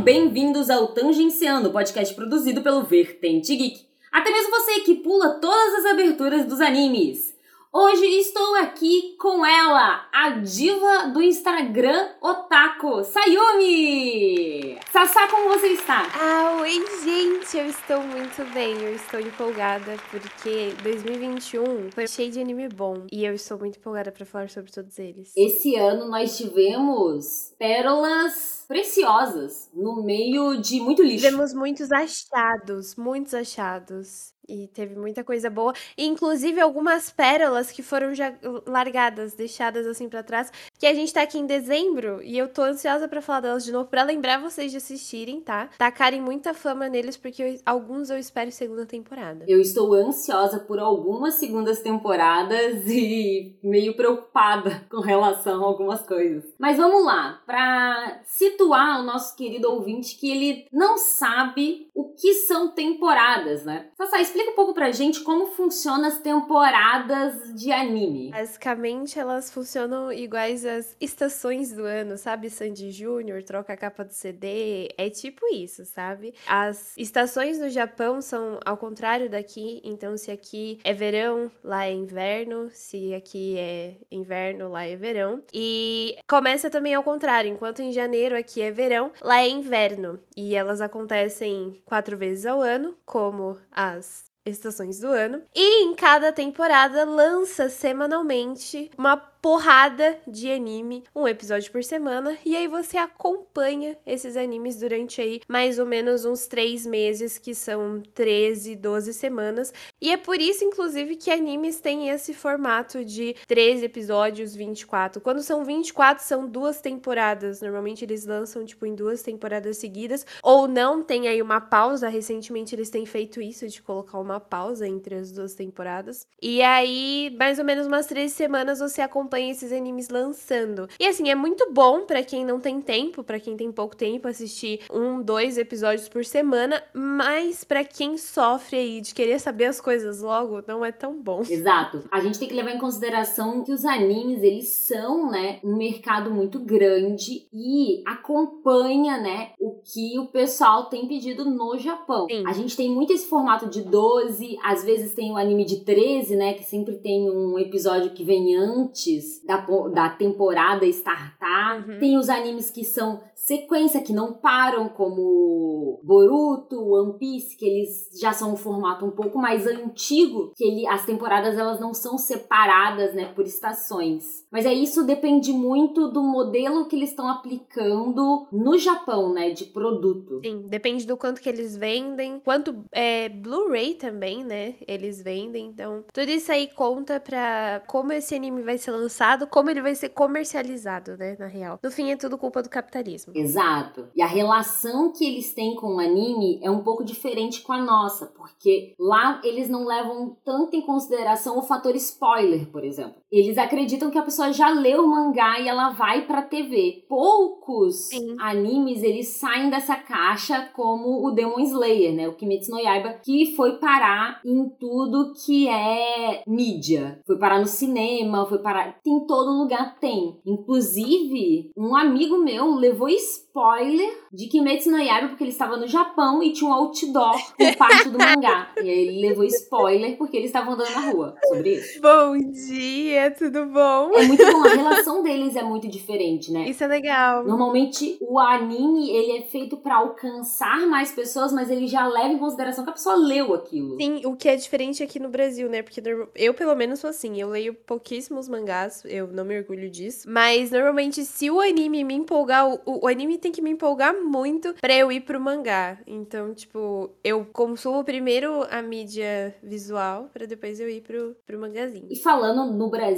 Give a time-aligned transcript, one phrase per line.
[0.00, 3.82] bem-vindos ao Tangenciando, podcast produzido pelo Vertente Geek.
[4.10, 7.34] Até mesmo você que pula todas as aberturas dos animes.
[7.72, 14.76] Hoje estou aqui com ela, a diva do Instagram Otaku, Sayumi!
[14.90, 16.02] Sassá, como você está?
[16.12, 22.40] Ah, oi gente, eu estou muito bem, eu estou empolgada porque 2021 foi cheio de
[22.40, 25.32] anime bom e eu estou muito empolgada para falar sobre todos eles.
[25.36, 31.24] Esse ano nós tivemos pérolas preciosas no meio de muito lixo.
[31.24, 34.34] Tivemos muitos achados, muitos achados.
[34.50, 35.72] E teve muita coisa boa.
[35.96, 38.34] Inclusive algumas pérolas que foram já
[38.66, 40.50] largadas, deixadas assim para trás.
[40.76, 43.70] Que a gente tá aqui em dezembro e eu tô ansiosa para falar delas de
[43.70, 45.70] novo, para lembrar vocês de assistirem, tá?
[45.78, 49.44] Tacarem muita fama neles, porque eu, alguns eu espero segunda temporada.
[49.46, 56.44] Eu estou ansiosa por algumas segundas temporadas e meio preocupada com relação a algumas coisas.
[56.58, 62.32] Mas vamos lá, pra situar o nosso querido ouvinte que ele não sabe o que
[62.32, 63.88] são temporadas, né?
[63.94, 68.30] Sassá, explica um pouco pra gente como funcionam as temporadas de anime.
[68.30, 72.48] Basicamente, elas funcionam iguais às estações do ano, sabe?
[72.48, 76.34] Sandy Júnior, troca a capa do CD, é tipo isso, sabe?
[76.46, 81.92] As estações no Japão são ao contrário daqui, então se aqui é verão, lá é
[81.92, 85.42] inverno, se aqui é inverno, lá é verão.
[85.52, 90.18] E começa também ao contrário, enquanto em janeiro aqui é verão, lá é inverno.
[90.34, 95.42] E elas acontecem quatro vezes ao ano, como as estações do ano.
[95.52, 102.54] E em cada temporada lança semanalmente uma porrada de anime, um episódio por semana, e
[102.54, 108.02] aí você acompanha esses animes durante aí mais ou menos uns três meses, que são
[108.14, 109.72] 13, 12 semanas.
[110.00, 115.20] E é por isso, inclusive, que animes têm esse formato de 13 episódios, 24.
[115.20, 117.60] Quando são 24, são duas temporadas.
[117.60, 122.08] Normalmente eles lançam, tipo, em duas temporadas seguidas, ou não, tem aí uma pausa.
[122.08, 126.26] Recentemente eles têm feito isso, de colocar uma pausa entre as duas temporadas.
[126.42, 130.88] E aí, mais ou menos umas três semanas, você acompanha acompanha esses animes lançando.
[130.98, 134.26] E assim, é muito bom para quem não tem tempo, para quem tem pouco tempo,
[134.26, 139.80] assistir um, dois episódios por semana, mas para quem sofre aí de querer saber as
[139.80, 141.42] coisas logo, não é tão bom.
[141.48, 142.02] Exato.
[142.10, 146.30] A gente tem que levar em consideração que os animes, eles são, né, um mercado
[146.30, 152.26] muito grande e acompanha, né, o que o pessoal tem pedido no Japão.
[152.28, 152.42] Sim.
[152.46, 156.34] A gente tem muito esse formato de 12, às vezes tem o anime de 13,
[156.34, 159.58] né, que sempre tem um episódio que vem antes antes da,
[159.92, 161.88] da temporada startar.
[161.88, 161.98] Uhum.
[161.98, 168.08] Tem os animes que são sequência, que não param, como Boruto, One Piece, que eles
[168.20, 172.18] já são um formato um pouco mais antigo, que ele, as temporadas elas não são
[172.18, 174.44] separadas, né, por estações.
[174.50, 179.64] Mas é isso depende muito do modelo que eles estão aplicando no Japão, né, de
[179.66, 180.40] produto.
[180.44, 185.66] Sim, depende do quanto que eles vendem, quanto é Blu-ray também, né, eles vendem.
[185.66, 189.09] Então, tudo isso aí conta pra como esse anime vai ser lançado,
[189.46, 191.78] como ele vai ser comercializado, né, na real.
[191.82, 193.32] No fim, é tudo culpa do capitalismo.
[193.34, 194.08] Exato.
[194.14, 197.82] E a relação que eles têm com o anime é um pouco diferente com a
[197.82, 203.19] nossa, porque lá eles não levam tanto em consideração o fator spoiler, por exemplo.
[203.30, 207.04] Eles acreditam que a pessoa já leu o mangá e ela vai pra TV.
[207.08, 208.36] Poucos Sim.
[208.40, 212.28] animes eles saem dessa caixa como o Demon Slayer, né?
[212.28, 217.20] O Kimetsu no Yaiba, que foi parar em tudo que é mídia.
[217.24, 218.98] Foi parar no cinema, foi parar.
[219.02, 220.40] Tem todo lugar, tem.
[220.44, 226.42] Inclusive, um amigo meu levou spoiler de Kimetsu no Yaiba porque ele estava no Japão
[226.42, 228.72] e tinha um outdoor com parte do mangá.
[228.76, 232.00] E aí ele levou spoiler porque eles estavam andando na rua sobre isso.
[232.00, 234.12] Bom dia, tudo bom?
[234.14, 236.68] É muito bom, a relação deles é muito diferente, né?
[236.68, 237.44] Isso é legal.
[237.44, 242.38] Normalmente o anime, ele é feito para alcançar mais pessoas, mas ele já leva em
[242.38, 243.96] consideração que a pessoa leu aquilo.
[244.00, 245.82] Sim, o que é diferente aqui no Brasil, né?
[245.82, 246.00] Porque
[246.36, 250.70] eu, pelo menos, sou assim, eu leio pouquíssimos mangás, eu não me orgulho disso, mas
[250.70, 254.94] normalmente se o anime me empolgar, o, o anime tem que me empolgar muito para
[254.94, 255.98] eu ir pro mangá.
[256.06, 262.06] Então, tipo, eu consumo primeiro a mídia visual para depois eu ir pro, pro mangazinho.
[262.10, 263.09] E falando no Brasil,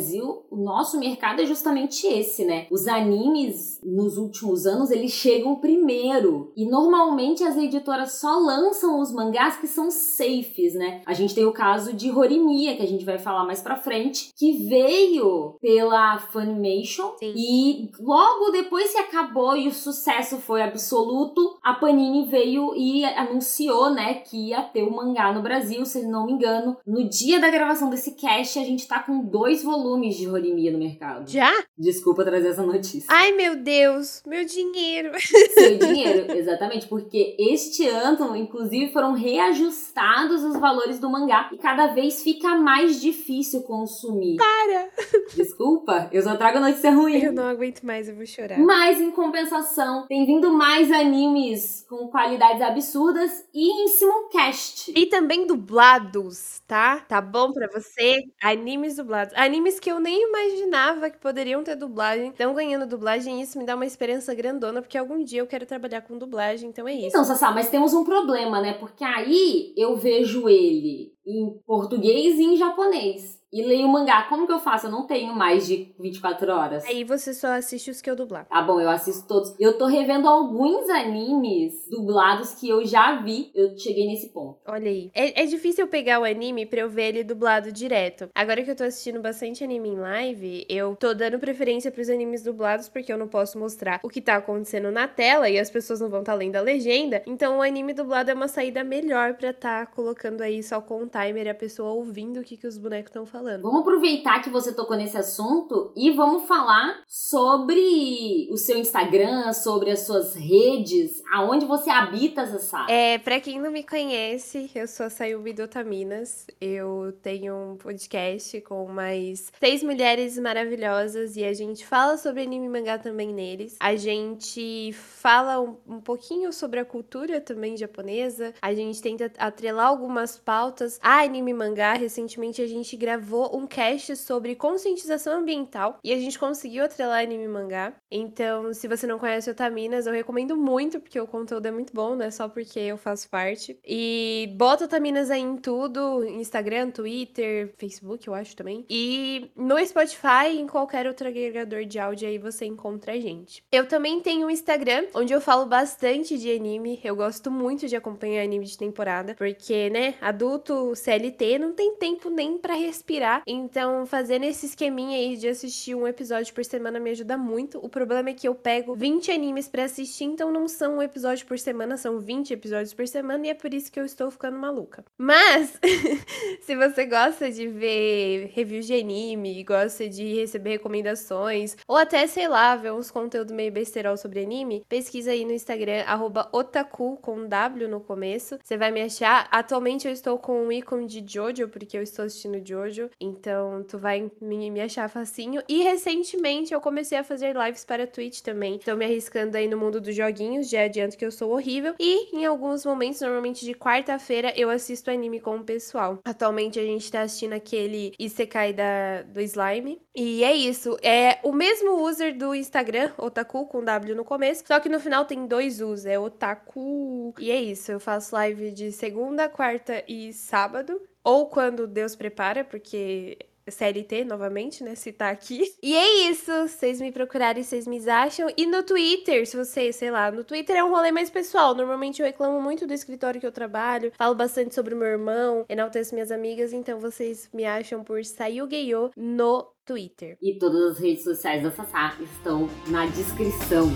[0.51, 2.67] o nosso mercado é justamente esse, né?
[2.71, 6.53] Os animes nos últimos anos, eles chegam primeiro.
[6.57, 11.03] E normalmente as editoras só lançam os mangás que são safes, né?
[11.07, 14.31] A gente tem o caso de Horimiya, que a gente vai falar mais pra frente,
[14.37, 17.13] que veio pela Funimation.
[17.19, 17.33] Sim.
[17.37, 23.91] E logo depois que acabou e o sucesso foi absoluto, a Panini veio e anunciou,
[23.91, 26.77] né, que ia ter o mangá no Brasil, se não me engano.
[26.87, 30.79] No dia da gravação desse cast, a gente tá com dois volumes de Horimiya no
[30.79, 31.29] mercado.
[31.31, 31.53] Já?
[31.77, 33.07] Desculpa trazer essa notícia.
[33.09, 35.11] Ai, meu Deus, meu dinheiro.
[35.19, 41.89] Seu dinheiro, exatamente, porque este ano, inclusive, foram reajustados os valores do mangá e cada
[41.89, 44.37] vez fica mais difícil consumir.
[44.37, 44.89] Para!
[45.35, 47.23] Desculpa, eu só trago notícia ruim.
[47.23, 48.59] Eu não aguento mais, eu vou chorar.
[48.59, 54.93] Mas em compensação, tem vindo mais animes com qualidades absurdas e em simulcast.
[54.97, 57.01] E também dublados, tá?
[57.01, 58.23] Tá bom pra você?
[58.43, 59.35] Animes dublados.
[59.37, 62.31] Animes que eu nem imaginava que poderiam ter dublagem.
[62.31, 65.67] Estão ganhando dublagem e isso me dá uma esperança grandona, porque algum dia eu quero
[65.67, 67.09] trabalhar com dublagem, então é isso.
[67.09, 68.75] Então, Sassá, mas temos um problema, né?
[68.75, 73.42] Porque aí eu vejo ele em português e em japonês.
[73.53, 74.23] E leio o mangá.
[74.31, 74.87] Como que eu faço?
[74.87, 76.85] Eu não tenho mais de 24 horas.
[76.87, 78.47] Aí você só assiste os que eu dublar.
[78.49, 79.55] Ah, bom, eu assisto todos.
[79.61, 83.51] Eu tô revendo alguns animes dublados que eu já vi.
[83.55, 84.59] Eu cheguei nesse ponto.
[84.67, 85.11] Olha aí.
[85.15, 88.31] É, é difícil eu pegar o anime pra eu ver ele dublado direto.
[88.35, 92.43] Agora que eu tô assistindo bastante anime em live, eu tô dando preferência pros animes
[92.43, 96.01] dublados porque eu não posso mostrar o que tá acontecendo na tela e as pessoas
[96.01, 97.23] não vão estar tá lendo a legenda.
[97.27, 101.07] Então o anime dublado é uma saída melhor pra tá colocando aí só com o
[101.07, 103.63] timer e a pessoa ouvindo o que, que os bonecos estão falando falando.
[103.63, 109.91] Vamos aproveitar que você tocou nesse assunto e vamos falar sobre o seu Instagram, sobre
[109.91, 112.87] as suas redes, aonde você habita, Sassá.
[112.89, 116.47] É, pra quem não me conhece, eu sou a Sayumi Dotaminas.
[116.61, 122.67] Eu tenho um podcast com mais seis mulheres maravilhosas e a gente fala sobre anime
[122.67, 123.77] e mangá também neles.
[123.81, 128.55] A gente fala um, um pouquinho sobre a cultura também japonesa.
[128.63, 131.95] A gente tenta atrelar algumas pautas a anime e mangá.
[131.95, 137.23] Recentemente a gente gravou gravou um cast sobre conscientização ambiental e a gente conseguiu atrelar
[137.23, 137.95] anime e mangá.
[138.11, 142.15] Então, se você não conhece Otaminas, eu recomendo muito, porque o conteúdo é muito bom,
[142.15, 143.79] não é só porque eu faço parte.
[143.85, 148.85] E bota Otaminas aí em tudo: Instagram, Twitter, Facebook, eu acho também.
[148.91, 153.65] E no Spotify e em qualquer outro agregador de áudio aí você encontra a gente.
[153.73, 157.01] Eu também tenho um Instagram, onde eu falo bastante de anime.
[157.03, 162.29] Eu gosto muito de acompanhar anime de temporada, porque, né, adulto CLT não tem tempo
[162.29, 167.11] nem para respirar então, fazendo esse esqueminha aí de assistir um episódio por semana me
[167.11, 167.79] ajuda muito.
[167.79, 171.47] O problema é que eu pego 20 animes para assistir, então não são um episódio
[171.47, 174.59] por semana, são 20 episódios por semana e é por isso que eu estou ficando
[174.59, 175.05] maluca.
[175.17, 175.79] Mas,
[176.63, 182.49] se você gosta de ver reviews de anime, gosta de receber recomendações, ou até, sei
[182.49, 186.05] lá, ver uns conteúdos meio besterol sobre anime, pesquisa aí no Instagram,
[186.53, 188.59] otaku, com W no começo.
[188.63, 189.49] Você vai me achar.
[189.51, 193.02] Atualmente eu estou com um ícone de Jojo, porque eu estou assistindo Jojo.
[193.21, 195.63] Então, tu vai me, me achar facinho.
[195.69, 198.79] E recentemente eu comecei a fazer lives para Twitch também.
[198.79, 201.95] Tô me arriscando aí no mundo dos joguinhos, já adianto que eu sou horrível.
[201.99, 206.19] E em alguns momentos, normalmente de quarta-feira, eu assisto anime com o pessoal.
[206.25, 210.01] Atualmente a gente tá assistindo aquele Isekai da, do Slime.
[210.15, 210.97] E é isso.
[211.03, 214.65] É o mesmo user do Instagram, Otaku, com W no começo.
[214.67, 217.35] Só que no final tem dois U's, é Otaku.
[217.39, 217.93] E é isso.
[217.93, 223.39] Eu faço live de segunda, quarta e sábado ou quando Deus prepara, porque
[223.71, 224.95] CLT novamente, né?
[224.95, 225.63] Se tá aqui.
[225.83, 226.51] E é isso.
[226.69, 228.49] Vocês me procurarem, vocês me acham.
[228.57, 231.75] E no Twitter, se vocês, sei lá, no Twitter é um rolê mais pessoal.
[231.75, 235.65] Normalmente eu reclamo muito do escritório que eu trabalho, falo bastante sobre o meu irmão,
[235.69, 240.37] enalteço minhas amigas, então vocês me acham por Sayugeyo no Twitter.
[240.43, 243.89] E todas as redes sociais da Sassá estão na descrição.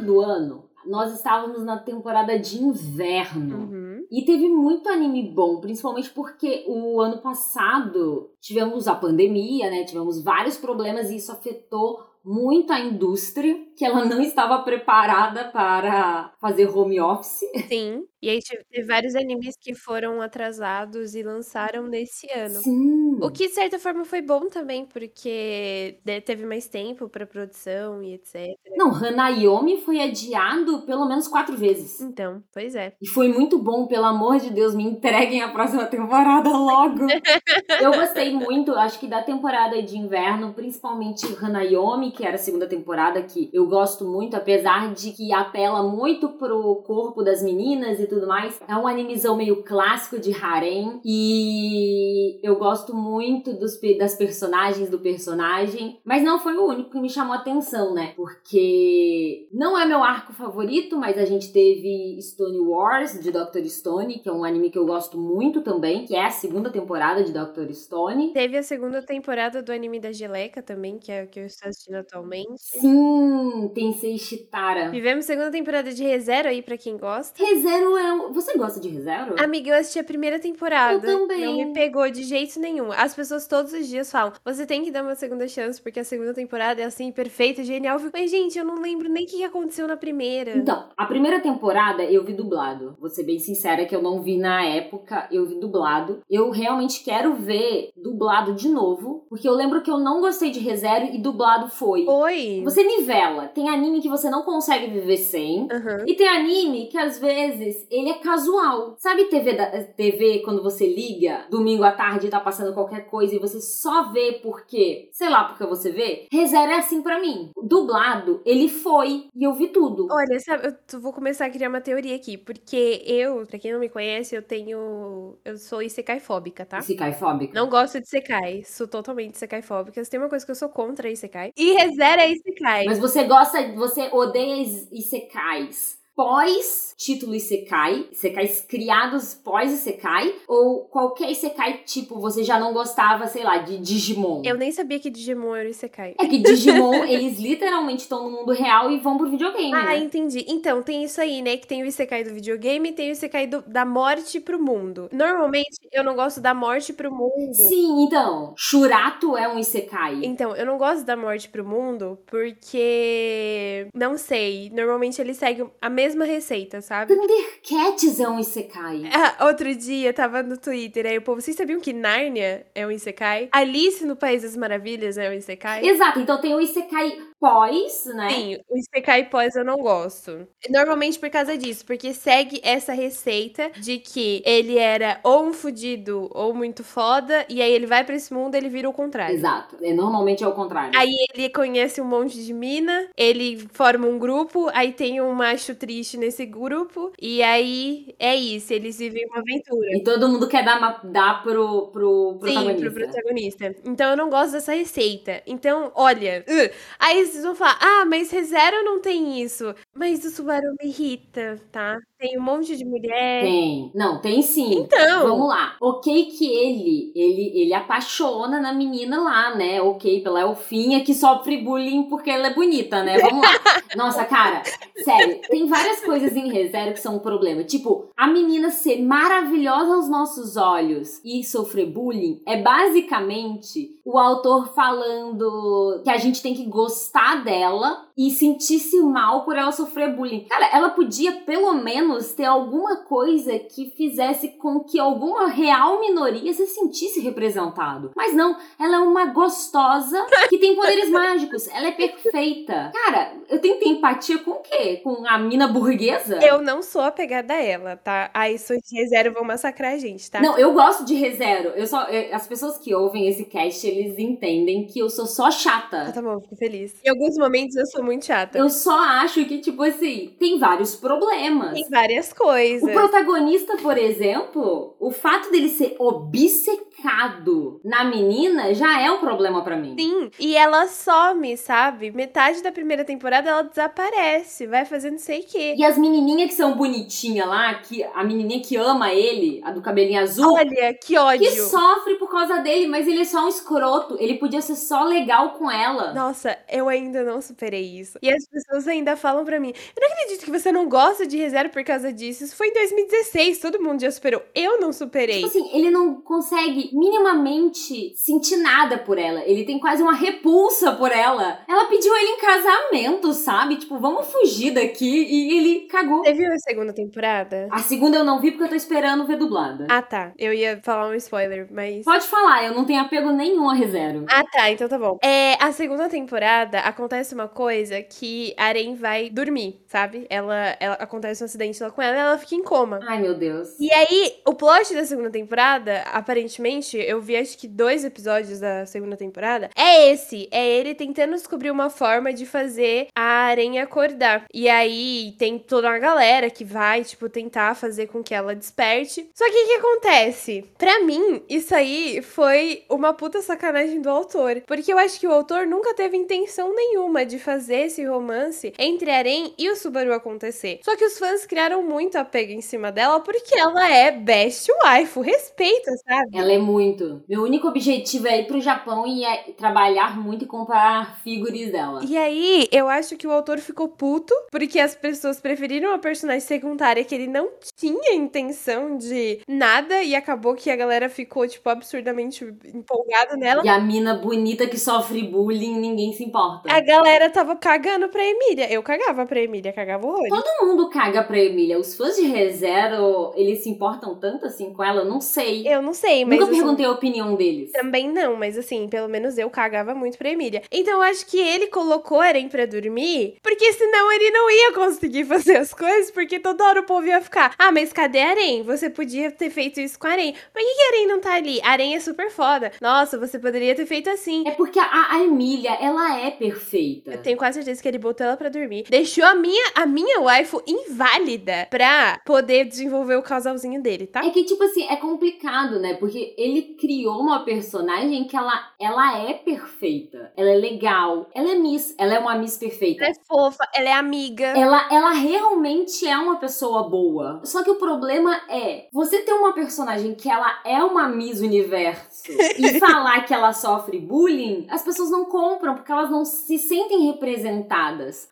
[0.00, 3.56] Do ano, nós estávamos na temporada de inverno.
[3.56, 4.06] Uhum.
[4.10, 9.84] E teve muito anime bom, principalmente porque o ano passado tivemos a pandemia, né?
[9.84, 16.32] Tivemos vários problemas e isso afetou muito a indústria, que ela não estava preparada para
[16.40, 17.40] fazer home office.
[17.68, 18.04] Sim.
[18.22, 18.38] E aí
[18.70, 22.60] teve vários animes que foram atrasados e lançaram nesse ano.
[22.60, 23.18] Sim.
[23.22, 28.12] O que, de certa forma, foi bom também, porque teve mais tempo para produção e
[28.14, 28.54] etc.
[28.76, 31.98] Não, Hanayomi foi adiado pelo menos quatro vezes.
[32.02, 32.92] Então, pois é.
[33.00, 37.06] E foi muito bom, pelo amor de Deus, me entreguem a próxima temporada logo.
[37.80, 42.66] Eu gostei muito, acho que da temporada de inverno, principalmente Hanayomi, Que era a segunda
[42.66, 48.06] temporada, que eu gosto muito, apesar de que apela muito pro corpo das meninas e
[48.06, 48.60] tudo mais.
[48.68, 54.98] É um animezão meio clássico de harem e eu gosto muito dos, das personagens do
[54.98, 58.12] personagem, mas não foi o único que me chamou atenção, né?
[58.16, 63.64] Porque não é meu arco favorito, mas a gente teve Stone Wars de Dr.
[63.66, 67.22] Stone, que é um anime que eu gosto muito também, que é a segunda temporada
[67.22, 67.72] de Dr.
[67.72, 68.32] Stone.
[68.32, 71.68] Teve a segunda temporada do anime da Geleca também, que é o que eu estou
[71.68, 72.58] assistindo atualmente.
[72.58, 74.90] Sim, tem Seishitara.
[74.90, 77.42] Vivemos segunda temporada de ReZero aí pra quem gosta.
[77.42, 78.32] ReZero é um...
[78.32, 79.34] Você gosta de ReZero?
[79.38, 81.06] Amiga, eu assisti a primeira temporada.
[81.06, 81.44] Eu também.
[81.44, 82.90] Não me pegou de jeito nenhum.
[82.92, 86.04] As pessoas todos os dias falam, você tem que dar uma segunda chance, porque a
[86.04, 87.98] segunda temporada é assim, perfeita, genial.
[88.12, 90.56] Mas, gente, eu não lembro nem o que aconteceu na primeira.
[90.56, 92.96] Então, a primeira temporada eu vi dublado.
[92.98, 96.20] Vou ser bem sincera que eu não vi na época, eu vi dublado.
[96.28, 100.60] Eu realmente quero ver dublado de novo, porque eu lembro que eu não gostei de
[100.60, 101.89] ReZero e dublado foi.
[101.98, 102.62] Oi.
[102.64, 103.48] Você nivela.
[103.48, 105.62] Tem anime que você não consegue viver sem.
[105.62, 106.04] Uhum.
[106.06, 108.94] E tem anime que às vezes ele é casual.
[108.98, 113.34] Sabe TV, da, TV quando você liga domingo à tarde e tá passando qualquer coisa
[113.34, 116.26] e você só vê porque, sei lá, porque você vê?
[116.32, 117.50] ReZero é assim para mim.
[117.62, 120.08] Dublado, ele foi e eu vi tudo.
[120.10, 123.80] Olha, sabe, eu vou começar a criar uma teoria aqui, porque eu, pra quem não
[123.80, 125.36] me conhece, eu tenho.
[125.44, 126.78] Eu sou Isekai fóbica, tá?
[126.78, 127.54] Isekai fóbica?
[127.54, 128.62] Não gosto de Isekai.
[128.64, 130.02] Sou totalmente Isekai fóbica.
[130.02, 131.52] Se tem uma coisa que eu sou contra Isekai.
[131.56, 132.84] E ReZero é Isekai.
[132.84, 141.30] Mas você gosta, você odeia Isekais pós título Isekai, Isekais criados pós Isekai, ou qualquer
[141.30, 144.42] Isekai tipo, você já não gostava, sei lá, de Digimon?
[144.44, 146.14] Eu nem sabia que Digimon era Isekai.
[146.20, 149.98] É que Digimon, eles literalmente estão no mundo real e vão pro videogame, Ah, né?
[149.98, 150.44] entendi.
[150.46, 151.56] Então, tem isso aí, né?
[151.56, 155.08] Que tem o Isekai do videogame e tem o Isekai do- da morte pro mundo.
[155.12, 157.54] Normalmente, eu não gosto da morte pro mundo.
[157.54, 160.20] Sim, então, Shurato é um Isekai.
[160.22, 163.86] Então, eu não gosto da morte pro mundo porque.
[163.94, 164.70] Não sei.
[164.74, 167.14] Normalmente ele segue a mesma receita, sabe?
[167.14, 169.02] Thundercats é um Isekai.
[169.12, 172.90] Ah, outro dia tava no Twitter, aí o povo, vocês sabiam que Nárnia é um
[172.90, 173.48] Isekai?
[173.52, 175.86] Alice no País das Maravilhas é um Isekai?
[175.86, 178.28] Exato, então tem o Isekai pós, né?
[178.30, 180.46] Sim, o Isekai pós eu não gosto.
[180.68, 186.28] Normalmente por causa disso, porque segue essa receita de que ele era ou um fudido
[186.32, 189.34] ou muito foda, e aí ele vai pra esse mundo e ele vira o contrário.
[189.34, 190.92] Exato, é, normalmente é o contrário.
[190.94, 195.74] Aí ele conhece um monte de mina, ele forma um grupo, aí tem um macho
[195.74, 199.96] triste nesse grupo, e aí é isso, eles vivem uma aventura.
[199.96, 202.90] E todo mundo quer dar, dar pro, pro Sim, protagonista.
[202.90, 203.76] pro protagonista.
[203.84, 205.42] Então eu não gosto dessa receita.
[205.46, 206.44] Então, olha.
[206.46, 209.74] uh, aí vocês vão falar, ah, mas ReZero não tem isso.
[209.94, 211.98] Mas o Subaru me irrita, tá?
[212.16, 213.42] Tem um monte de mulher.
[213.42, 213.90] Tem.
[213.94, 214.82] Não, tem sim.
[214.82, 215.28] Então.
[215.28, 215.76] Vamos lá.
[215.80, 219.80] Ok que ele, ele, ele apaixona na menina lá, né?
[219.82, 223.18] Ok, pela Elfinha que sofre bullying porque ela é bonita, né?
[223.18, 223.50] Vamos lá.
[223.96, 224.62] Nossa, cara,
[225.02, 227.64] sério, tem várias coisas em ReZero que são um problema.
[227.64, 234.72] Tipo, a menina ser maravilhosa aos nossos olhos e sofrer bullying é basicamente o autor
[234.74, 240.44] falando que a gente tem que gostar dela e sentir-se mal por ela sofrer bullying.
[240.44, 246.52] Cara, ela podia pelo menos ter alguma coisa que fizesse com que alguma real minoria
[246.52, 248.10] se sentisse representado.
[248.14, 251.66] Mas não, ela é uma gostosa que tem poderes mágicos.
[251.68, 252.90] Ela é perfeita.
[252.92, 254.98] Cara, eu tenho que ter empatia com o quê?
[255.02, 256.38] Com a mina burguesa?
[256.42, 258.30] Eu não sou apegada a ela, tá?
[258.34, 260.42] Aí sou de ReZero vão massacrar a gente, tá?
[260.42, 261.70] Não, eu gosto de ReZero.
[261.70, 265.46] Eu só, eu- as pessoas que ouvem esse cast, eles entendem que eu sou só
[265.46, 266.12] Ah, chata.
[266.12, 266.94] tá bom, fico feliz.
[267.02, 268.56] Em alguns momentos eu sou muito chata.
[268.56, 271.74] Eu só acho que, tipo assim, tem vários problemas.
[271.74, 272.88] Tem várias coisas.
[272.88, 279.62] O protagonista, por exemplo, o fato dele ser obcecado na menina já é um problema
[279.62, 279.96] pra mim.
[279.98, 282.10] Sim, e ela some, sabe?
[282.10, 285.74] Metade da primeira temporada ela desaparece, vai fazendo não sei o quê.
[285.76, 289.82] E as menininhas que são bonitinhas lá, que a menininha que ama ele, a do
[289.82, 291.40] cabelinho azul, Olha, que ódio.
[291.40, 294.16] que sofre por causa dele, mas ele é só um escroto.
[294.18, 296.12] Ele podia ser só legal com ela.
[296.14, 297.99] Nossa, eu ainda não superei isso.
[298.22, 301.36] E as pessoas ainda falam pra mim: Eu não acredito que você não gosta de
[301.36, 302.44] reserva por causa disso.
[302.44, 304.42] Isso foi em 2016, todo mundo já superou.
[304.54, 305.42] Eu não superei.
[305.42, 309.42] Tipo assim, ele não consegue minimamente sentir nada por ela.
[309.44, 311.60] Ele tem quase uma repulsa por ela.
[311.68, 313.76] Ela pediu ele em casamento, sabe?
[313.76, 315.26] Tipo, vamos fugir daqui.
[315.28, 316.24] E ele cagou.
[316.24, 317.68] Você viu a segunda temporada?
[317.70, 319.86] A segunda eu não vi porque eu tô esperando ver dublada.
[319.88, 320.32] Ah, tá.
[320.38, 322.04] Eu ia falar um spoiler, mas.
[322.04, 324.26] Pode falar, eu não tenho apego nenhum a ReZero.
[324.28, 325.18] Ah, tá, então tá bom.
[325.22, 330.26] É, a segunda temporada acontece uma coisa coisa que a Aren vai dormir, sabe?
[330.28, 333.00] Ela, ela acontece um acidente lá com ela e ela fica em coma.
[333.02, 333.70] Ai, meu Deus.
[333.80, 338.84] E aí, o plot da segunda temporada, aparentemente, eu vi acho que dois episódios da
[338.84, 340.46] segunda temporada, é esse.
[340.50, 344.44] É ele tentando descobrir uma forma de fazer a Aranha acordar.
[344.52, 349.30] E aí tem toda uma galera que vai, tipo, tentar fazer com que ela desperte.
[349.34, 350.64] Só que o que acontece?
[350.76, 354.62] Pra mim, isso aí foi uma puta sacanagem do autor.
[354.66, 359.10] Porque eu acho que o autor nunca teve intenção nenhuma de fazer esse romance entre
[359.10, 360.80] Aren e o Subaru acontecer.
[360.82, 365.20] Só que os fãs criaram muito apego em cima dela porque ela é best wife.
[365.20, 366.38] Respeita, sabe?
[366.38, 367.22] Ela é muito.
[367.28, 372.00] Meu único objetivo é ir pro Japão e é trabalhar muito e comprar figuras dela.
[372.06, 376.40] E aí, eu acho que o autor ficou puto porque as pessoas preferiram a personagem
[376.40, 381.68] secundária que ele não tinha intenção de nada e acabou que a galera ficou, tipo,
[381.68, 383.62] absurdamente empolgada nela.
[383.64, 386.72] E a mina bonita que sofre bullying, ninguém se importa.
[386.72, 388.72] A galera tava cagando pra Emília.
[388.72, 390.28] Eu cagava pra Emília, cagava o olho.
[390.28, 391.78] Todo mundo caga pra Emília.
[391.78, 395.04] Os fãs de ReZero, eles se importam tanto assim com ela?
[395.04, 395.66] Não sei.
[395.66, 396.38] Eu não sei, mas.
[396.38, 397.72] Nunca assim, perguntei a opinião deles.
[397.72, 400.62] Também não, mas assim, pelo menos eu cagava muito pra Emília.
[400.70, 405.24] Então eu acho que ele colocou Eren pra dormir, porque senão ele não ia conseguir
[405.26, 408.62] fazer as coisas, porque toda hora o povo ia ficar: ah, mas cadê Eren?
[408.62, 410.32] Você podia ter feito isso com Aren.
[410.32, 411.60] Por que, que Aren não tá ali?
[411.62, 412.72] Aren é super foda.
[412.80, 414.44] Nossa, você poderia ter feito assim.
[414.46, 417.12] É porque a, a Emília, ela é perfeita.
[417.12, 418.84] Eu tenho quase certeza que ele botou ela pra dormir.
[418.88, 424.24] Deixou a minha, a minha waifu inválida pra poder desenvolver o casalzinho dele, tá?
[424.24, 425.94] É que, tipo assim, é complicado, né?
[425.94, 430.32] Porque ele criou uma personagem que ela, ela é perfeita.
[430.36, 431.28] Ela é legal.
[431.34, 431.94] Ela é Miss.
[431.98, 433.04] Ela é uma Miss perfeita.
[433.04, 434.46] Ela é fofa, ela é amiga.
[434.46, 437.40] Ela, ela realmente é uma pessoa boa.
[437.44, 442.32] Só que o problema é, você ter uma personagem que ela é uma Miss Universo
[442.58, 447.06] e falar que ela sofre bullying, as pessoas não compram porque elas não se sentem
[447.06, 447.39] representadas.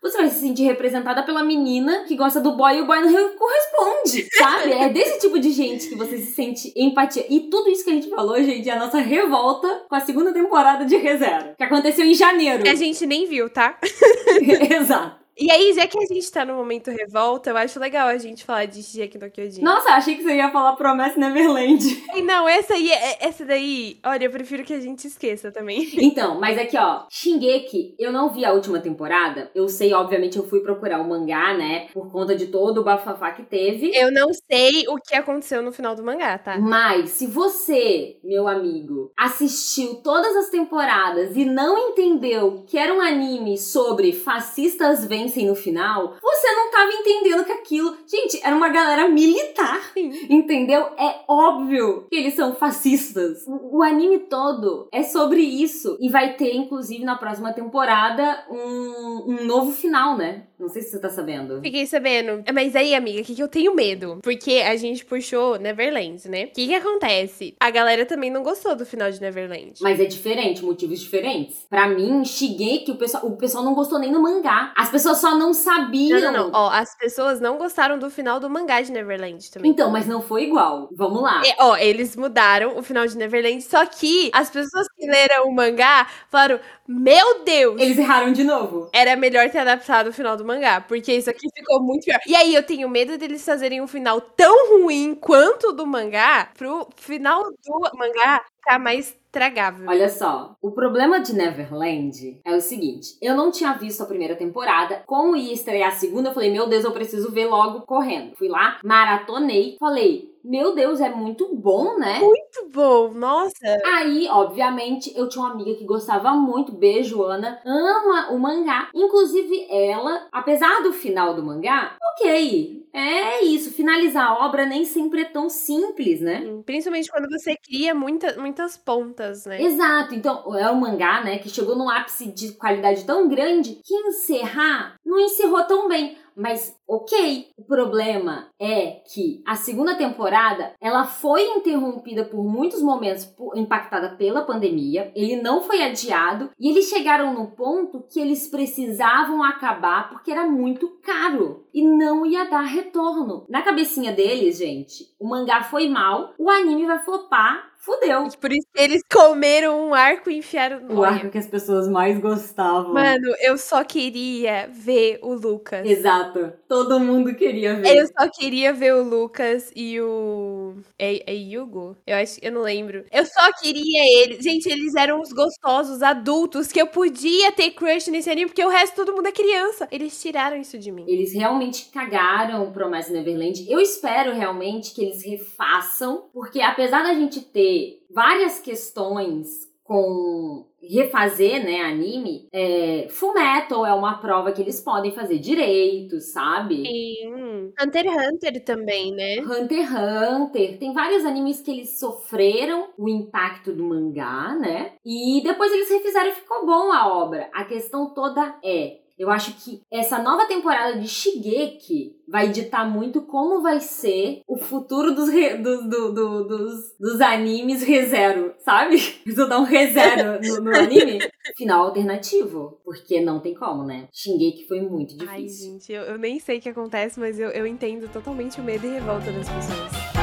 [0.02, 3.36] Você vai se sentir representada pela menina que gosta do boy e o boy não
[3.36, 4.72] corresponde, sabe?
[4.72, 7.26] É desse tipo de gente que você se sente empatia.
[7.28, 10.32] E tudo isso que a gente falou, gente, é a nossa revolta com a segunda
[10.32, 12.68] temporada de ReZero, que aconteceu em janeiro.
[12.68, 13.78] A gente nem viu, tá?
[14.70, 15.27] Exato.
[15.38, 18.44] E aí, já que a gente tá no momento revolta, eu acho legal a gente
[18.44, 19.62] falar de Shingeki no Kyojin.
[19.62, 21.78] Nossa, achei que você ia falar Promessa Neverland.
[22.12, 25.88] Ai, Não, essa aí, é- essa daí, olha, eu prefiro que a gente esqueça também.
[26.08, 29.50] Então, mas aqui, ó, Shingeki, eu não vi a última temporada.
[29.54, 31.86] Eu sei, obviamente, eu fui procurar o mangá, né?
[31.92, 33.92] Por conta de todo o bafafá que teve.
[33.94, 36.58] Eu não sei o que aconteceu no final do mangá, tá?
[36.58, 43.00] Mas se você, meu amigo, assistiu todas as temporadas e não entendeu que era um
[43.00, 48.68] anime sobre fascistas vencem no final, você não tava entendendo que aquilo, gente, era uma
[48.68, 49.80] galera militar.
[49.92, 50.10] Sim.
[50.28, 50.80] Entendeu?
[50.98, 53.46] É óbvio que eles são fascistas.
[53.46, 55.96] O, o anime todo é sobre isso.
[56.00, 60.47] E vai ter, inclusive, na próxima temporada, um, um novo final, né?
[60.58, 61.60] Não sei se você tá sabendo.
[61.60, 62.42] Fiquei sabendo.
[62.52, 64.18] Mas aí, amiga, o que, que eu tenho medo?
[64.22, 66.44] Porque a gente puxou Neverland, né?
[66.46, 67.54] O que, que acontece?
[67.60, 69.74] A galera também não gostou do final de Neverland.
[69.80, 71.64] Mas é diferente, motivos diferentes.
[71.70, 74.72] Pra mim, Shigeki, o pessoal, o pessoal não gostou nem no mangá.
[74.76, 76.20] As pessoas só não sabiam.
[76.20, 76.50] Não, não, não.
[76.52, 79.70] Ó, as pessoas não gostaram do final do mangá de Neverland também.
[79.70, 80.88] Então, mas não foi igual.
[80.92, 81.40] Vamos lá.
[81.46, 85.54] É, ó, eles mudaram o final de Neverland, só que as pessoas que leram o
[85.54, 87.80] mangá falaram: Meu Deus!
[87.80, 88.90] Eles erraram de novo.
[88.92, 92.20] Era melhor ter adaptado o final do mangá, porque isso aqui ficou muito pior.
[92.26, 96.50] E aí eu tenho medo deles fazerem um final tão ruim quanto o do mangá,
[96.56, 99.88] pro final do mangá ficar mais tragável.
[99.88, 104.36] Olha só, o problema de Neverland é o seguinte: eu não tinha visto a primeira
[104.36, 108.36] temporada, como ia estrear a segunda, eu falei, meu Deus, eu preciso ver logo correndo.
[108.36, 112.20] Fui lá, maratonei, falei, meu Deus, é muito bom, né?
[112.20, 113.54] Muito bom, nossa.
[113.84, 118.88] Aí, obviamente, eu tinha uma amiga que gostava muito, beijo, Ana, ama o mangá.
[118.94, 122.78] Inclusive, ela, apesar do final do mangá, ok.
[122.92, 126.42] É isso, finalizar a obra nem sempre é tão simples, né?
[126.64, 129.17] Principalmente quando você cria muita, muitas pontas,
[129.48, 129.62] né?
[129.62, 133.94] Exato, então é um mangá, né, que chegou num ápice de qualidade tão grande que
[133.94, 136.16] encerrar não encerrou tão bem.
[136.38, 143.28] Mas ok, o problema é que a segunda temporada ela foi interrompida por muitos momentos
[143.56, 145.10] impactada pela pandemia.
[145.16, 150.46] Ele não foi adiado e eles chegaram no ponto que eles precisavam acabar porque era
[150.46, 153.44] muito caro e não ia dar retorno.
[153.48, 158.28] Na cabecinha deles, gente, o mangá foi mal, o anime vai flopar fudeu.
[158.40, 161.88] Por isso que eles comeram um arco e enfiaram no O arco que as pessoas
[161.88, 162.92] mais gostavam.
[162.92, 165.86] Mano, eu só queria ver o Lucas.
[165.86, 166.52] Exato.
[166.68, 167.96] Todo mundo queria ver.
[167.96, 170.74] Eu só queria ver o Lucas e o.
[170.98, 171.96] É, é Hugo?
[172.06, 173.04] Eu acho eu não lembro.
[173.10, 174.42] Eu só queria eles.
[174.42, 178.68] Gente, eles eram os gostosos adultos que eu podia ter crush nesse anime, porque o
[178.68, 179.88] resto todo mundo é criança.
[179.90, 181.04] Eles tiraram isso de mim.
[181.08, 183.64] Eles realmente cagaram o Promessa Neverland.
[183.68, 187.77] Eu espero realmente que eles refaçam, porque apesar da gente ter
[188.10, 195.38] várias questões com refazer, né, anime, é, Fullmetal é uma prova que eles podem fazer
[195.38, 196.84] direito, sabe?
[196.86, 197.72] Sim.
[197.80, 199.38] Hunter x Hunter também, né?
[199.40, 200.78] Hunter x Hunter.
[200.78, 204.92] Tem vários animes que eles sofreram o impacto do mangá, né?
[205.04, 207.48] E depois eles refizeram e ficou bom a obra.
[207.52, 213.22] A questão toda é eu acho que essa nova temporada de Shigeki vai ditar muito
[213.22, 218.96] como vai ser o futuro dos, re, do, do, do, dos, dos animes rezero, sabe?
[219.34, 221.18] Vou dar um rezero no, no anime.
[221.56, 222.80] Final alternativo.
[222.84, 224.08] Porque não tem como, né?
[224.12, 225.32] Shingeki foi muito difícil.
[225.32, 228.64] Ai, gente, eu, eu nem sei o que acontece, mas eu, eu entendo totalmente o
[228.64, 230.17] medo e revolta das pessoas.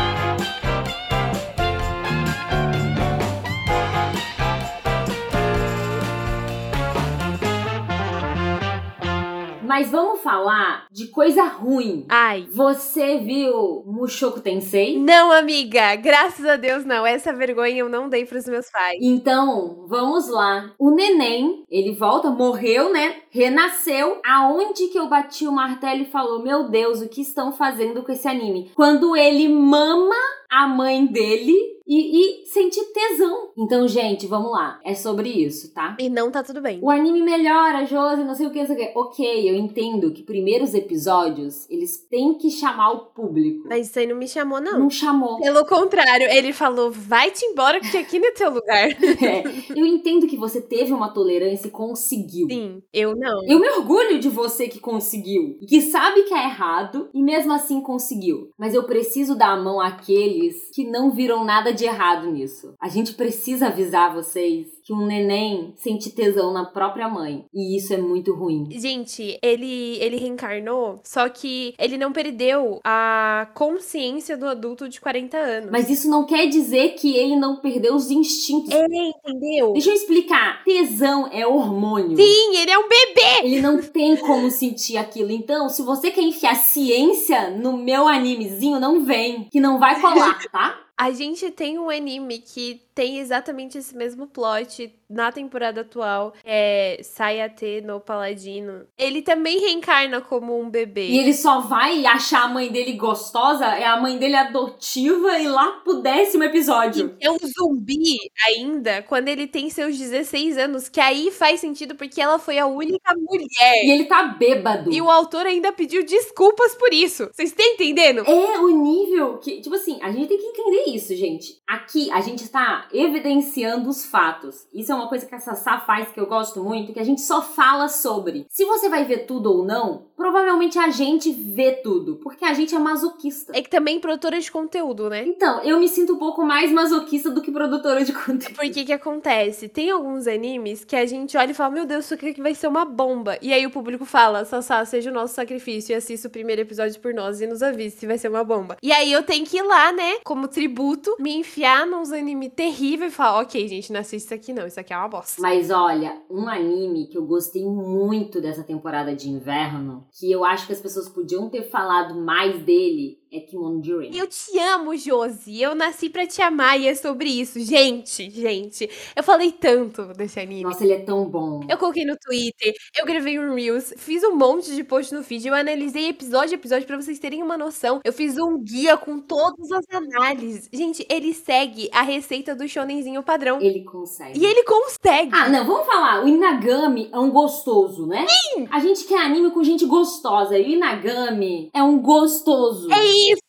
[9.76, 12.06] Mas vamos falar de coisa ruim.
[12.08, 12.48] Ai.
[12.50, 14.98] Você viu Mushoku Tensei?
[14.98, 15.98] Não, amiga.
[15.98, 17.06] Graças a Deus, não.
[17.06, 18.98] Essa vergonha eu não dei pros meus pais.
[19.02, 20.74] Então, vamos lá.
[20.80, 23.18] O neném, ele volta, morreu, né?
[23.30, 24.22] Renasceu.
[24.26, 28.14] Aonde que eu bati o martelo e falou: Meu Deus, o que estão fazendo com
[28.14, 28.72] esse anime?
[28.76, 30.16] Quando ele mama
[30.50, 31.54] a mãe dele
[31.88, 33.52] e, e sentir tesão.
[33.58, 34.80] Então, gente, vamos lá.
[34.84, 35.95] É sobre isso, tá?
[36.00, 36.80] E não tá tudo bem.
[36.82, 39.00] O anime melhora, Josi, não sei o que, não sei o que.
[39.00, 43.67] Ok, eu entendo que primeiros episódios, eles têm que chamar o público.
[43.69, 44.80] Mas isso aí não me chamou, não.
[44.80, 45.39] Não chamou.
[45.39, 48.89] Pelo contrário, ele falou, vai-te embora, porque aqui não é teu lugar.
[49.21, 49.43] é,
[49.76, 52.48] eu entendo que você teve uma tolerância e conseguiu.
[52.50, 53.43] Sim, eu não.
[53.48, 55.58] Eu me orgulho de você que conseguiu.
[55.67, 58.50] Que sabe que é errado e mesmo assim conseguiu.
[58.58, 62.74] Mas eu preciso dar a mão àqueles que não viram nada de errado nisso.
[62.80, 67.46] A gente precisa avisar vocês que um neném sente tesão na própria mãe.
[67.54, 68.68] E isso é muito ruim.
[68.72, 75.38] Gente, ele, ele reencarnou, só que ele não perdeu a consciência do adulto de 40
[75.38, 75.72] anos.
[75.72, 78.72] Mas isso não quer dizer que ele não perdeu os instintos.
[78.74, 79.74] É, entendeu?
[79.74, 80.64] Deixa eu explicar.
[80.64, 82.16] Tesão é hormônio.
[82.16, 83.44] Sim, ele é um bebê!
[83.44, 85.32] Ele não tem como sentir aquilo.
[85.32, 89.48] Então, se você quer enfiar ciência no meu animezinho, não vem.
[89.52, 90.85] Que não vai colar, tá?
[90.98, 97.00] A gente tem um anime que tem exatamente esse mesmo plot na temporada atual, é
[97.04, 98.88] Sayate no Paladino.
[98.98, 101.10] Ele também reencarna como um bebê.
[101.10, 105.48] E ele só vai achar a mãe dele gostosa, é a mãe dele adotiva e
[105.48, 107.16] lá pro décimo episódio.
[107.20, 111.96] E é um zumbi ainda quando ele tem seus 16 anos, que aí faz sentido
[111.96, 113.84] porque ela foi a única mulher.
[113.84, 114.92] E ele tá bêbado.
[114.92, 117.30] E o autor ainda pediu desculpas por isso.
[117.32, 118.24] Vocês estão entendendo?
[118.26, 121.60] É o nível que, tipo assim, a gente tem que entender isso, gente.
[121.68, 122.44] Aqui a gente
[122.86, 124.67] tá evidenciando os fatos.
[124.74, 127.21] Isso é uma coisa que a Sassá faz que eu gosto muito, que a gente
[127.21, 128.45] só fala sobre.
[128.50, 132.76] Se você vai ver tudo ou não, provavelmente a gente vê tudo, porque a gente
[132.76, 133.52] é masoquista.
[133.56, 135.26] É que também produtora de conteúdo, né?
[135.26, 138.56] Então, eu me sinto um pouco mais masoquista do que produtora de conteúdo.
[138.56, 139.67] Por que que acontece?
[139.67, 142.67] Tem alguns animes que a gente olha e fala, meu Deus, isso aqui vai ser
[142.67, 143.38] uma bomba.
[143.41, 147.00] E aí o público fala, Sassá, seja o nosso sacrifício e assista o primeiro episódio
[147.00, 148.78] por nós e nos avise se vai ser uma bomba.
[148.82, 152.75] E aí eu tenho que ir lá, né, como tributo, me enfiar nos animes terríveis
[152.84, 155.42] e falar, ok, gente, não assiste isso aqui não, isso aqui é uma bosta.
[155.42, 160.68] Mas olha, um anime que eu gostei muito dessa temporada de inverno, que eu acho
[160.68, 164.16] que as pessoas podiam ter falado mais dele, é Kimono Jiren.
[164.16, 165.62] Eu te amo, Josi.
[165.62, 167.60] Eu nasci pra te amar e é sobre isso.
[167.60, 170.64] Gente, gente, eu falei tanto desse anime.
[170.64, 171.62] Nossa, ele é tão bom.
[171.68, 175.48] Eu coloquei no Twitter, eu gravei um Reels, fiz um monte de post no feed,
[175.48, 178.00] eu analisei episódio a episódio pra vocês terem uma noção.
[178.04, 180.70] Eu fiz um guia com todas as análises.
[180.72, 183.60] Gente, ele segue a receita do shonenzinho padrão.
[183.60, 184.40] Ele consegue.
[184.40, 185.32] E ele consegue.
[185.34, 186.24] Ah, não, vamos falar.
[186.24, 188.26] O Inagami é um gostoso, né?
[188.28, 188.68] Sim!
[188.72, 190.58] A gente quer anime com gente gostosa.
[190.58, 192.92] E o Inagami é um gostoso.
[192.92, 193.14] É isso!
[193.15, 193.45] please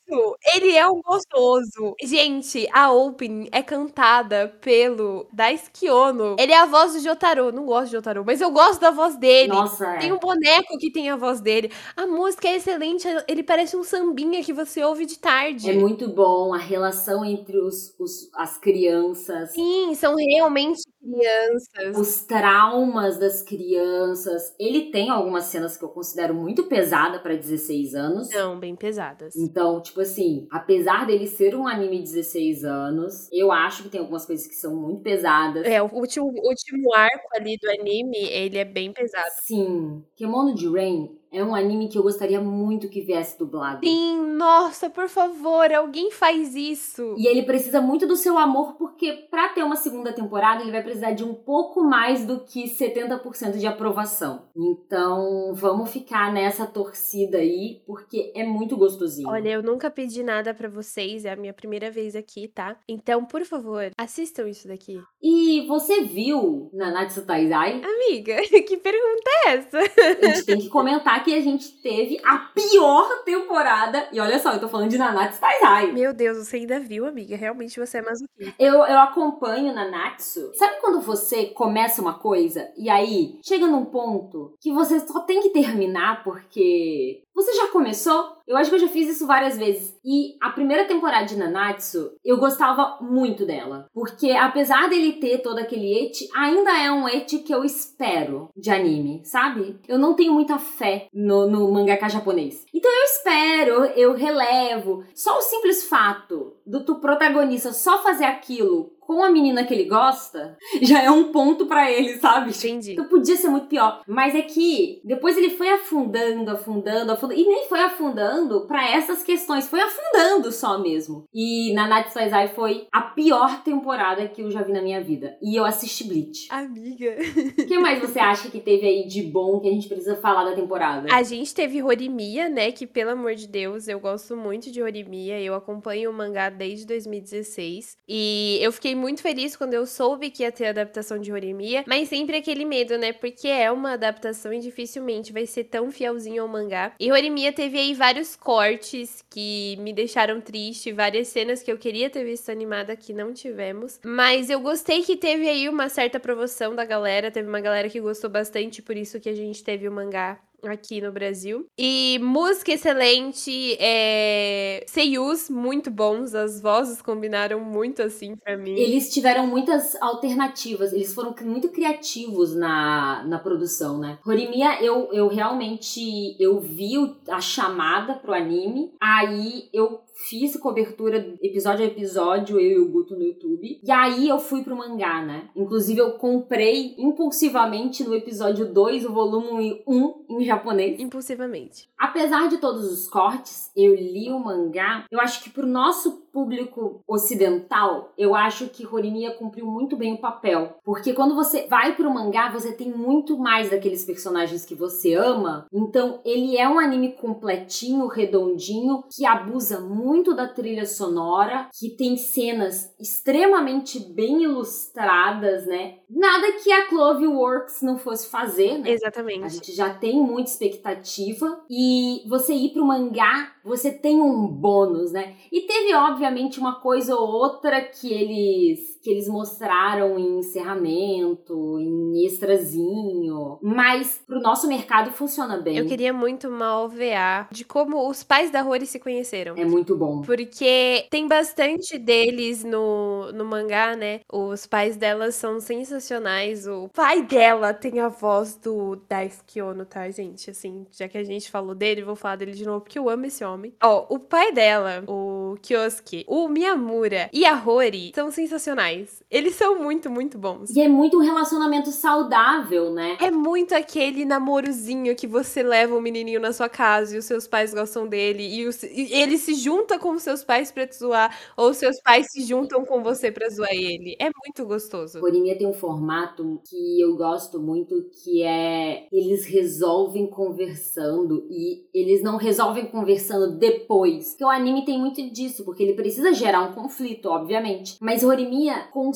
[0.55, 1.95] Ele é um gostoso.
[2.03, 6.37] Gente, a Open é cantada pelo Daisuke Ono.
[6.39, 7.53] Ele é a voz do Jotaro.
[7.53, 9.49] Não gosto de Jotaro, mas eu gosto da voz dele.
[9.49, 9.99] Nossa, é.
[9.99, 11.71] Tem um boneco que tem a voz dele.
[11.97, 13.07] A música é excelente.
[13.27, 15.71] Ele parece um sambinha que você ouve de tarde.
[15.71, 19.53] É muito bom a relação entre os, os as crianças.
[19.53, 21.97] Sim, são realmente crianças.
[21.97, 24.55] Os traumas das crianças.
[24.59, 28.29] Ele tem algumas cenas que eu considero muito pesada para 16 anos.
[28.29, 29.35] São bem pesadas.
[29.37, 33.89] Então, tipo Tipo assim, apesar dele ser um anime de 16 anos, eu acho que
[33.89, 35.65] tem algumas coisas que são muito pesadas.
[35.65, 39.31] É, o último, último arco ali do anime, ele é bem pesado.
[39.41, 40.05] Sim.
[40.15, 43.87] Kemono de Rain é um anime que eu gostaria muito que viesse dublado.
[43.87, 47.15] Sim, nossa, por favor, alguém faz isso.
[47.19, 50.83] E ele precisa muito do seu amor, porque para ter uma segunda temporada, ele vai
[50.83, 54.49] precisar de um pouco mais do que 70% de aprovação.
[54.57, 59.29] Então, vamos ficar nessa torcida aí, porque é muito gostosinho.
[59.29, 62.79] Olha, eu nunca pedi nada para vocês, é a minha primeira vez aqui, tá?
[62.89, 64.99] Então, por favor, assistam isso daqui.
[65.23, 67.83] E você viu Nanatsu Taizai?
[67.83, 69.79] Amiga, que pergunta é essa?
[69.79, 74.09] A gente tem que comentar que a gente teve a pior temporada.
[74.13, 75.91] E olha só, eu tô falando de Nanatsu Taizai.
[75.91, 77.37] Meu Deus, você ainda viu, amiga?
[77.37, 78.53] Realmente você é mais o quê?
[78.57, 80.53] Eu, eu acompanho Nanatsu.
[80.55, 85.41] Sabe quando você começa uma coisa e aí chega num ponto que você só tem
[85.41, 88.39] que terminar porque você já começou?
[88.49, 89.95] Eu acho que eu já fiz isso várias vezes.
[90.03, 93.91] E a primeira temporada de Nanatsu, eu gostava muito dela.
[93.93, 98.71] Porque apesar dele ter todo aquele eti, ainda é um eti que eu espero de
[98.71, 99.79] anime, sabe?
[99.87, 102.65] Eu não tenho muita fé no, no mangaka japonês.
[102.73, 105.05] Então eu espero, eu relevo.
[105.15, 109.85] Só o simples fato do tu protagonista só fazer aquilo com a menina que ele
[109.85, 112.51] gosta, já é um ponto para ele, sabe?
[112.51, 112.93] Entendi.
[112.93, 114.03] Então podia ser muito pior.
[114.07, 117.41] Mas é que depois ele foi afundando, afundando, afundando.
[117.41, 121.25] E nem foi afundando para essas questões, foi afundando só mesmo.
[121.33, 125.37] E Nanatsu Taizai foi a pior temporada que eu já vi na minha vida.
[125.41, 126.49] E eu assisti Bleach.
[126.51, 127.17] Amiga.
[127.59, 130.45] O que mais você acha que teve aí de bom que a gente precisa falar
[130.45, 131.09] da temporada?
[131.13, 132.73] A gente teve Horimiya, né?
[132.73, 135.41] Que pelo amor de Deus, eu gosto muito de Horimiya.
[135.41, 137.99] Eu acompanho o mangá desde 2016.
[138.09, 142.09] E eu fiquei muito feliz quando eu soube que ia ter adaptação de Horimiya, mas
[142.09, 143.13] sempre aquele medo, né?
[143.13, 146.93] Porque é uma adaptação e dificilmente vai ser tão fielzinho ao mangá.
[146.99, 152.11] E Horimiya teve aí vários cortes que me deixaram triste, várias cenas que eu queria
[152.11, 154.01] ter visto animada que não tivemos.
[154.05, 158.01] Mas eu gostei que teve aí uma certa promoção da galera, teve uma galera que
[158.01, 161.67] gostou bastante, por isso que a gente teve o mangá aqui no Brasil.
[161.79, 164.85] E música excelente, é...
[164.87, 168.75] seiyus muito bons, as vozes combinaram muito assim para mim.
[168.75, 174.19] Eles tiveram muitas alternativas, eles foram muito criativos na, na produção, né?
[174.27, 176.95] Horimiya, eu, eu realmente eu vi
[177.29, 183.15] a chamada pro anime, aí eu fiz cobertura episódio a episódio, eu e o Guto
[183.15, 183.81] no YouTube.
[183.83, 185.51] E aí eu fui pro mangá, né?
[185.55, 190.99] Inclusive eu comprei impulsivamente no episódio 2 o volume 1 em japonês.
[190.99, 191.89] Impulsivamente.
[191.99, 195.05] Apesar de todos os cortes, eu li o mangá.
[195.11, 200.21] Eu acho que pro nosso público ocidental, eu acho que Horimiya cumpriu muito bem o
[200.21, 200.77] papel.
[200.85, 205.67] Porque quando você vai pro mangá, você tem muito mais daqueles personagens que você ama.
[205.73, 212.19] Então, ele é um anime completinho, redondinho, que abusa muito da trilha sonora, que tem
[212.19, 215.95] cenas extremamente bem ilustradas, né?
[216.11, 218.91] Nada que a Cloverworks não fosse fazer, né?
[218.91, 219.43] Exatamente.
[219.43, 225.13] A gente já tem muita expectativa e você ir pro mangá, você tem um bônus,
[225.13, 225.35] né?
[225.51, 225.95] E teve
[226.27, 234.21] obviamente uma coisa ou outra que eles que eles mostraram em encerramento, em extrazinho, mas
[234.27, 235.77] pro nosso mercado funciona bem.
[235.77, 239.55] Eu queria muito uma OVA de como os pais da Rory se conheceram.
[239.57, 240.23] É muito bom.
[240.23, 244.23] Porque tem bastante deles no, no mangá, né?
[244.33, 246.67] Os pais delas são sensacionais.
[246.67, 250.51] O pai dela tem a voz do Daisuke Ono, tá, gente?
[250.51, 253.27] Assim, já que a gente falou dele, vou falar dele de novo, porque eu amo
[253.27, 253.73] esse homem.
[253.81, 258.96] Ó, o pai dela, o Kyosuke, o Miyamura e a Rory são sensacionais.
[258.97, 260.71] voice Eles são muito, muito bons.
[260.71, 263.17] E é muito um relacionamento saudável, né?
[263.21, 267.25] É muito aquele namorozinho que você leva o um menininho na sua casa e os
[267.25, 270.87] seus pais gostam dele e, os, e ele se junta com os seus pais pra
[270.87, 274.17] te zoar ou seus pais se juntam com você pra zoar ele.
[274.21, 275.19] É muito gostoso.
[275.19, 282.23] Corinha tem um formato que eu gosto muito que é eles resolvem conversando e eles
[282.23, 284.31] não resolvem conversando depois.
[284.31, 287.97] Porque o anime tem muito disso, porque ele precisa gerar um conflito, obviamente.
[288.01, 289.16] Mas Horimiya consegue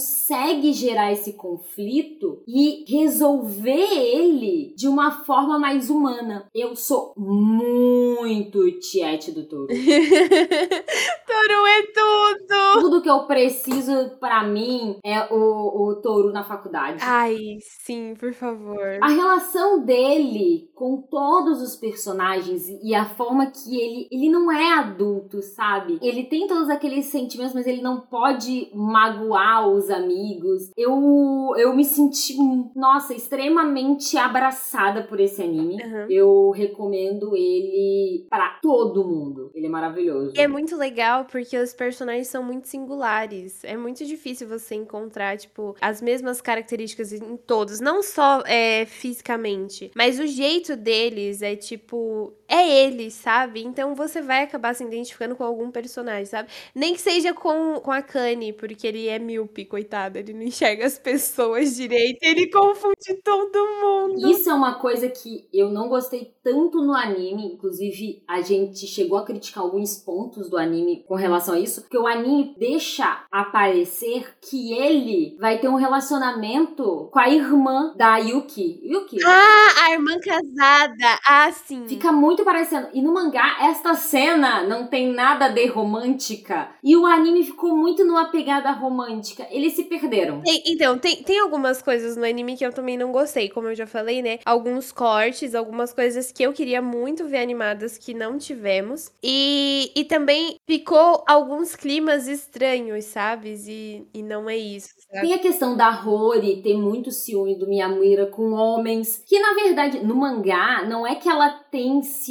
[0.73, 6.47] gerar esse conflito e resolver ele de uma forma mais humana.
[6.55, 9.69] Eu sou muito tiete do touro.
[9.69, 12.81] touro é tudo!
[12.81, 16.99] Tudo que eu preciso para mim é o, o touro na faculdade.
[17.03, 17.37] Ai,
[17.85, 18.99] sim, por favor.
[19.01, 24.73] A relação dele com todos os personagens e a forma que ele ele não é
[24.73, 25.99] adulto, sabe?
[26.03, 30.71] Ele tem todos aqueles sentimentos, mas ele não pode magoar os amigos.
[30.77, 32.37] Eu, eu me senti,
[32.75, 35.83] nossa, extremamente abraçada por esse anime.
[35.83, 36.07] Uhum.
[36.09, 39.51] Eu recomendo ele para todo mundo.
[39.55, 40.33] Ele é maravilhoso.
[40.37, 43.65] E é muito legal porque os personagens são muito singulares.
[43.65, 47.81] É muito difícil você encontrar, tipo, as mesmas características em todos.
[47.81, 52.33] Não só é, fisicamente, mas o jeito deles é tipo.
[52.53, 53.63] É eles, sabe?
[53.63, 56.49] Então você vai acabar se identificando com algum personagem, sabe?
[56.75, 60.19] Nem que seja com, com a Kanye, porque ele é míope, coitado.
[60.19, 62.19] Ele não enxerga as pessoas direito.
[62.21, 64.29] Ele confunde todo mundo.
[64.29, 67.53] Isso é uma coisa que eu não gostei tanto no anime.
[67.55, 71.83] Inclusive, a gente chegou a criticar alguns pontos do anime com relação a isso.
[71.83, 78.17] Porque o anime deixa aparecer que ele vai ter um relacionamento com a irmã da
[78.17, 78.81] Yuki.
[78.83, 79.19] Yuki?
[79.25, 81.21] Ah, a irmã casada.
[81.25, 81.87] Ah, sim.
[81.87, 82.89] Fica muito parecendo.
[82.93, 86.71] E no mangá, esta cena não tem nada de romântica.
[86.83, 89.47] E o anime ficou muito numa pegada romântica.
[89.51, 90.41] Eles se perderam.
[90.43, 93.49] Tem, então, tem, tem algumas coisas no anime que eu também não gostei.
[93.49, 94.39] Como eu já falei, né?
[94.45, 99.11] Alguns cortes, algumas coisas que eu queria muito ver animadas que não tivemos.
[99.23, 103.55] E, e também ficou alguns climas estranhos, sabe?
[103.67, 104.89] E, e não é isso.
[105.13, 105.27] Sabe?
[105.27, 109.23] Tem a questão da Rory ter muito ciúme do Miyamura com homens.
[109.27, 112.30] Que na verdade, no mangá, não é que ela tem ciúme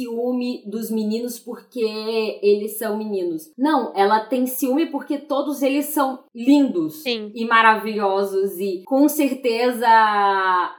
[0.66, 3.50] dos meninos porque eles são meninos.
[3.56, 7.30] Não, ela tem ciúme porque todos eles são lindos Sim.
[7.34, 9.86] e maravilhosos e com certeza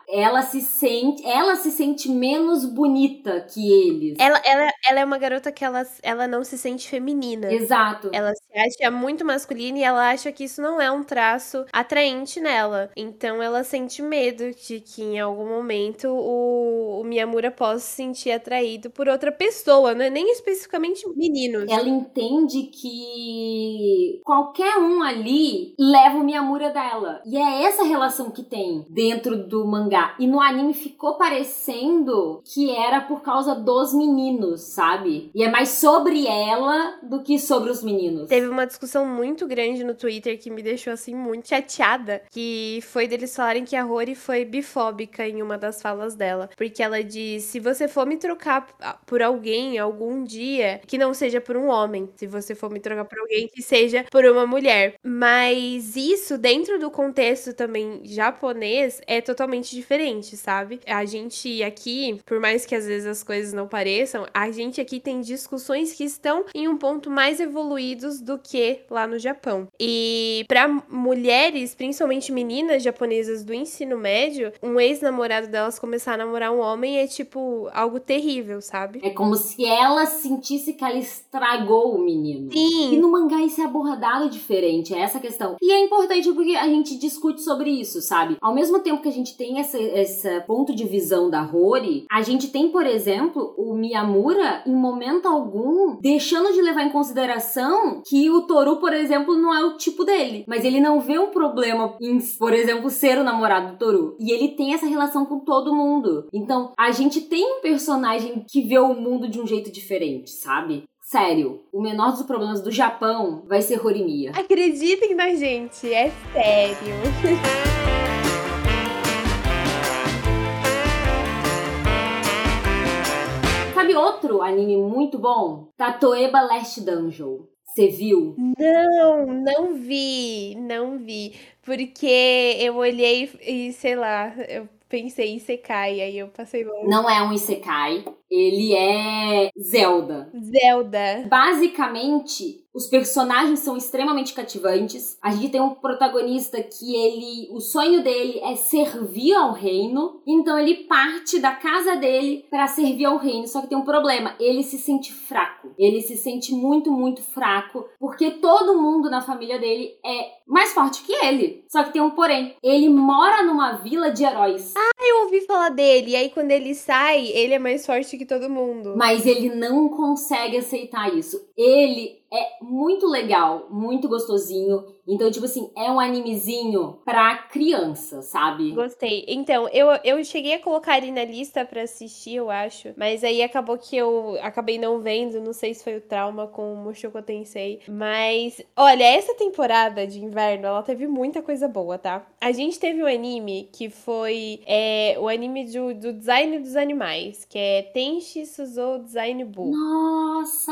[0.09, 4.17] ela se sente, ela se sente menos bonita que eles.
[4.19, 7.51] Ela, ela, ela é uma garota que ela, ela não se sente feminina.
[7.51, 8.09] Exato.
[8.13, 12.39] Ela se acha muito masculina e ela acha que isso não é um traço atraente
[12.39, 12.91] nela.
[12.95, 18.31] Então ela sente medo de que em algum momento o, o Miyamura possa se sentir
[18.31, 21.69] atraído por outra pessoa, não é nem especificamente meninos.
[21.69, 27.21] Ela entende que qualquer um ali leva o Miyamura dela.
[27.25, 30.15] E é essa relação que tem dentro do mangá.
[30.19, 35.31] E no anime ficou parecendo que era por causa dos meninos, sabe?
[35.33, 38.29] E é mais sobre ela do que sobre os meninos.
[38.29, 43.07] Teve uma discussão muito grande no Twitter que me deixou assim muito chateada, que foi
[43.07, 47.43] deles falarem que a Rory foi bifóbica em uma das falas dela, porque ela diz:
[47.43, 48.67] "Se você for me trocar
[49.05, 53.05] por alguém algum dia, que não seja por um homem, se você for me trocar
[53.05, 54.95] por alguém que seja por uma mulher".
[55.03, 60.79] Mas isso dentro do contexto também japonês é totalmente diferente, sabe?
[60.85, 64.99] A gente aqui, por mais que às vezes as coisas não pareçam, a gente aqui
[64.99, 69.67] tem discussões que estão em um ponto mais evoluídos do que lá no Japão.
[69.79, 76.51] E para mulheres, principalmente meninas japonesas do ensino médio, um ex-namorado delas começar a namorar
[76.51, 78.80] um homem é tipo algo terrível, sabe?
[79.03, 82.51] É como se ela sentisse que ela estragou o menino.
[82.51, 82.93] Sim.
[82.93, 85.55] E no mangá isso é abordado diferente, é essa questão.
[85.61, 88.37] E é importante porque a gente discute sobre isso, sabe?
[88.41, 92.21] Ao mesmo tempo que a gente tem esse, esse ponto de visão da Rory, a
[92.21, 98.29] gente tem, por exemplo, o Miyamura, em momento algum, deixando de levar em consideração que
[98.29, 100.43] o Toru, por exemplo, não é o tipo dele.
[100.47, 104.15] Mas ele não vê um problema em, por exemplo, ser o namorado do Toru.
[104.19, 106.27] E ele tem essa relação com todo mundo.
[106.33, 110.85] Então, a gente tem um personagem que vê o mundo de um jeito diferente, sabe?
[111.01, 114.31] Sério, o menor dos problemas do Japão vai ser Horimiya.
[114.31, 116.95] Acreditem na gente, é sério.
[123.75, 125.67] Sabe outro anime muito bom?
[125.75, 127.39] Tatoeba Last Dungeon.
[127.65, 128.37] Você viu?
[128.57, 131.35] Não, não vi, não vi.
[131.61, 136.87] Porque eu olhei e, sei lá, eu pensei em Isekai, aí eu passei longe.
[136.87, 140.31] Não é um Isekai, ele é Zelda.
[140.41, 141.27] Zelda.
[141.27, 145.17] Basicamente, os personagens são extremamente cativantes.
[145.21, 150.57] A gente tem um protagonista que ele, o sonho dele é servir ao reino, então
[150.57, 153.45] ele parte da casa dele para servir ao reino.
[153.47, 155.73] Só que tem um problema, ele se sente fraco.
[155.77, 161.03] Ele se sente muito, muito fraco, porque todo mundo na família dele é mais forte
[161.03, 161.65] que ele.
[161.67, 164.73] Só que tem um porém, ele mora numa vila de heróis.
[164.77, 166.11] Ah, eu ouvi falar dele.
[166.11, 168.93] E aí quando ele sai, ele é mais forte que todo mundo.
[168.95, 171.49] Mas ele não consegue aceitar isso.
[171.57, 174.85] Ele é muito legal, muito gostosinho.
[175.05, 178.71] Então, tipo assim, é um animezinho pra criança, sabe?
[178.71, 179.25] Gostei.
[179.27, 182.93] Então, eu, eu cheguei a colocar ele na lista pra assistir, eu acho.
[182.95, 185.41] Mas aí acabou que eu acabei não vendo.
[185.41, 187.81] Não sei se foi o trauma com o Mushoku Tensei.
[187.89, 192.25] Mas, olha, essa temporada de inverno, ela teve muita coisa boa, tá?
[192.39, 197.43] A gente teve um anime que foi é, o anime do, do design dos animais,
[197.43, 199.71] que é Tenshi Suzou Design Bull.
[199.71, 200.71] Nossa!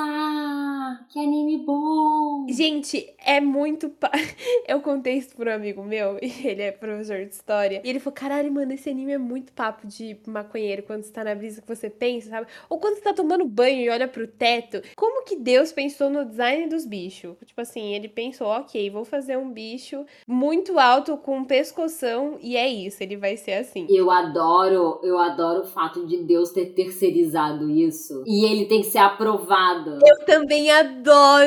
[1.09, 2.45] Que anime bom.
[2.49, 3.89] Gente, é muito.
[3.89, 4.11] Pa...
[4.67, 7.81] Eu contei isso pro um amigo meu, e ele é professor de história.
[7.83, 11.23] E ele falou: caralho, mano, esse anime é muito papo de maconheiro quando você tá
[11.23, 12.47] na brisa que você pensa, sabe?
[12.69, 14.81] Ou quando você tá tomando banho e olha pro teto.
[14.95, 17.35] Como que Deus pensou no design dos bichos?
[17.45, 22.67] Tipo assim, ele pensou: ok, vou fazer um bicho muito alto com pescoção e é
[22.67, 23.87] isso, ele vai ser assim.
[23.89, 28.23] Eu adoro, eu adoro o fato de Deus ter terceirizado isso.
[28.25, 29.99] E ele tem que ser aprovado.
[30.05, 31.38] Eu também adoro!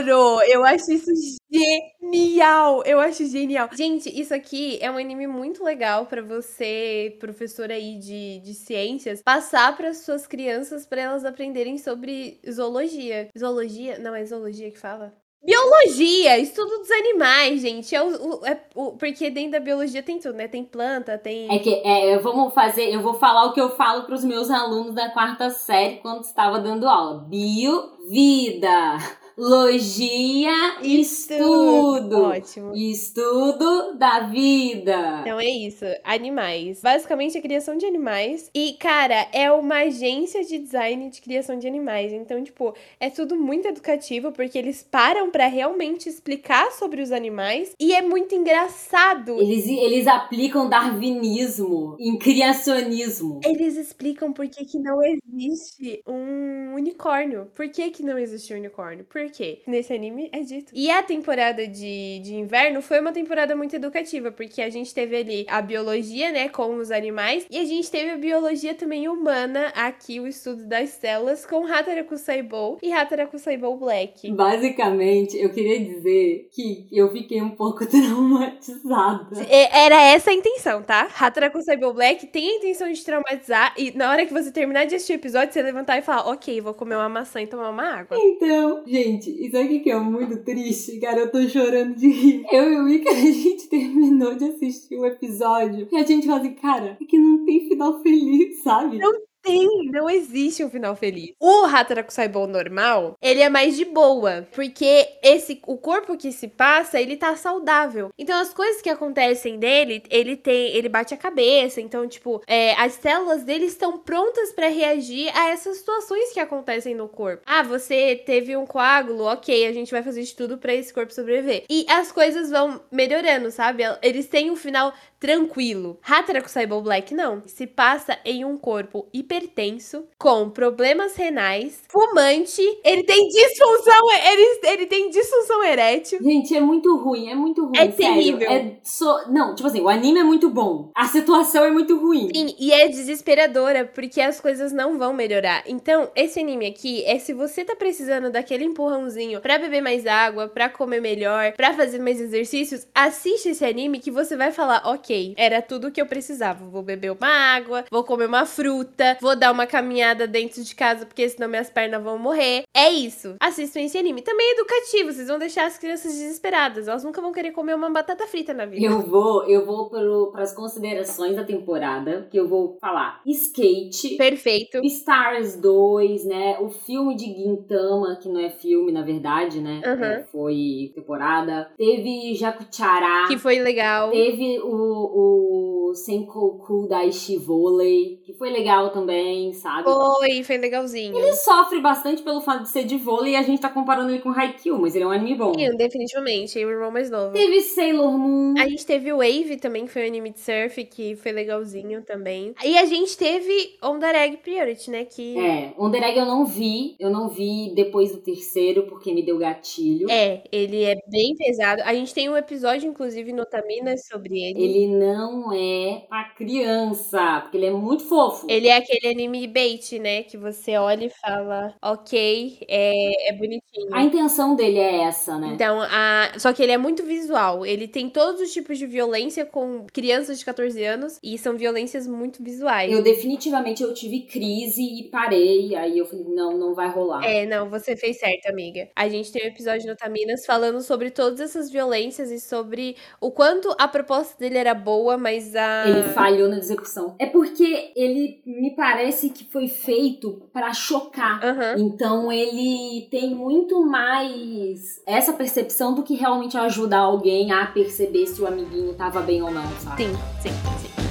[0.48, 1.10] Eu acho isso
[1.50, 2.82] genial!
[2.84, 3.68] Eu acho genial.
[3.72, 9.22] Gente, isso aqui é um anime muito legal para você, professor aí de, de ciências,
[9.22, 13.28] passar para suas crianças para elas aprenderem sobre zoologia.
[13.38, 13.98] Zoologia?
[13.98, 15.12] Não, é zoologia que fala?
[15.44, 17.92] Biologia, estudo dos animais, gente.
[17.96, 20.46] É o, o, é o, porque dentro da biologia tem tudo, né?
[20.46, 21.52] Tem planta, tem.
[21.52, 24.48] É que é, vamos fazer, eu vou falar o que eu falo para os meus
[24.50, 27.26] alunos da quarta série quando estava dando aula.
[27.28, 28.98] Bio, vida.
[29.36, 32.22] Logia, estudo.
[32.22, 32.74] Ótimo.
[32.74, 35.20] Estudo da vida.
[35.22, 35.84] Então é isso.
[36.04, 36.80] Animais.
[36.82, 38.50] Basicamente a criação de animais.
[38.54, 42.12] E, cara, é uma agência de design de criação de animais.
[42.12, 47.72] Então, tipo, é tudo muito educativo porque eles param para realmente explicar sobre os animais.
[47.80, 49.40] E é muito engraçado.
[49.40, 53.40] Eles, eles aplicam darwinismo em criacionismo.
[53.44, 57.46] Eles explicam por que, que não existe um unicórnio.
[57.54, 59.04] Por que, que não existe um unicórnio?
[59.04, 59.60] Por quê?
[59.66, 60.72] Nesse anime é dito.
[60.74, 65.16] E a temporada de, de inverno foi uma temporada muito educativa, porque a gente teve
[65.16, 69.72] ali a biologia, né, com os animais, e a gente teve a biologia também humana,
[69.74, 74.30] aqui o estudo das células, com Hataraku Saibou e Hataraku Saibou Black.
[74.32, 79.44] Basicamente, eu queria dizer que eu fiquei um pouco traumatizada.
[79.48, 81.08] Era essa a intenção, tá?
[81.18, 84.94] Hataraku Saibou Black tem a intenção de traumatizar, e na hora que você terminar de
[84.94, 87.84] assistir o episódio, você levantar e falar, ok, vou comer uma maçã e tomar uma
[87.84, 88.16] água.
[88.18, 91.20] Então, gente, Gente, isso aqui que é muito triste, cara.
[91.20, 92.46] Eu tô chorando de rir.
[92.50, 96.40] Eu e o Mika, a gente terminou de assistir o episódio e a gente fala
[96.40, 98.98] assim, cara, é que não tem final feliz, sabe?
[98.98, 99.12] Não
[99.42, 101.32] tem, não existe um final feliz.
[101.40, 106.48] O Hataraku Saibou normal, ele é mais de boa, porque esse o corpo que se
[106.48, 108.10] passa, ele tá saudável.
[108.16, 112.74] Então as coisas que acontecem dele, ele tem, ele bate a cabeça, então tipo, é,
[112.74, 117.42] as células dele estão prontas para reagir a essas situações que acontecem no corpo.
[117.44, 121.12] Ah, você teve um coágulo, OK, a gente vai fazer de tudo para esse corpo
[121.12, 121.64] sobreviver.
[121.68, 123.82] E as coisas vão melhorando, sabe?
[124.02, 125.98] Eles têm um final tranquilo.
[126.02, 127.42] Hataraku Saibou Black não.
[127.46, 134.86] Se passa em um corpo hipertenso, com problemas renais, fumante, ele tem disfunção, ele, ele
[134.86, 136.18] tem disfunção erétil.
[136.22, 137.76] Gente, é muito ruim, é muito ruim.
[137.76, 137.96] É sério.
[137.96, 138.50] terrível.
[138.50, 139.06] É so...
[139.30, 140.90] Não, tipo assim, o anime é muito bom.
[140.94, 142.28] A situação é muito ruim.
[142.34, 145.62] Sim, e é desesperadora, porque as coisas não vão melhorar.
[145.66, 150.48] Então, esse anime aqui é se você tá precisando daquele empurrãozinho para beber mais água,
[150.48, 155.34] para comer melhor, para fazer mais exercícios, assiste esse anime que você vai falar, ok,
[155.36, 156.64] era tudo o que eu precisava.
[156.66, 161.06] Vou beber uma água, vou comer uma fruta, vou dar uma caminhada dentro de casa,
[161.06, 162.64] porque senão minhas pernas vão morrer.
[162.74, 163.36] É isso.
[163.40, 164.20] Assistam esse anime.
[164.20, 166.88] Também é educativo, vocês vão deixar as crianças desesperadas.
[166.88, 168.84] Elas nunca vão querer comer uma batata frita na vida.
[168.84, 169.88] Eu vou, eu vou
[170.32, 174.16] para as considerações da temporada, que eu vou falar Skate.
[174.16, 174.80] Perfeito.
[174.84, 176.58] Stars 2, né?
[176.60, 179.80] O filme de Gintama, que não é filme, na verdade, né?
[179.86, 180.04] Uhum.
[180.04, 181.70] É, foi temporada.
[181.76, 183.26] Teve Jacuchará.
[183.28, 184.10] Que foi legal.
[184.10, 189.11] Teve o o Senkoku da Ishivole, que foi legal também,
[189.54, 189.84] sabe?
[189.84, 191.16] Foi, foi legalzinho.
[191.16, 194.20] Ele sofre bastante pelo fato de ser de vôlei e a gente tá comparando ele
[194.20, 195.54] com Haikyuu, mas ele é um anime bom.
[195.54, 197.32] Sim, definitivamente, é o irmão mais novo.
[197.32, 198.54] Teve Sailor Moon.
[198.58, 202.54] A gente teve Wave também, que foi um anime de surf, que foi legalzinho também.
[202.64, 205.38] E a gente teve Ondereg Priority, né, que...
[205.38, 210.10] É, Ondereg eu não vi, eu não vi depois do terceiro, porque me deu gatilho.
[210.10, 211.82] É, ele é bem pesado.
[211.84, 214.62] A gente tem um episódio, inclusive, no Taminas sobre ele.
[214.62, 218.46] Ele não é pra criança, porque ele é muito fofo.
[218.48, 220.22] Ele é aquele anime bait, né?
[220.22, 223.92] Que você olha e fala, ok, é, é bonitinho.
[223.92, 225.50] A intenção dele é essa, né?
[225.54, 226.32] Então, a...
[226.38, 227.64] só que ele é muito visual.
[227.66, 232.06] Ele tem todos os tipos de violência com crianças de 14 anos e são violências
[232.06, 232.92] muito visuais.
[232.92, 235.74] Eu definitivamente eu tive crise e parei.
[235.74, 237.24] Aí eu falei, não, não vai rolar.
[237.24, 238.88] É, não, você fez certo, amiga.
[238.94, 243.30] A gente tem um episódio no Taminas falando sobre todas essas violências e sobre o
[243.30, 245.88] quanto a proposta dele era boa, mas a.
[245.88, 247.16] Ele falhou na execução.
[247.18, 248.91] É porque ele me parece
[249.30, 251.40] que foi feito para chocar.
[251.42, 251.86] Uhum.
[251.86, 258.40] Então ele tem muito mais essa percepção do que realmente ajudar alguém a perceber se
[258.40, 260.04] o amiguinho tava bem ou não, sabe?
[260.04, 261.01] Sim, sim, sim.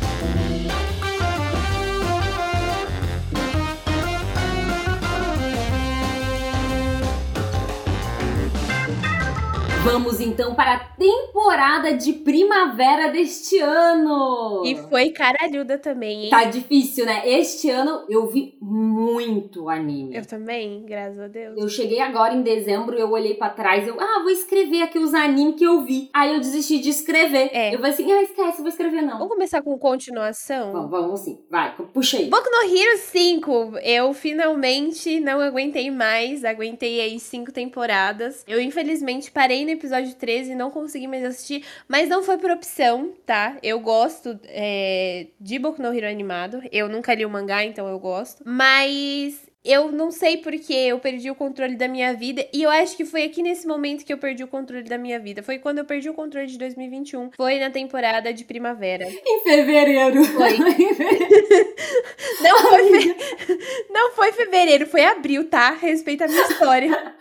[9.84, 14.62] Vamos então para a temporada de primavera deste ano.
[14.64, 16.30] E foi caralhuda também, hein?
[16.30, 17.24] Tá difícil, né?
[17.26, 20.16] Este ano eu vi muito anime.
[20.16, 21.58] Eu também, graças a Deus.
[21.58, 25.16] Eu cheguei agora em dezembro, eu olhei para trás, eu, ah, vou escrever aqui os
[25.16, 26.12] animes que eu vi.
[26.14, 27.50] Aí eu desisti de escrever.
[27.52, 27.74] É.
[27.74, 29.18] Eu falei assim, ah, esquece, vou escrever não.
[29.18, 30.72] Vamos começar com continuação?
[30.74, 32.30] Vamos, vamos sim, vai, puxa aí.
[32.30, 38.44] Boku no Hero 5, eu finalmente não aguentei mais, aguentei aí cinco temporadas.
[38.48, 42.51] Eu infelizmente parei no episódio 13 e não consegui mais assistir, mas não foi por
[42.51, 43.57] opção, tá?
[43.63, 47.99] Eu gosto é, de Boku no Hero animado, eu nunca li o mangá, então eu
[47.99, 48.43] gosto.
[48.45, 52.45] Mas eu não sei porque eu perdi o controle da minha vida.
[52.51, 55.20] E eu acho que foi aqui nesse momento que eu perdi o controle da minha
[55.20, 55.43] vida.
[55.43, 57.32] Foi quando eu perdi o controle de 2021.
[57.32, 59.07] Foi na temporada de primavera.
[59.07, 60.24] Em fevereiro.
[60.26, 60.57] Foi.
[62.41, 63.16] não, foi fe...
[63.91, 65.72] não foi fevereiro, foi abril, tá?
[65.72, 67.16] Respeita a minha história.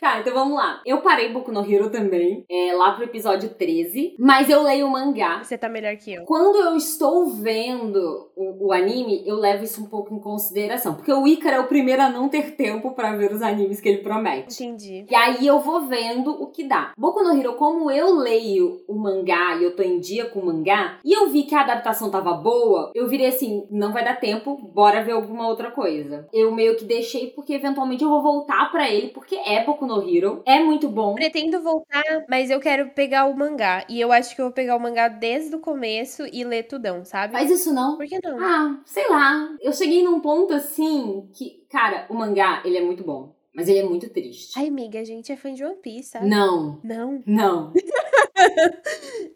[0.00, 0.80] tá, então vamos lá.
[0.84, 4.16] Eu parei Boku no Hero também, é, lá pro episódio 13.
[4.18, 5.42] Mas eu leio o mangá.
[5.42, 6.24] Você tá melhor que eu.
[6.24, 10.94] Quando eu estou vendo o, o anime, eu levo isso um pouco em consideração.
[10.94, 13.98] Porque o Ícaro o primeiro a não ter tempo para ver os animes que ele
[13.98, 14.62] promete.
[14.62, 15.06] Entendi.
[15.10, 16.92] E aí eu vou vendo o que dá.
[16.96, 20.46] Boku no Hero, como eu leio o mangá e eu tô em dia com o
[20.46, 24.20] mangá, e eu vi que a adaptação tava boa, eu virei assim, não vai dar
[24.20, 26.28] tempo, bora ver alguma outra coisa.
[26.32, 30.08] Eu meio que deixei porque eventualmente eu vou voltar para ele, porque é Boku no
[30.08, 31.14] Hero, é muito bom.
[31.14, 33.84] Pretendo voltar, mas eu quero pegar o mangá.
[33.88, 37.04] E eu acho que eu vou pegar o mangá desde o começo e ler tudão,
[37.04, 37.32] sabe?
[37.32, 37.96] Faz isso não.
[37.96, 38.38] Por que não?
[38.40, 39.48] Ah, sei lá.
[39.60, 43.34] Eu cheguei num ponto assim que Cara, o mangá, ele é muito bom.
[43.54, 44.58] Mas ele é muito triste.
[44.58, 46.26] Ai, amiga, a gente é fã de One Piece, sabe?
[46.26, 46.80] Não.
[46.82, 47.22] Não?
[47.26, 47.72] Não.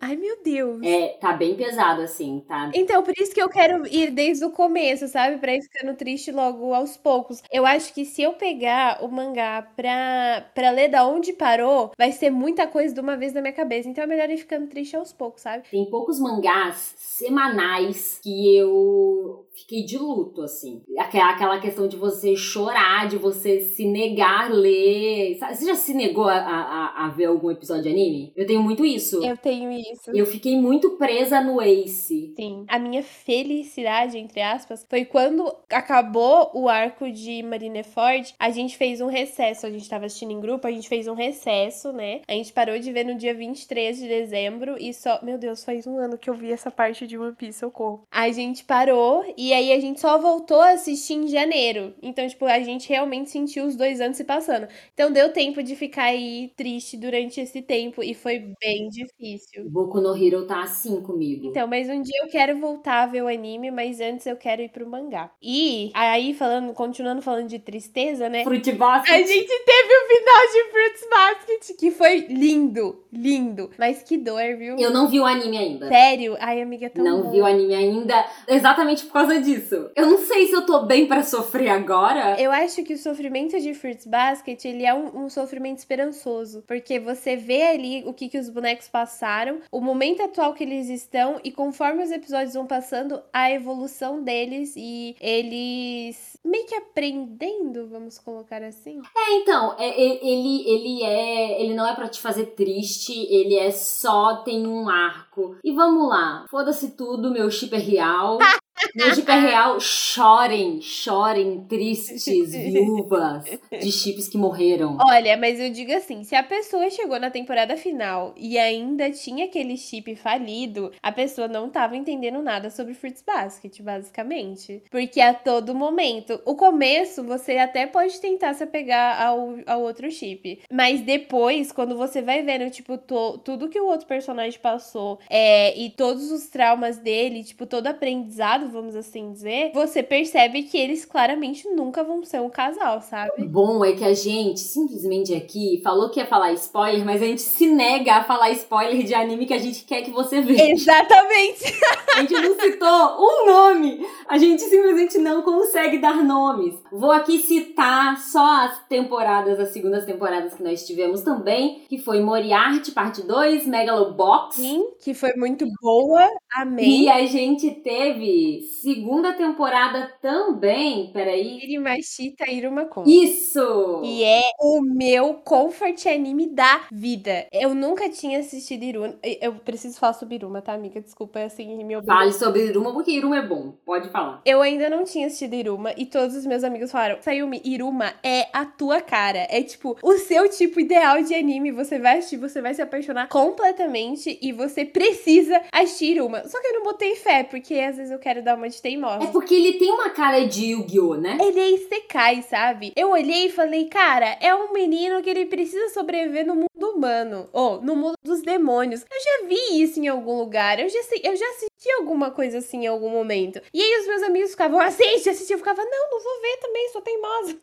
[0.01, 0.81] Ai, meu Deus.
[0.83, 2.71] É, tá bem pesado, assim, tá?
[2.75, 5.39] Então, por isso que eu quero ir desde o começo, sabe?
[5.39, 7.43] Pra ir ficando triste logo aos poucos.
[7.51, 12.13] Eu acho que se eu pegar o mangá pra, pra ler da onde parou, vai
[12.13, 13.89] ser muita coisa de uma vez na minha cabeça.
[13.89, 15.65] Então é melhor ir ficando triste aos poucos, sabe?
[15.71, 20.83] Tem poucos mangás semanais que eu fiquei de luto, assim.
[20.99, 25.39] Aquela questão de você chorar, de você se negar a ler.
[25.39, 28.33] Você já se negou a, a, a, ver algum episódio de anime?
[28.37, 28.96] Eu tenho muito isso.
[29.23, 30.11] Eu tenho isso.
[30.15, 32.33] Eu fiquei muito presa no Ace.
[32.37, 32.65] Sim.
[32.69, 39.01] A minha felicidade, entre aspas, foi quando acabou o arco de Marineford, a gente fez
[39.01, 39.67] um recesso.
[39.67, 42.21] A gente tava assistindo em grupo, a gente fez um recesso, né?
[42.29, 45.21] A gente parou de ver no dia 23 de dezembro e só.
[45.23, 48.03] Meu Deus, faz um ano que eu vi essa parte de One Piece, socorro.
[48.11, 51.95] A gente parou e aí a gente só voltou a assistir em janeiro.
[52.03, 54.69] Então, tipo, a gente realmente sentiu os dois anos se passando.
[54.95, 59.69] Então deu tempo de ficar aí triste durante esse tempo e foi bem difícil.
[59.69, 61.47] Boku no Hero tá assim comigo.
[61.47, 64.63] Então, mas um dia eu quero voltar a ver o anime, mas antes eu quero
[64.63, 65.31] ir pro mangá.
[65.43, 68.45] E aí, falando, continuando falando de tristeza, né?
[68.45, 69.15] Fruit Basket.
[69.15, 73.71] A gente teve o final de Fruits Basket, que foi lindo, lindo.
[73.79, 74.77] Mas que dor, viu?
[74.79, 75.89] Eu não vi o anime ainda.
[75.89, 76.37] Sério?
[76.41, 77.31] Ai, amiga, é tão Não bom.
[77.31, 79.91] vi o anime ainda, exatamente por causa disso.
[79.95, 82.41] Eu não sei se eu tô bem para sofrer agora.
[82.41, 86.99] Eu acho que o sofrimento de Fruits Basket, ele é um, um, sofrimento esperançoso, porque
[86.99, 91.41] você vê ali o que, que os bonecos passaram, o momento atual que eles estão
[91.43, 98.19] e conforme os episódios vão passando, a evolução deles e eles meio que aprendendo, vamos
[98.19, 99.01] colocar assim.
[99.17, 103.71] É, então, é, ele ele é, ele não é para te fazer triste, ele é
[103.71, 105.57] só tem um arco.
[105.65, 108.39] E vamos lá, foda-se tudo, meu chip é real.
[108.95, 114.99] No Chip é real, chorem, chorem, tristes, viúvas de chips que morreram.
[115.09, 119.47] Olha, mas eu digo assim: se a pessoa chegou na temporada final e ainda tinha
[119.47, 124.83] aquele chip falido, a pessoa não tava entendendo nada sobre Fruits Basket, basicamente.
[124.91, 130.11] Porque a todo momento, o começo você até pode tentar se apegar ao, ao outro
[130.11, 130.61] chip.
[130.71, 135.77] Mas depois, quando você vai vendo, tipo, to, tudo que o outro personagem passou é,
[135.79, 141.05] e todos os traumas dele, tipo, todo aprendizado vamos assim dizer, você percebe que eles
[141.05, 143.31] claramente nunca vão ser um casal, sabe?
[143.39, 147.27] O bom é que a gente simplesmente aqui falou que ia falar spoiler, mas a
[147.27, 150.71] gente se nega a falar spoiler de anime que a gente quer que você veja.
[150.71, 151.65] Exatamente!
[152.17, 154.07] A gente não citou um nome.
[154.27, 156.75] A gente simplesmente não consegue dar nomes.
[156.91, 162.21] Vou aqui citar só as temporadas, as segundas temporadas que nós tivemos também, que foi
[162.21, 164.57] Moriarty, parte 2, Megalobox.
[164.57, 166.27] Sim, que foi muito boa.
[166.55, 167.03] Amei.
[167.03, 171.11] E a gente teve teve segunda temporada também.
[171.13, 171.59] Peraí.
[171.63, 173.05] Irimashita Iruma-kun.
[173.07, 174.03] Isso!
[174.05, 177.47] E é o meu comfort anime da vida.
[177.53, 179.15] Eu nunca tinha assistido Iruma.
[179.23, 181.01] Eu preciso falar sobre Iruma, tá, amiga?
[181.01, 182.03] Desculpa, é assim, meu.
[182.03, 183.75] Fale sobre Iruma, porque Iruma é bom.
[183.85, 184.41] Pode falar.
[184.45, 188.49] Eu ainda não tinha assistido Iruma e todos os meus amigos falaram: Sayumi, Iruma é
[188.53, 189.47] a tua cara.
[189.51, 191.73] É tipo o seu tipo ideal de anime.
[191.73, 196.47] Você vai assistir, você vai se apaixonar completamente e você precisa assistir Iruma.
[196.47, 199.25] Só que eu não botei fé, porque às vezes eu quero dar uma de teimosa.
[199.25, 201.37] É porque ele tem uma cara de Yu-Gi-Oh, né?
[201.41, 202.93] Ele é Isekai, sabe?
[202.97, 207.49] Eu olhei e falei, cara, é um menino que ele precisa sobreviver no mundo humano.
[207.53, 209.03] Ou no mundo dos demônios.
[209.03, 210.79] Eu já vi isso em algum lugar.
[210.79, 213.61] Eu já, eu já assisti alguma coisa assim em algum momento.
[213.75, 215.53] E aí os meus amigos ficavam, assiste, assiste.
[215.53, 217.57] Eu ficava, não, não vou ver também, sou teimosa.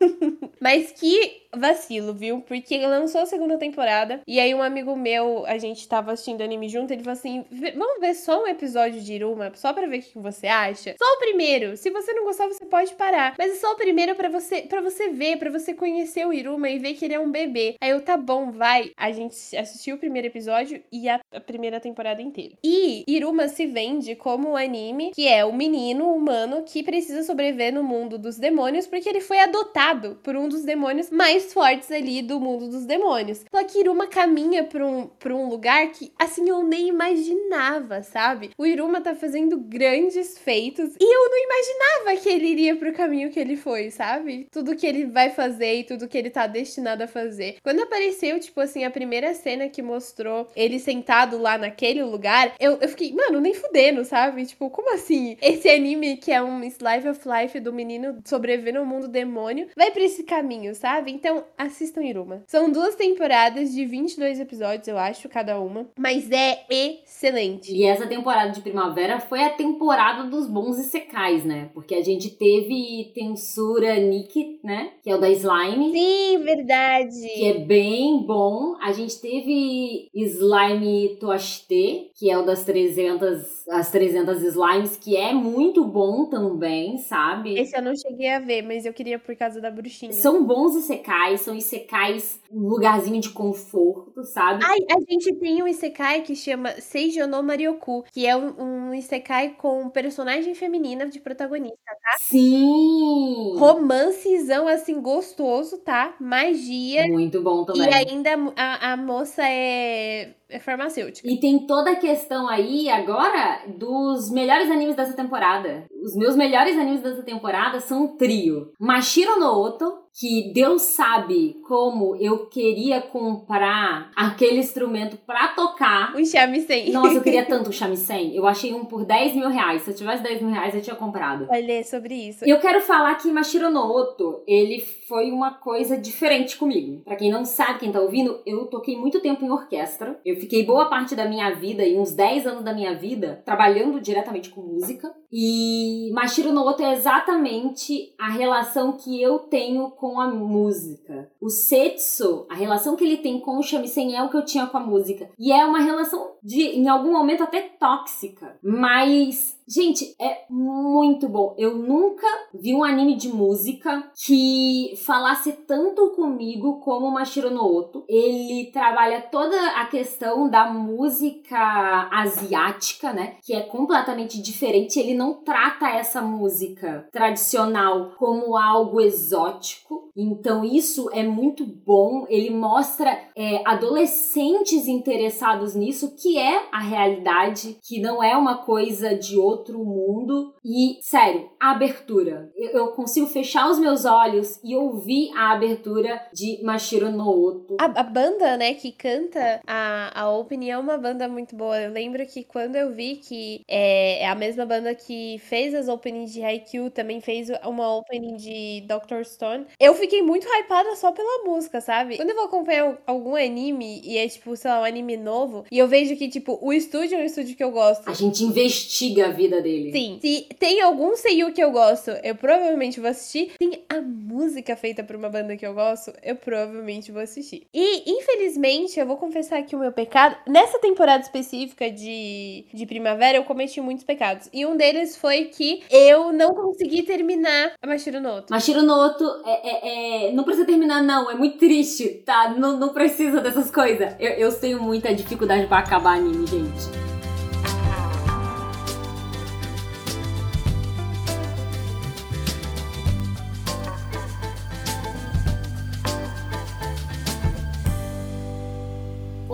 [0.60, 2.40] Mas que vacilo, viu?
[2.40, 4.20] Porque lançou a segunda temporada.
[4.26, 7.44] E aí um amigo meu, a gente tava assistindo anime junto, ele falou assim:
[7.76, 10.73] vamos ver só um episódio de Iruma, só pra ver o que você acha.
[10.98, 11.76] Só o primeiro.
[11.76, 13.34] Se você não gostar, você pode parar.
[13.38, 16.68] Mas é só o primeiro para você para você ver, para você conhecer o Iruma
[16.68, 17.76] e ver que ele é um bebê.
[17.80, 18.90] Aí eu, tá bom, vai.
[18.96, 22.54] A gente assistiu o primeiro episódio e a, a primeira temporada inteira.
[22.62, 27.72] E Iruma se vende como um anime que é o menino humano que precisa sobreviver
[27.72, 32.22] no mundo dos demônios porque ele foi adotado por um dos demônios mais fortes ali
[32.22, 33.44] do mundo dos demônios.
[33.54, 38.50] Só que Iruma caminha pra um, pra um lugar que, assim, eu nem imaginava, sabe?
[38.58, 40.63] O Iruma tá fazendo grandes feitos
[41.00, 44.46] e eu não imaginava que ele iria pro caminho que ele foi, sabe?
[44.50, 47.56] Tudo que ele vai fazer e tudo que ele tá destinado a fazer.
[47.62, 52.78] Quando apareceu, tipo assim, a primeira cena que mostrou ele sentado lá naquele lugar, eu,
[52.80, 54.46] eu fiquei, mano, nem fudendo, sabe?
[54.46, 55.36] Tipo, como assim?
[55.40, 59.90] Esse anime que é um slice of life do menino sobreviver no mundo demônio vai
[59.90, 61.10] pra esse caminho, sabe?
[61.10, 62.42] Então, assistam Iruma.
[62.46, 65.86] São duas temporadas de 22 episódios, eu acho, cada uma.
[65.98, 67.72] Mas é excelente.
[67.72, 71.70] E essa temporada de primavera foi a temporada dos bons secais, né?
[71.74, 74.92] Porque a gente teve Tensura Nikki, né?
[75.02, 75.92] Que é o da Slime.
[75.92, 77.28] Sim, verdade.
[77.34, 78.76] Que é bem bom.
[78.80, 85.32] A gente teve Slime Toashite, que é o das 300, as 300 slimes, que é
[85.32, 87.58] muito bom também, sabe?
[87.58, 90.12] Esse eu não cheguei a ver, mas eu queria por causa da bruxinha.
[90.12, 94.64] São bons secais são isekais um lugarzinho de conforto, sabe?
[94.64, 98.94] Ai, a gente tem um isekai que chama Seijo no Marioku, que é um, um
[98.94, 102.16] isekai com personagem feminina de protagonista, tá?
[102.18, 103.54] Sim!
[103.56, 106.16] Romancezão, assim, gostoso, tá?
[106.18, 107.06] Magia.
[107.06, 107.88] Muito bom também.
[107.88, 111.28] E ainda a, a moça é farmacêutica.
[111.28, 115.84] E tem toda a questão aí agora dos melhores animes dessa temporada.
[116.02, 118.72] Os meus melhores animes dessa temporada são um trio.
[118.78, 126.14] Mashiro no Oto, que Deus sabe como eu queria comprar aquele instrumento pra tocar.
[126.14, 126.92] O shamisen.
[126.92, 128.34] Nossa, eu queria tanto o shamisen.
[128.34, 129.82] Eu achei um por 10 mil reais.
[129.82, 131.48] Se eu tivesse 10 mil reais, eu tinha comprado.
[131.50, 132.44] Olha sobre isso.
[132.44, 137.02] Eu quero falar que Mashiro no Oto, ele foi uma coisa diferente comigo.
[137.04, 140.20] Pra quem não sabe, quem tá ouvindo, eu toquei muito tempo em orquestra.
[140.24, 144.00] Eu fiquei boa parte da minha vida, e uns 10 anos da minha vida, trabalhando
[144.00, 145.14] diretamente com música.
[145.32, 151.30] E Mashiro no Oto é exatamente a relação que eu tenho com a música.
[151.40, 154.66] O Setsu, a relação que ele tem com o shamisen é o que eu tinha
[154.66, 155.28] com a música.
[155.38, 158.56] E é uma relação de, em algum momento, até tóxica.
[158.62, 161.54] Mas Gente, é muito bom.
[161.56, 168.04] Eu nunca vi um anime de música que falasse tanto comigo como Mashiro no Oto.
[168.06, 173.36] Ele trabalha toda a questão da música asiática, né?
[173.42, 175.00] Que é completamente diferente.
[175.00, 180.03] Ele não trata essa música tradicional como algo exótico.
[180.16, 182.26] Então, isso é muito bom.
[182.28, 189.14] Ele mostra é, adolescentes interessados nisso, que é a realidade, que não é uma coisa
[189.14, 190.54] de outro mundo.
[190.64, 192.50] E, sério, a abertura.
[192.56, 197.76] Eu, eu consigo fechar os meus olhos e ouvir a abertura de Mashiro no Oto.
[197.80, 201.80] A, a, banda, né, que canta a, a opening é uma banda muito boa.
[201.80, 205.88] Eu lembro que quando eu vi que é, é a mesma banda que fez as
[205.88, 211.12] openings de Haikyuu, também fez uma opening de Doctor Stone, eu fiquei muito hypada só
[211.12, 212.16] pela música, sabe?
[212.16, 215.78] Quando eu vou acompanhar algum anime e é, tipo, sei lá, um anime novo, e
[215.78, 218.08] eu vejo que, tipo, o estúdio é um estúdio que eu gosto.
[218.08, 219.92] A gente investiga a vida dele.
[219.92, 220.18] Sim.
[220.20, 223.52] Se tem algum seiyuu que eu gosto, eu provavelmente vou assistir.
[223.58, 227.66] Tem a música feita por uma banda que eu gosto, eu provavelmente vou assistir.
[227.72, 230.36] E, infelizmente, eu vou confessar aqui o meu pecado.
[230.46, 234.48] Nessa temporada específica de, de primavera, eu cometi muitos pecados.
[234.52, 238.50] E um deles foi que eu não consegui terminar a Mashiro Noto.
[238.50, 241.30] Mashiro Noto é, é, é, não precisa terminar, não.
[241.30, 242.50] É muito triste, tá?
[242.50, 244.14] Não, não precisa dessas coisas.
[244.18, 247.13] Eu, eu tenho muita dificuldade para acabar anime, gente.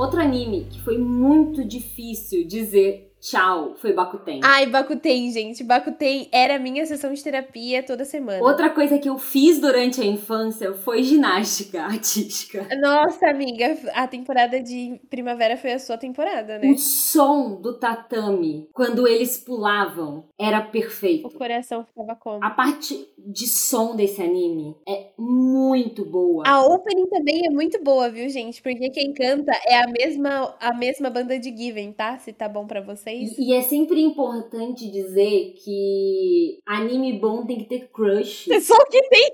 [0.01, 4.41] Outro anime que foi muito difícil dizer tchau foi Bakuten.
[4.43, 5.63] Ai, Bakuten, gente.
[5.63, 8.43] Bakuten era a minha sessão de terapia toda semana.
[8.43, 12.67] Outra coisa que eu fiz durante a infância foi ginástica artística.
[12.81, 16.71] Nossa, amiga, a temporada de primavera foi a sua temporada, né?
[16.71, 21.27] O som do tatame, quando eles pulavam, era perfeito.
[21.27, 22.43] O coração ficava como?
[22.43, 26.45] A parte de som desse anime é muito boa.
[26.47, 28.63] A opening também é muito boa, viu, gente?
[28.63, 32.17] Porque quem canta é a mesma, a mesma banda de Given, tá?
[32.19, 33.37] Se tá bom pra vocês.
[33.39, 38.49] E, e é sempre importante dizer que anime bom tem que ter crush.
[38.51, 39.31] É só que tem.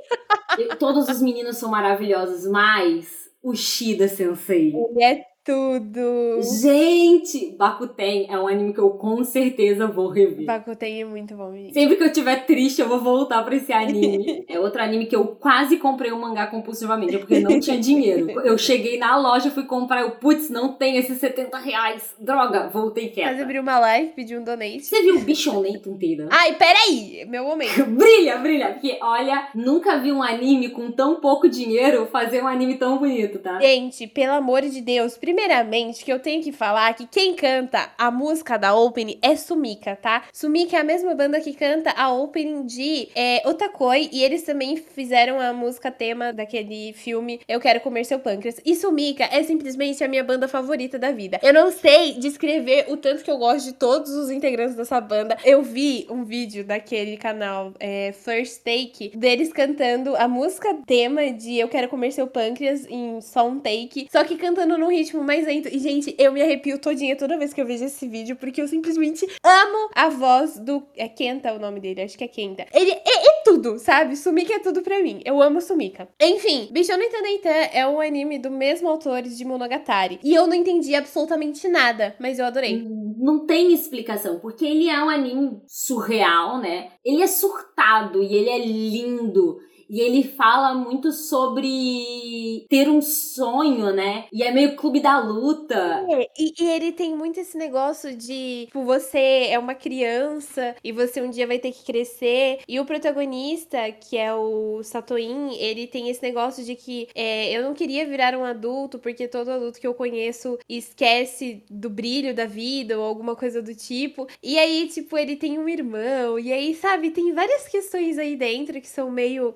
[0.59, 4.73] Eu- Todos os meninos são maravilhosos, mas o Shida Sensei.
[4.75, 6.43] Ele é tudo.
[6.61, 10.45] Gente, Bakuten é um anime que eu com certeza vou rever.
[10.45, 11.73] Bakuten é muito bom, gente.
[11.73, 14.45] Sempre que eu estiver triste, eu vou voltar pra esse anime.
[14.49, 18.31] É outro anime que eu quase comprei um mangá compulsivamente, porque não tinha dinheiro.
[18.43, 22.15] Eu cheguei na loja, fui comprar, eu, putz, não tem esses 70 reais.
[22.19, 23.43] Droga, voltei quieta.
[23.43, 24.83] abriu uma live, pediu um donate.
[24.83, 26.29] Você viu o Bichonento inteiro?
[26.33, 27.25] Ai, peraí!
[27.29, 27.85] Meu momento.
[27.87, 28.73] Brilha, brilha.
[28.73, 33.39] Porque, olha, nunca vi um anime com tão pouco dinheiro fazer um anime tão bonito,
[33.39, 33.61] tá?
[33.61, 38.11] Gente, pelo amor de Deus, primeiramente que eu tenho que falar que quem canta a
[38.11, 40.23] música da opening é Sumika, tá?
[40.33, 44.79] Sumika é a mesma banda que canta a opening de é, Otakoi e eles também
[44.79, 48.59] fizeram a música tema daquele filme Eu Quero Comer Seu Pâncreas.
[48.65, 51.39] E Sumika é simplesmente a minha banda favorita da vida.
[51.43, 55.37] Eu não sei descrever o tanto que eu gosto de todos os integrantes dessa banda.
[55.45, 61.59] Eu vi um vídeo daquele canal é, First Take deles cantando a música tema de
[61.59, 65.45] Eu Quero Comer Seu Pâncreas em só um take, só que cantando num ritmo mais
[65.45, 65.69] lento.
[65.69, 68.69] E, gente, eu me arrepio todinha toda vez que eu vejo esse vídeo, porque eu
[68.69, 70.87] simplesmente amo a voz do.
[70.97, 72.67] É Kenta o nome dele, acho que é Kenta.
[72.73, 74.17] Ele é, é tudo, sabe?
[74.17, 75.21] Sumika é tudo pra mim.
[75.25, 76.09] Eu amo Sumika.
[76.21, 80.21] Enfim, Bichou no Itanaitan é um anime do mesmo autor de Monogatari.
[80.23, 82.87] E eu não entendi absolutamente nada, mas eu adorei.
[83.19, 86.91] Não tem explicação, porque ele é um anime surreal, né?
[87.05, 89.59] Ele é surtado e ele é lindo.
[89.89, 94.27] E ele fala muito sobre ter um sonho, né?
[94.33, 96.05] E é meio clube da luta.
[96.09, 100.93] É, e, e ele tem muito esse negócio de, tipo, você é uma criança e
[100.93, 102.61] você um dia vai ter que crescer.
[102.69, 107.63] E o protagonista, que é o Satoin, ele tem esse negócio de que é, eu
[107.63, 112.47] não queria virar um adulto, porque todo adulto que eu conheço esquece do brilho da
[112.47, 114.27] vida ou alguma coisa do tipo.
[114.43, 116.39] E aí, tipo, ele tem um irmão.
[116.39, 119.55] E aí, sabe, tem várias questões aí dentro que são meio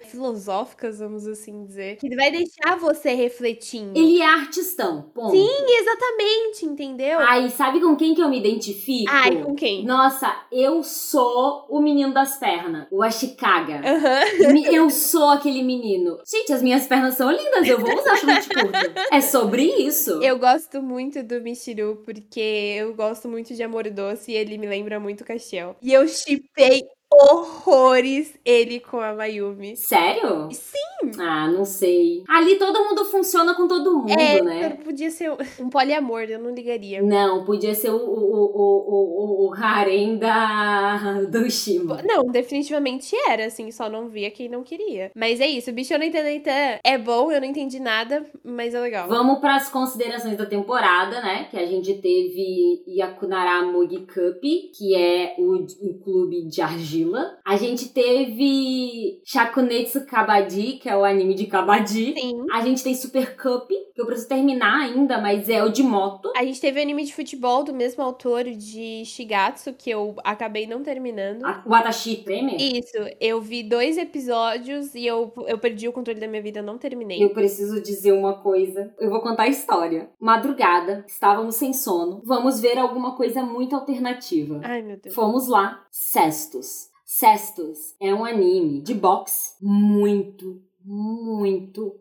[0.98, 1.96] vamos assim dizer.
[1.96, 3.98] Que vai deixar você refletindo.
[3.98, 5.30] Ele é artistão, ponto.
[5.30, 5.48] Sim,
[5.80, 7.18] exatamente, entendeu?
[7.20, 9.10] Ai, sabe com quem que eu me identifico?
[9.10, 9.84] Ai, com quem?
[9.84, 13.80] Nossa, eu sou o menino das pernas, o Ashikaga.
[13.84, 14.52] Aham.
[14.52, 16.18] Me- Eu sou aquele menino.
[16.28, 19.00] Gente, as minhas pernas são lindas, eu vou usar chute curto.
[19.12, 20.22] É sobre isso.
[20.22, 22.40] Eu gosto muito do Michiru porque
[22.78, 25.76] eu gosto muito de Amor Doce e ele me lembra muito Castiel.
[25.82, 26.82] E eu chipei
[27.12, 29.76] horrores ele com a Mayumi.
[29.76, 30.48] Sério?
[30.52, 30.78] Sim!
[31.18, 32.22] Ah, não sei.
[32.28, 34.70] Ali todo mundo funciona com todo mundo, É, né?
[34.84, 37.02] podia ser um poliamor, eu não ligaria.
[37.02, 42.00] Não, podia ser o, o, o, o, o, o harem da, do Shima.
[42.04, 45.10] Não, definitivamente era, assim, só não via quem não queria.
[45.14, 49.08] Mas é isso, Bicho no Itanaitan é bom, eu não entendi nada, mas é legal.
[49.08, 51.48] Vamos para as considerações da temporada, né?
[51.50, 54.42] Que a gente teve Yakunara Mugi Cup,
[54.76, 56.99] que é o, o clube de argila.
[57.46, 62.14] A gente teve Shakunetsu Kabaddi, que é o anime de Kabaddi.
[62.18, 62.46] Sim.
[62.52, 66.32] A gente tem Super Cup, que eu preciso terminar ainda, mas é o de moto.
[66.36, 70.66] A gente teve o anime de futebol do mesmo autor de Shigatsu, que eu acabei
[70.66, 71.44] não terminando.
[71.44, 72.56] A- O Atashi Premier.
[72.60, 76.78] Isso, eu vi dois episódios e eu, eu perdi o controle da minha vida, não
[76.78, 77.22] terminei.
[77.22, 78.92] Eu preciso dizer uma coisa.
[78.98, 80.10] Eu vou contar a história.
[80.20, 82.22] Madrugada, estávamos sem sono.
[82.24, 84.60] Vamos ver alguma coisa muito alternativa.
[84.64, 85.14] Ai, meu Deus.
[85.14, 85.84] Fomos lá.
[85.90, 86.89] Cestus.
[87.12, 91.98] Cestus é um anime de boxe muito, muito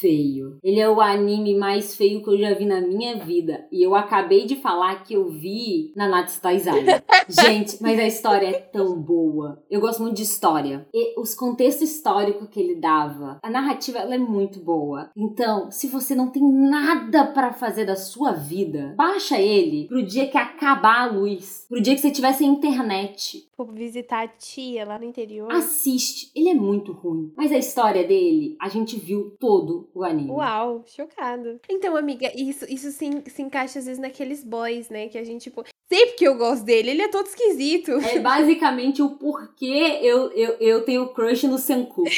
[0.00, 0.58] feio.
[0.62, 3.66] Ele é o anime mais feio que eu já vi na minha vida.
[3.72, 6.84] E eu acabei de falar que eu vi na Natsu Taizai.
[7.28, 9.62] Gente, mas a história é tão boa.
[9.68, 10.86] Eu gosto muito de história.
[10.94, 15.10] E os contextos históricos que ele dava, a narrativa ela é muito boa.
[15.16, 20.28] Então, se você não tem nada pra fazer da sua vida, baixa ele pro dia
[20.28, 23.48] que acabar a luz, pro dia que você tiver sem internet.
[23.62, 25.50] Vou visitar a tia lá no interior.
[25.52, 26.32] Assiste.
[26.34, 27.32] Ele é muito ruim.
[27.36, 30.30] Mas a história dele, a gente viu todo o anime.
[30.30, 31.60] Uau, chocado.
[31.70, 35.06] Então, amiga, isso, isso se, se encaixa às vezes naqueles boys, né?
[35.06, 37.92] Que a gente, tipo, sempre que eu gosto dele, ele é todo esquisito.
[37.92, 42.02] É basicamente o porquê eu, eu, eu tenho crush no Senku.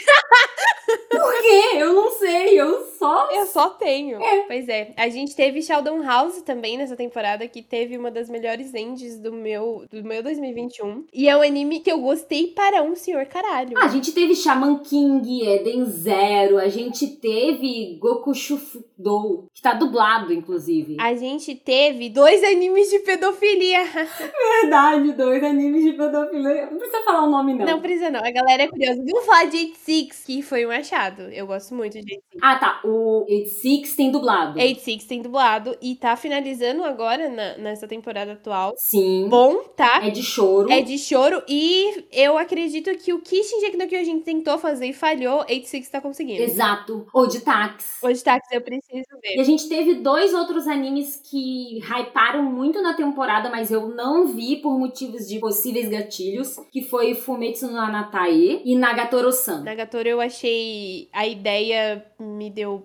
[1.11, 1.77] Por quê?
[1.77, 2.61] Eu não sei.
[2.61, 3.29] Eu só.
[3.31, 4.21] Eu só tenho.
[4.21, 4.45] É.
[4.47, 4.93] Pois é.
[4.97, 9.33] A gente teve Sheldon House também nessa temporada, que teve uma das melhores ends do
[9.33, 11.07] meu, do meu 2021.
[11.13, 13.77] E é um anime que eu gostei para um senhor caralho.
[13.77, 19.75] Ah, a gente teve Shaman King, Eden Zero, a gente teve Goku Shufudou, que tá
[19.75, 20.97] dublado, inclusive.
[21.01, 23.85] A gente teve dois animes de pedofilia.
[24.63, 26.71] Verdade, dois animes de pedofilia.
[26.71, 27.67] Não precisa falar o nome, não.
[27.67, 29.03] Não precisa não, a galera é curiosa.
[29.05, 31.23] Vamos falar de 86, que foi um achado.
[31.23, 32.23] Eu gosto muito de 86.
[32.43, 32.81] Ah, tá.
[32.85, 34.59] O 86 tem dublado.
[34.59, 38.75] 86 tem dublado e tá finalizando agora na- nessa temporada atual.
[38.77, 39.27] Sim.
[39.29, 40.01] Bom, tá?
[40.05, 40.71] É de choro.
[40.71, 44.93] É de choro e eu acredito que o que Shingeki no Kyojin tentou fazer e
[44.93, 46.43] falhou, 86 tá conseguindo.
[46.43, 47.07] Exato.
[47.15, 48.05] Ou de táxi.
[48.05, 49.41] Hoje táxi eu preciso E ver.
[49.41, 54.57] a gente teve dois outros animes que hyparam muito na temporada, mas eu não vi
[54.57, 59.63] por motivos de possíveis gatilhos, que foi Fumetsu no Anatae e Nagatoro-san.
[59.63, 60.74] Nagatoro eu achei
[61.13, 62.83] a ideia me deu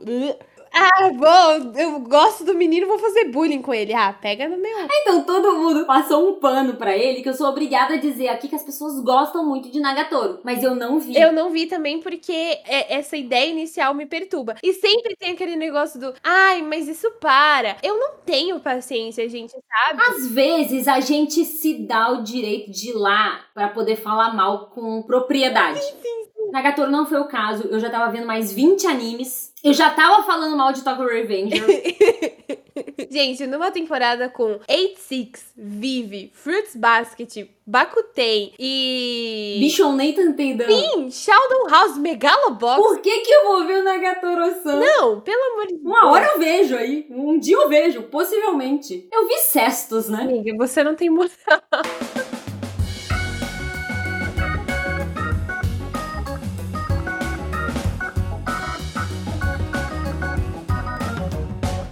[0.71, 3.93] Ah, vou, eu gosto do menino, vou fazer bullying com ele.
[3.93, 4.77] Ah, pega no meu.
[5.01, 8.47] Então todo mundo passou um pano pra ele que eu sou obrigada a dizer aqui
[8.47, 11.17] que as pessoas gostam muito de Nagatoro, mas eu não vi.
[11.19, 12.31] Eu não vi também porque
[12.67, 14.55] é- essa ideia inicial me perturba.
[14.61, 17.77] E sempre tem aquele negócio do, ai, mas isso para.
[17.81, 20.01] Eu não tenho paciência, gente, sabe?
[20.07, 24.67] Às vezes a gente se dá o direito de ir lá pra poder falar mal
[24.67, 25.81] com propriedade.
[25.81, 26.28] Sim, sim.
[26.52, 27.68] Nagatoro não foi o caso.
[27.70, 29.54] Eu já tava vendo mais 20 animes.
[29.64, 31.64] Eu já tava falando mal de Tokyo Revenger.
[33.10, 39.58] Gente, numa temporada com 86, Vive, Fruits Basket, Bakuten e.
[39.60, 40.68] Bichon Nathan Teidan.
[40.68, 42.82] Sim, Sheldon House, Megalobox.
[42.82, 44.80] Por que que eu vou ver o Nagatoro-san?
[44.80, 45.86] Não, pelo amor de Deus.
[45.86, 47.08] Uma hora eu vejo aí.
[47.10, 49.08] Um dia eu vejo, possivelmente.
[49.12, 50.22] Eu vi cestos, né?
[50.22, 51.62] Amiga, você não tem moção.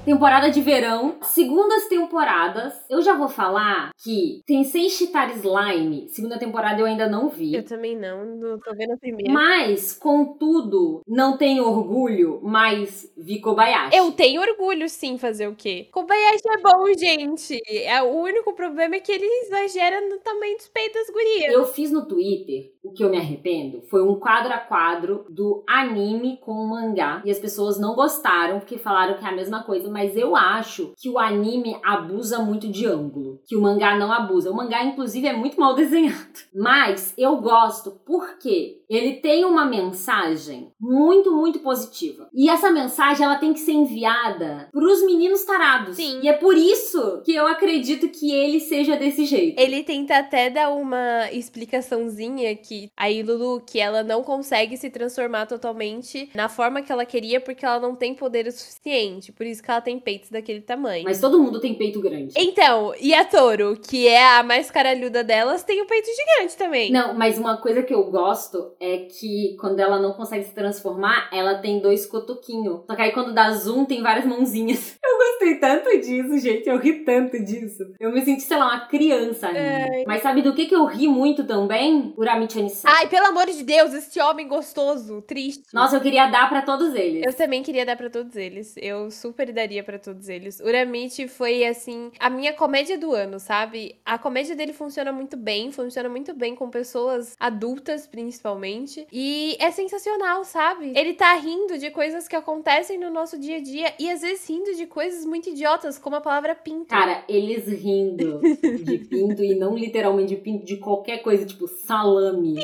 [0.07, 2.73] Temporada de verão, segundas temporadas.
[2.89, 6.07] Eu já vou falar que tem seis Chitara Slime.
[6.07, 7.53] Segunda temporada eu ainda não vi.
[7.53, 9.33] Eu também não, não tô vendo a primeira.
[9.33, 13.97] Mas, contudo, não tenho orgulho, mas vi Kobayashi.
[13.97, 15.89] Eu tenho orgulho, sim, fazer o quê?
[15.91, 17.59] Kobayashi é bom, gente.
[17.67, 21.53] É, o único problema é que ele exagera no tamanho dos peitos das gurias.
[21.53, 25.65] Eu fiz no Twitter, o que eu me arrependo, foi um quadro a quadro do
[25.67, 27.21] anime com o mangá.
[27.25, 30.93] E as pessoas não gostaram, porque falaram que é a mesma coisa, mas eu acho
[30.95, 33.41] que o anime abusa muito de ângulo.
[33.45, 34.51] Que o mangá não abusa.
[34.51, 36.17] O mangá, inclusive, é muito mal desenhado.
[36.53, 42.29] Mas eu gosto porque ele tem uma mensagem muito, muito positiva.
[42.33, 45.95] E essa mensagem, ela tem que ser enviada pros meninos tarados.
[45.95, 46.19] Sim.
[46.23, 49.59] E é por isso que eu acredito que ele seja desse jeito.
[49.59, 55.45] Ele tenta até dar uma explicaçãozinha que a Lulu, que ela não consegue se transformar
[55.45, 59.31] totalmente na forma que ela queria porque ela não tem poder o suficiente.
[59.31, 61.03] Por isso que ela tem peitos daquele tamanho.
[61.03, 62.33] Mas todo mundo tem peito grande.
[62.37, 66.91] Então, e a Toro, que é a mais caralhuda delas, tem o peito gigante também.
[66.91, 71.29] Não, mas uma coisa que eu gosto é que quando ela não consegue se transformar,
[71.31, 72.81] ela tem dois cotoquinhos.
[72.85, 74.97] Só que aí quando dá zoom, tem várias mãozinhas.
[75.07, 76.67] Eu gostei tanto disso, gente.
[76.67, 77.83] Eu ri tanto disso.
[77.99, 80.03] Eu me senti, sei lá, uma criança ainda.
[80.05, 82.13] Mas sabe do que, que eu ri muito também?
[82.17, 82.87] Uramichi Onisan.
[82.89, 85.63] Ai, pelo amor de Deus, esse homem gostoso, triste.
[85.73, 87.23] Nossa, eu queria dar pra todos eles.
[87.25, 88.75] Eu também queria dar pra todos eles.
[88.77, 90.59] Eu super daria pra todos eles.
[90.59, 93.66] Uramichi foi assim a minha comédia do ano, sabe?
[94.05, 99.71] A comédia dele funciona muito bem, funciona muito bem com pessoas adultas principalmente, e é
[99.71, 100.93] sensacional, sabe?
[100.95, 104.47] Ele tá rindo de coisas que acontecem no nosso dia a dia e às vezes
[104.49, 106.87] rindo de coisas muito idiotas, como a palavra pinto.
[106.87, 108.41] Cara, eles rindo
[108.83, 112.55] de pinto e não literalmente de pinto, de qualquer coisa, tipo salame.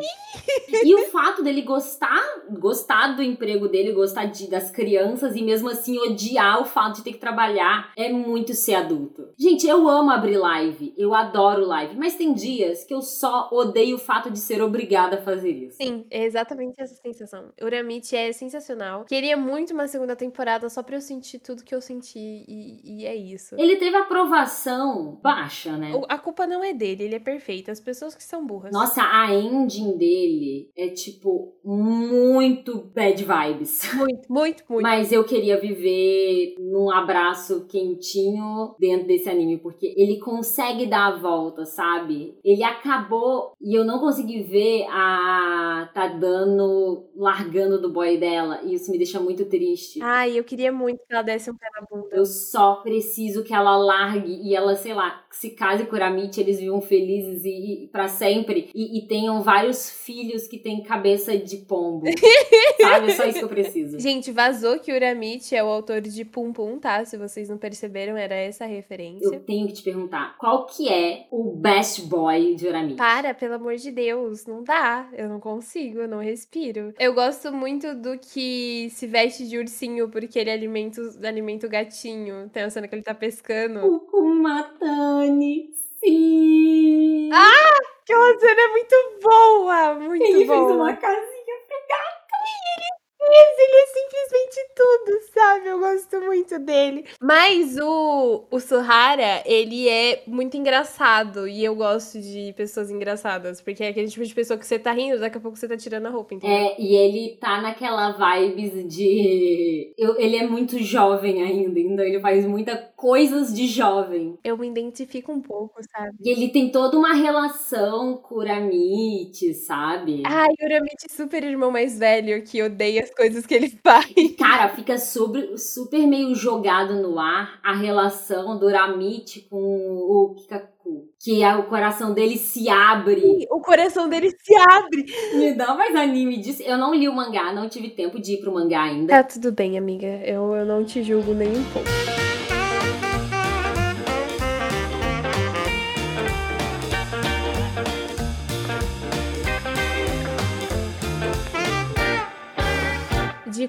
[0.83, 2.21] E o fato dele gostar,
[2.59, 7.03] gostar do emprego dele, gostar de, das crianças e mesmo assim odiar o fato de
[7.03, 9.29] ter que trabalhar é muito ser adulto.
[9.37, 13.95] Gente, eu amo abrir live, eu adoro live, mas tem dias que eu só odeio
[13.95, 15.77] o fato de ser obrigada a fazer isso.
[15.77, 17.51] Sim, é exatamente essa sensação.
[17.61, 19.05] Uramichi é sensacional.
[19.05, 23.05] Queria muito uma segunda temporada só pra eu sentir tudo que eu senti e, e
[23.05, 23.55] é isso.
[23.57, 25.91] Ele teve aprovação baixa, né?
[26.09, 27.71] A culpa não é dele, ele é perfeito.
[27.71, 28.71] As pessoas que são burras.
[28.71, 33.93] Nossa, a ending dele é tipo muito bad vibes.
[34.03, 34.81] Muito, muito, muito.
[34.81, 41.17] Mas eu queria viver num abraço quentinho dentro desse anime, porque ele consegue dar a
[41.17, 42.37] volta, sabe?
[42.43, 48.91] Ele acabou e eu não consegui ver a Tadano largando do boy dela, e isso
[48.91, 49.99] me deixa muito triste.
[50.01, 52.07] Ai, eu queria muito que ela desse um pé na bunda.
[52.11, 56.39] Eu só preciso que ela largue e ela, sei lá, se case com o Uramite,
[56.39, 61.35] eles vivam felizes e, e para sempre e, e, tenham vários filhos que têm cabeça
[61.37, 62.05] de pombo.
[62.81, 63.11] Sabe?
[63.11, 63.99] É só isso que eu preciso.
[63.99, 67.03] Gente, vazou que o Uramite é o autor de Pum Pum, tá?
[67.03, 69.25] Se vocês não perceberam, era essa a referência.
[69.25, 72.97] Eu tenho que te perguntar, qual que é o best boy de Uramite?
[72.97, 75.07] Para, pelo amor de Deus, não dá.
[75.13, 76.93] Eu não consigo, eu não respiro.
[76.99, 82.49] Eu gosto muito do que se veste de ursinho porque ele alimenta, alimenta o gatinho.
[82.49, 83.85] Tem a cena que ele tá pescando.
[83.85, 85.69] O Kumatani,
[85.99, 87.29] sim!
[87.31, 87.93] Ah!
[88.01, 89.93] Aquela cena é muito boa!
[89.93, 90.57] Muito ele boa.
[90.57, 92.23] Ele fez uma casinha pro gato.
[92.49, 93.85] Ele fez, ele é
[94.33, 95.67] simplesmente tudo, sabe?
[95.67, 97.05] Eu gosto muito dele.
[97.21, 101.47] Mas o, o Suhara, ele é muito engraçado.
[101.47, 103.61] E eu gosto de pessoas engraçadas.
[103.61, 105.77] Porque é aquele tipo de pessoa que você tá rindo, daqui a pouco você tá
[105.77, 106.55] tirando a roupa, entendeu?
[106.55, 109.93] É, e ele tá naquela vibes de.
[109.97, 114.37] Eu, ele é muito jovem ainda, então ele faz muita coisas de jovem.
[114.43, 116.15] Eu me identifico um pouco, sabe?
[116.21, 120.23] E ele tem toda uma relação com o Uramite, sabe?
[120.25, 124.22] Ai, o Uramite super irmão mais velho que odeia as coisas que ele faz.
[124.37, 130.73] Cara, fica sobre, super meio jogado no ar a relação do Uramite com o Kikaku.
[131.19, 133.47] Que é, o coração dele se abre.
[133.49, 135.05] O coração dele se abre.
[135.33, 136.61] Me dá mais anime disso.
[136.63, 139.13] Eu não li o mangá, não tive tempo de ir pro mangá ainda.
[139.13, 140.07] Tá tudo bem, amiga.
[140.25, 142.42] Eu, eu não te julgo nem um pouco.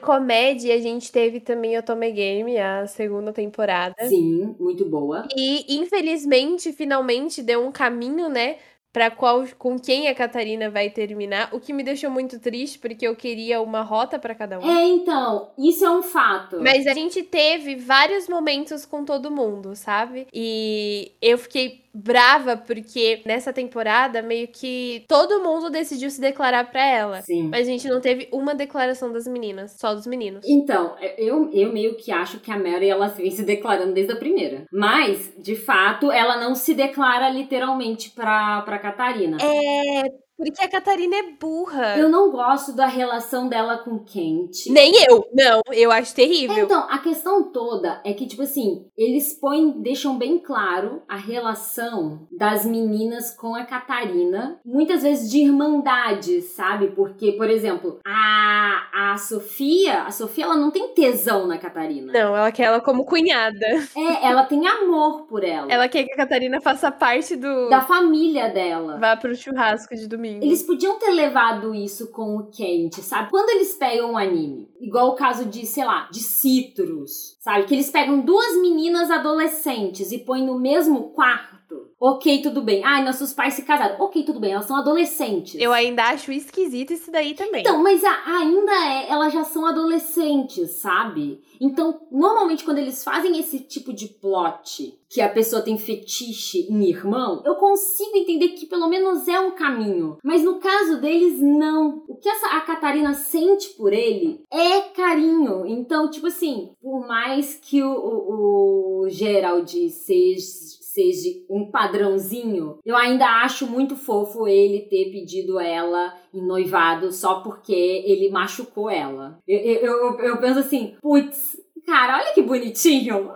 [0.05, 3.95] Comédia, a gente teve também Otome Game, a segunda temporada.
[4.09, 5.27] Sim, muito boa.
[5.37, 8.57] E, infelizmente, finalmente deu um caminho, né?
[8.93, 13.05] Pra qual, com quem a Catarina vai terminar, o que me deixou muito triste, porque
[13.05, 14.71] eu queria uma rota para cada um.
[14.71, 16.61] É, então, isso é um fato.
[16.61, 20.29] Mas a gente teve vários momentos com todo mundo, sabe?
[20.33, 26.85] E eu fiquei brava porque nessa temporada meio que todo mundo decidiu se declarar para
[26.85, 27.23] ela.
[27.23, 27.49] Sim.
[27.51, 30.45] Mas a gente não teve uma declaração das meninas, só dos meninos.
[30.45, 34.17] Então, eu, eu meio que acho que a Mary ela vem se declarando desde a
[34.17, 34.65] primeira.
[34.73, 39.39] Mas, de fato, ela não se declara literalmente pra, pra Catarina.
[39.41, 40.03] É,
[40.37, 41.97] porque a Catarina é burra.
[41.97, 44.67] Eu não gosto da relação dela com Kent.
[44.69, 45.27] Nem eu.
[45.33, 46.65] Não, eu acho terrível.
[46.65, 52.27] Então, a questão toda é que, tipo assim, eles põem, deixam bem claro a relação
[52.37, 54.59] das meninas com a Catarina.
[54.65, 56.89] Muitas vezes de irmandade, sabe?
[56.89, 62.13] Porque, por exemplo, a, a Sofia, a Sofia, ela não tem tesão na Catarina.
[62.13, 63.67] Não, ela quer ela como cunhada.
[63.97, 65.71] É, ela tem amor por ela.
[65.71, 67.69] Ela quer que a Catarina faça parte do...
[67.69, 68.99] Da família dela.
[68.99, 70.24] Vá pro churrasco de domingo.
[70.29, 73.31] Eles podiam ter levado isso com o Kent, sabe?
[73.31, 77.65] Quando eles pegam um anime, igual o caso de, sei lá, de Citrus, sabe?
[77.65, 81.54] Que eles pegam duas meninas adolescentes e põem no mesmo quarto.
[82.01, 82.83] Ok, tudo bem.
[82.85, 83.97] Ai, nossos pais se casaram.
[83.99, 85.61] Ok, tudo bem, elas são adolescentes.
[85.61, 87.63] Eu ainda acho esquisito isso daí também.
[87.63, 91.43] Então, mas a, ainda é, elas já são adolescentes, sabe?
[91.61, 96.89] Então, normalmente quando eles fazem esse tipo de plot, que a pessoa tem fetiche em
[96.89, 100.19] irmão, eu consigo entender que pelo menos é um caminho.
[100.25, 102.03] Mas no caso deles, não.
[102.09, 105.65] O que essa, a Catarina sente por ele é carinho.
[105.67, 112.97] Então, tipo assim, por mais que o, o, o Gerald seja seja um padrãozinho, eu
[112.97, 119.43] ainda acho muito fofo ele ter pedido ela em noivado só porque ele machucou ela.
[119.47, 121.57] Eu, eu, eu penso assim, putz,
[121.87, 123.31] Cara, olha que bonitinho.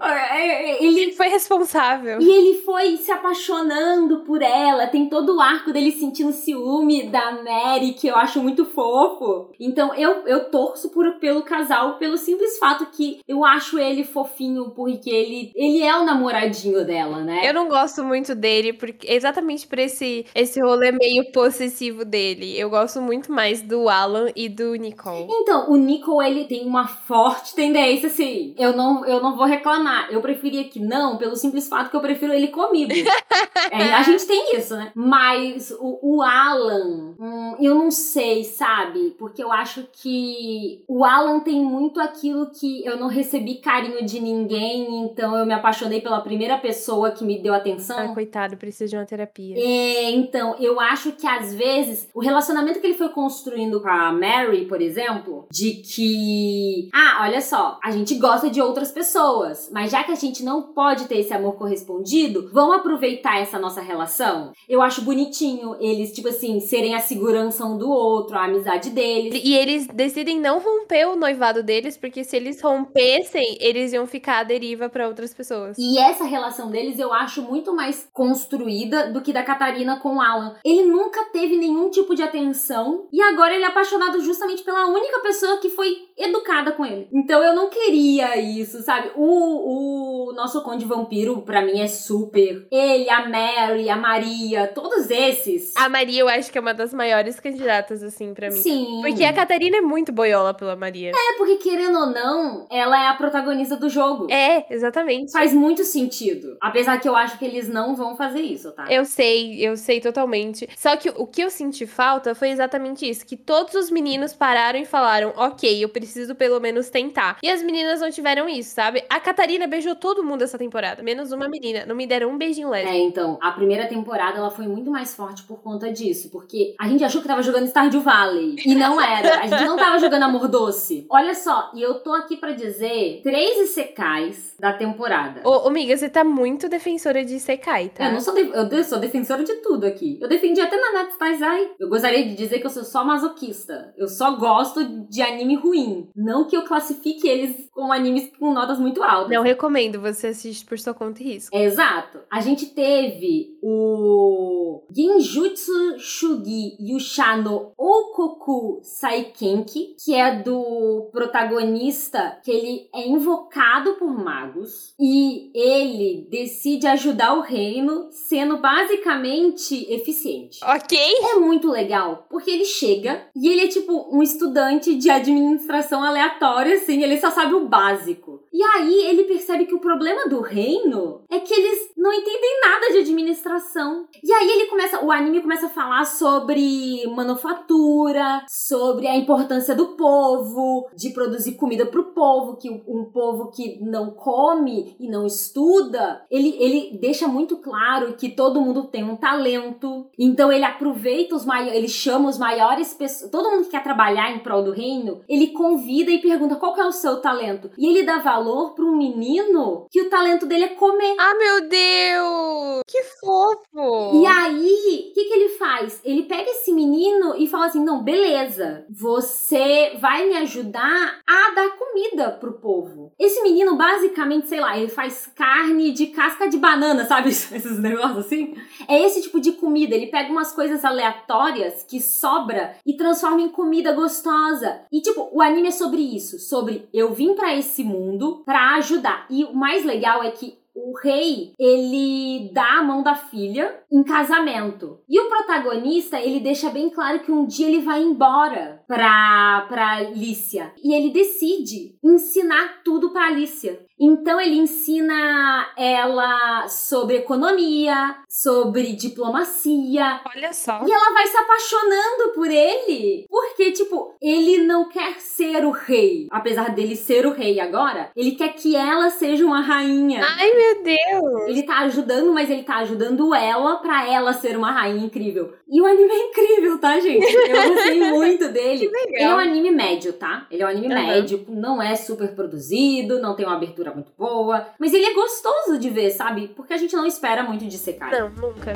[0.80, 2.18] Ele foi responsável.
[2.20, 4.86] E ele foi se apaixonando por ela.
[4.86, 9.50] Tem todo o arco dele sentindo ciúme da Mary, que eu acho muito fofo.
[9.60, 14.70] Então eu, eu torço por, pelo casal pelo simples fato que eu acho ele fofinho,
[14.70, 17.42] porque ele, ele é o namoradinho dela, né?
[17.48, 22.58] Eu não gosto muito dele, porque exatamente por esse, esse rolê meio possessivo dele.
[22.58, 25.26] Eu gosto muito mais do Alan e do Nicole.
[25.28, 30.08] Então, o Nicole, ele tem uma forte tendência, assim eu não, eu não vou reclamar.
[30.10, 32.92] Eu preferia que não, pelo simples fato que eu prefiro ele comigo.
[33.70, 34.90] é, a gente tem isso, né?
[34.94, 39.14] Mas o, o Alan, hum, eu não sei, sabe?
[39.18, 44.20] Porque eu acho que o Alan tem muito aquilo que eu não recebi carinho de
[44.20, 47.98] ninguém, então eu me apaixonei pela primeira pessoa que me deu atenção.
[47.98, 49.56] Ah, coitado, precisa de uma terapia.
[49.58, 54.12] É, então, eu acho que às vezes o relacionamento que ele foi construindo com a
[54.12, 59.70] Mary, por exemplo, de que, ah, olha só, a gente gosta gosta de outras pessoas.
[59.72, 63.80] Mas já que a gente não pode ter esse amor correspondido, vamos aproveitar essa nossa
[63.80, 64.52] relação?
[64.68, 69.40] Eu acho bonitinho eles, tipo assim, serem a segurança um do outro, a amizade deles.
[69.42, 74.40] E eles decidem não romper o noivado deles, porque se eles rompessem, eles iam ficar
[74.40, 75.78] à deriva para outras pessoas.
[75.78, 80.20] E essa relação deles eu acho muito mais construída do que da Catarina com o
[80.20, 80.54] Alan.
[80.62, 85.18] Ele nunca teve nenhum tipo de atenção e agora ele é apaixonado justamente pela única
[85.20, 87.08] pessoa que foi educada com ele.
[87.12, 89.10] Então eu não queria isso, sabe?
[89.16, 92.66] O, o nosso Conde Vampiro, para mim, é super.
[92.70, 95.74] Ele, a Mary, a Maria, todos esses.
[95.76, 98.60] A Maria, eu acho que é uma das maiores candidatas, assim, para mim.
[98.60, 99.00] Sim.
[99.02, 101.12] Porque a Catarina é muito boiola pela Maria.
[101.14, 104.30] É, porque querendo ou não, ela é a protagonista do jogo.
[104.30, 105.32] É, exatamente.
[105.32, 106.56] Faz muito sentido.
[106.60, 108.86] Apesar que eu acho que eles não vão fazer isso, tá?
[108.90, 110.68] Eu sei, eu sei totalmente.
[110.76, 114.78] Só que o que eu senti falta foi exatamente isso: que todos os meninos pararam
[114.78, 117.38] e falaram, ok, eu preciso pelo menos tentar.
[117.42, 119.04] E as meninas não tiveram isso, sabe?
[119.08, 121.84] A Catarina beijou todo mundo essa temporada, menos uma menina.
[121.86, 122.88] Não me deram um beijinho leve.
[122.88, 126.88] É, então, a primeira temporada ela foi muito mais forte por conta disso, porque a
[126.88, 129.40] gente achou que tava jogando Stardew Valley e não era.
[129.40, 131.06] A gente não tava jogando Amor Doce.
[131.10, 135.40] Olha só, e eu tô aqui para dizer três Isekais da temporada.
[135.44, 138.06] Ô, ô, amiga, você tá muito defensora de Isekai, tá?
[138.06, 140.18] Eu não sou, de, eu sou defensora de tudo aqui.
[140.20, 141.70] Eu defendi até na Natsu Taizai.
[141.78, 143.92] Eu gostaria de dizer que eu sou só masoquista.
[143.96, 146.08] Eu só gosto de anime ruim.
[146.14, 149.30] Não que eu classifique eles como animes com notas muito altas.
[149.30, 151.56] Não recomendo, você assiste por sua conta e risco.
[151.56, 152.20] É, exato.
[152.30, 162.88] A gente teve o Genjutsu Shugi Yushano Okoku Saikenki, que é do protagonista que ele
[162.94, 170.60] é invocado por magos e ele decide ajudar o reino sendo basicamente eficiente.
[170.64, 170.98] Ok.
[170.98, 176.74] É muito legal, porque ele chega e ele é tipo um estudante de administração aleatória,
[176.74, 178.42] assim, ele só sabe o básico básico.
[178.52, 182.92] E aí ele percebe que o problema do reino é que eles não entendem nada
[182.92, 184.06] de administração.
[184.22, 189.96] E aí ele começa, o anime começa a falar sobre manufatura, sobre a importância do
[189.96, 196.24] povo, de produzir comida pro povo, que um povo que não come e não estuda,
[196.30, 200.08] ele, ele deixa muito claro que todo mundo tem um talento.
[200.18, 204.30] Então ele aproveita os maiores, ele chama os maiores pessoas, todo mundo que quer trabalhar
[204.34, 207.70] em prol do reino, ele convida e pergunta qual é o seu talento.
[207.76, 211.16] E ele dá valor para um menino que o talento dele é comer.
[211.18, 212.82] Ah, meu Deus!
[212.86, 214.22] Que fofo!
[214.22, 216.00] E aí, o que, que ele faz?
[216.04, 221.70] Ele pega esse menino e fala assim: não, beleza, você vai me ajudar a dar
[221.76, 223.12] comida pro povo.
[223.18, 227.28] Esse menino, basicamente, sei lá, ele faz carne de casca de banana, sabe?
[227.58, 228.54] Esses negócios assim.
[228.86, 229.94] É esse tipo de comida.
[229.94, 234.82] Ele pega umas coisas aleatórias que sobra e transforma em comida gostosa.
[234.92, 239.26] E, tipo, o anime é sobre isso: sobre eu vim para esse mundo para ajudar.
[239.30, 244.02] E o mais legal é que o rei, ele dá a mão da filha em
[244.04, 245.00] casamento.
[245.08, 250.02] E o protagonista, ele deixa bem claro que um dia ele vai embora pra, pra
[250.10, 250.72] Lícia.
[250.82, 253.84] E ele decide ensinar tudo pra Alicia.
[254.00, 260.20] Então ele ensina ela sobre economia, sobre diplomacia.
[260.34, 260.80] Olha só.
[260.86, 263.26] E ela vai se apaixonando por ele.
[263.28, 266.26] Porque, tipo, ele não quer ser o rei.
[266.30, 270.20] Apesar dele ser o rei agora, ele quer que ela seja uma rainha.
[270.24, 271.48] Ai, meu Deus.
[271.48, 275.52] Ele tá ajudando, mas ele tá ajudando ela pra ela ser uma rainha incrível.
[275.68, 277.24] E o anime é incrível, tá, gente?
[277.34, 278.88] Eu gostei muito dele.
[278.88, 279.08] Que legal.
[279.14, 280.46] Ele é um anime médio, tá?
[280.50, 280.94] Ele é um anime Uhum.
[281.06, 285.78] médio, não é super produzido, não tem uma abertura muito boa, mas ele é gostoso
[285.78, 286.48] de ver, sabe?
[286.48, 288.10] Porque a gente não espera muito de secar.
[288.10, 288.74] Não, nunca.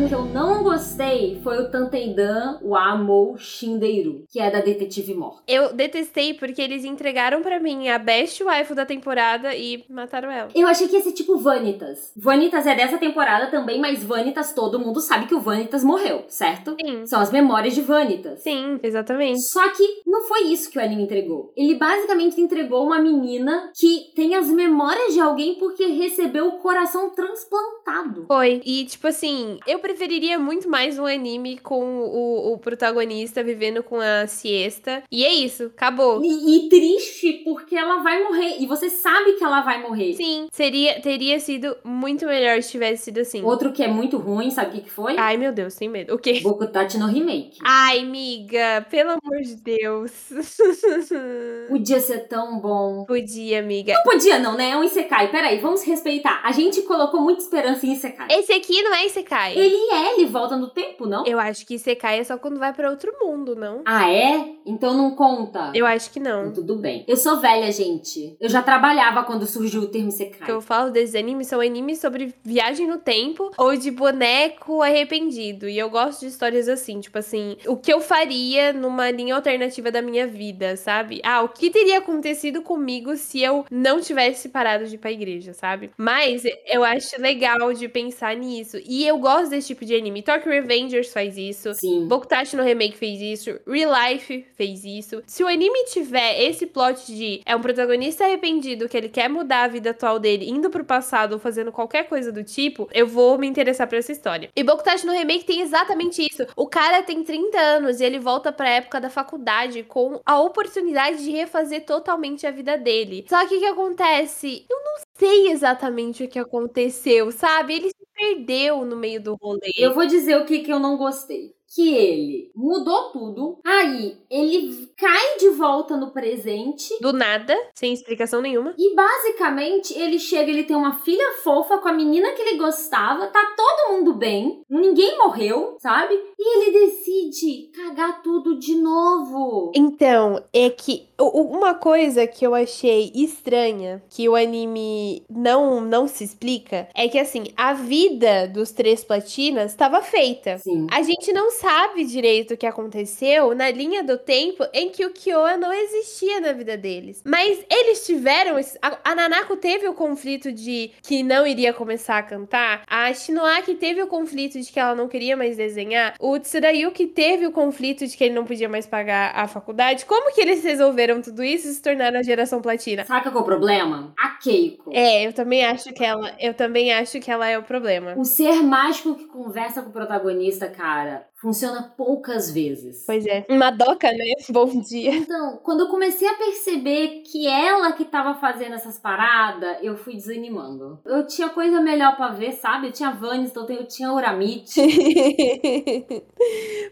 [0.00, 5.42] Um que eu não gostei foi o Tanteidan Wamo Shindeiru, que é da Detetive Morta.
[5.46, 10.48] Eu detestei porque eles entregaram pra mim a best waifu da temporada e mataram ela.
[10.54, 12.12] Eu achei que ia ser tipo Vanitas.
[12.16, 16.76] Vanitas é dessa temporada também, mas Vanitas todo mundo sabe que o Vanitas morreu, certo?
[16.80, 17.04] Sim.
[17.04, 18.40] São as memórias de Vanitas.
[18.40, 19.42] Sim, exatamente.
[19.50, 21.52] Só que não foi isso que o anime entregou.
[21.54, 27.10] Ele basicamente entregou uma menina que tem as memórias de alguém porque recebeu o coração
[27.10, 28.24] transplantado.
[28.26, 28.62] Foi.
[28.64, 33.98] E, tipo assim, eu preferiria muito mais um anime com o, o protagonista vivendo com
[34.00, 35.02] a siesta.
[35.10, 36.22] E é isso, acabou.
[36.22, 38.56] E, e triste porque ela vai morrer.
[38.60, 40.14] E você sabe que ela vai morrer.
[40.14, 43.42] Sim, seria, teria sido muito melhor se tivesse sido assim.
[43.42, 45.16] Outro que é muito ruim, sabe o que, que foi?
[45.18, 46.14] Ai, meu Deus, sem medo.
[46.14, 46.38] O quê?
[46.40, 47.58] Bokutachi no Remake.
[47.64, 50.12] Ai, miga, pelo amor de Deus.
[51.68, 53.04] Podia ser tão bom.
[53.06, 53.94] Podia, amiga.
[53.94, 54.70] Não podia não, né?
[54.70, 55.32] É um Isekai.
[55.32, 56.40] Peraí, vamos respeitar.
[56.44, 58.28] A gente colocou muita esperança em Isekai.
[58.30, 59.58] Esse aqui não é Isekai.
[59.58, 61.24] Ele é, ele volta no tempo, não?
[61.24, 63.82] Eu acho que Isekai é só quando vai para outro mundo, não?
[63.84, 64.54] Ah, é?
[64.66, 65.72] Então não conta.
[65.74, 66.52] Eu acho que não.
[66.52, 67.04] Tudo bem.
[67.06, 68.36] Eu sou velha, gente.
[68.40, 70.42] Eu já trabalhava quando surgiu o termo Isekai.
[70.42, 74.82] O que eu falo desses animes são animes sobre viagem no tempo ou de boneco
[74.82, 75.68] arrependido.
[75.68, 79.90] E eu gosto de histórias assim, tipo assim, o que eu faria numa linha alternativa
[79.90, 81.20] da minha vida, sabe?
[81.24, 85.52] Ah, o que teria acontecido comigo se eu não tivesse parado de ir pra igreja,
[85.52, 85.90] sabe?
[85.96, 88.78] Mas eu acho legal de pensar nisso.
[88.84, 90.22] E eu gosto desse tipo de anime.
[90.22, 91.74] Tokyo Revengers faz isso.
[91.74, 92.08] Sim.
[92.08, 93.60] Bokutachi no Remake fez isso.
[93.66, 95.22] Real Life fez isso.
[95.26, 99.64] Se o anime tiver esse plot de é um protagonista arrependido que ele quer mudar
[99.64, 103.38] a vida atual dele, indo pro passado ou fazendo qualquer coisa do tipo, eu vou
[103.38, 104.48] me interessar por essa história.
[104.56, 106.46] E Bokutachi no Remake tem exatamente isso.
[106.56, 111.22] O cara tem 30 anos e ele volta pra época da faculdade com a oportunidade
[111.22, 113.26] de refazer totalmente a vida dele.
[113.28, 114.64] Só que o que acontece?
[114.68, 117.74] Eu não sei exatamente o que aconteceu, sabe?
[117.74, 117.90] Ele
[118.20, 119.70] perdeu no meio do rolê.
[119.76, 124.88] Eu vou dizer o que, que eu não gostei que ele mudou tudo, aí ele
[124.96, 126.92] cai de volta no presente.
[127.00, 128.74] Do nada, sem explicação nenhuma.
[128.76, 133.28] E basicamente ele chega, ele tem uma filha fofa com a menina que ele gostava,
[133.28, 136.14] tá todo mundo bem, ninguém morreu, sabe?
[136.38, 139.70] E ele decide cagar tudo de novo.
[139.74, 146.24] Então, é que uma coisa que eu achei estranha, que o anime não não se
[146.24, 150.58] explica, é que assim, a vida dos três platinas estava feita.
[150.58, 150.86] Sim.
[150.90, 155.10] A gente não sabe direito o que aconteceu na linha do tempo em que o
[155.10, 157.22] Kyoa não existia na vida deles.
[157.24, 158.56] Mas eles tiveram.
[159.04, 162.82] A, Nanako teve o conflito de que não iria começar a cantar.
[162.86, 166.14] A Shinoaki teve o conflito de que ela não queria mais desenhar.
[166.18, 170.04] O Tsurayuki teve o conflito de que ele não podia mais pagar a faculdade.
[170.04, 173.06] Como que eles resolveram tudo isso e se tornaram a geração platina?
[173.06, 174.12] Saca qual é o problema?
[174.18, 174.90] A Keiko.
[174.92, 176.30] É, eu também acho que ela.
[176.38, 178.14] Eu também acho que ela é o problema.
[178.18, 183.04] O ser mágico que conversa com o protagonista, cara, funciona poucas vezes.
[183.06, 183.46] Pois é.
[183.48, 184.34] Madoka, né?
[184.50, 185.14] Bom dia.
[185.14, 190.14] Então, quando eu comecei a perceber que ela que tava fazendo essas paradas, eu fui
[190.14, 191.00] desanimando.
[191.04, 192.88] Eu tinha coisa melhor para ver, sabe?
[192.88, 194.80] Eu tinha então eu tinha Uramite.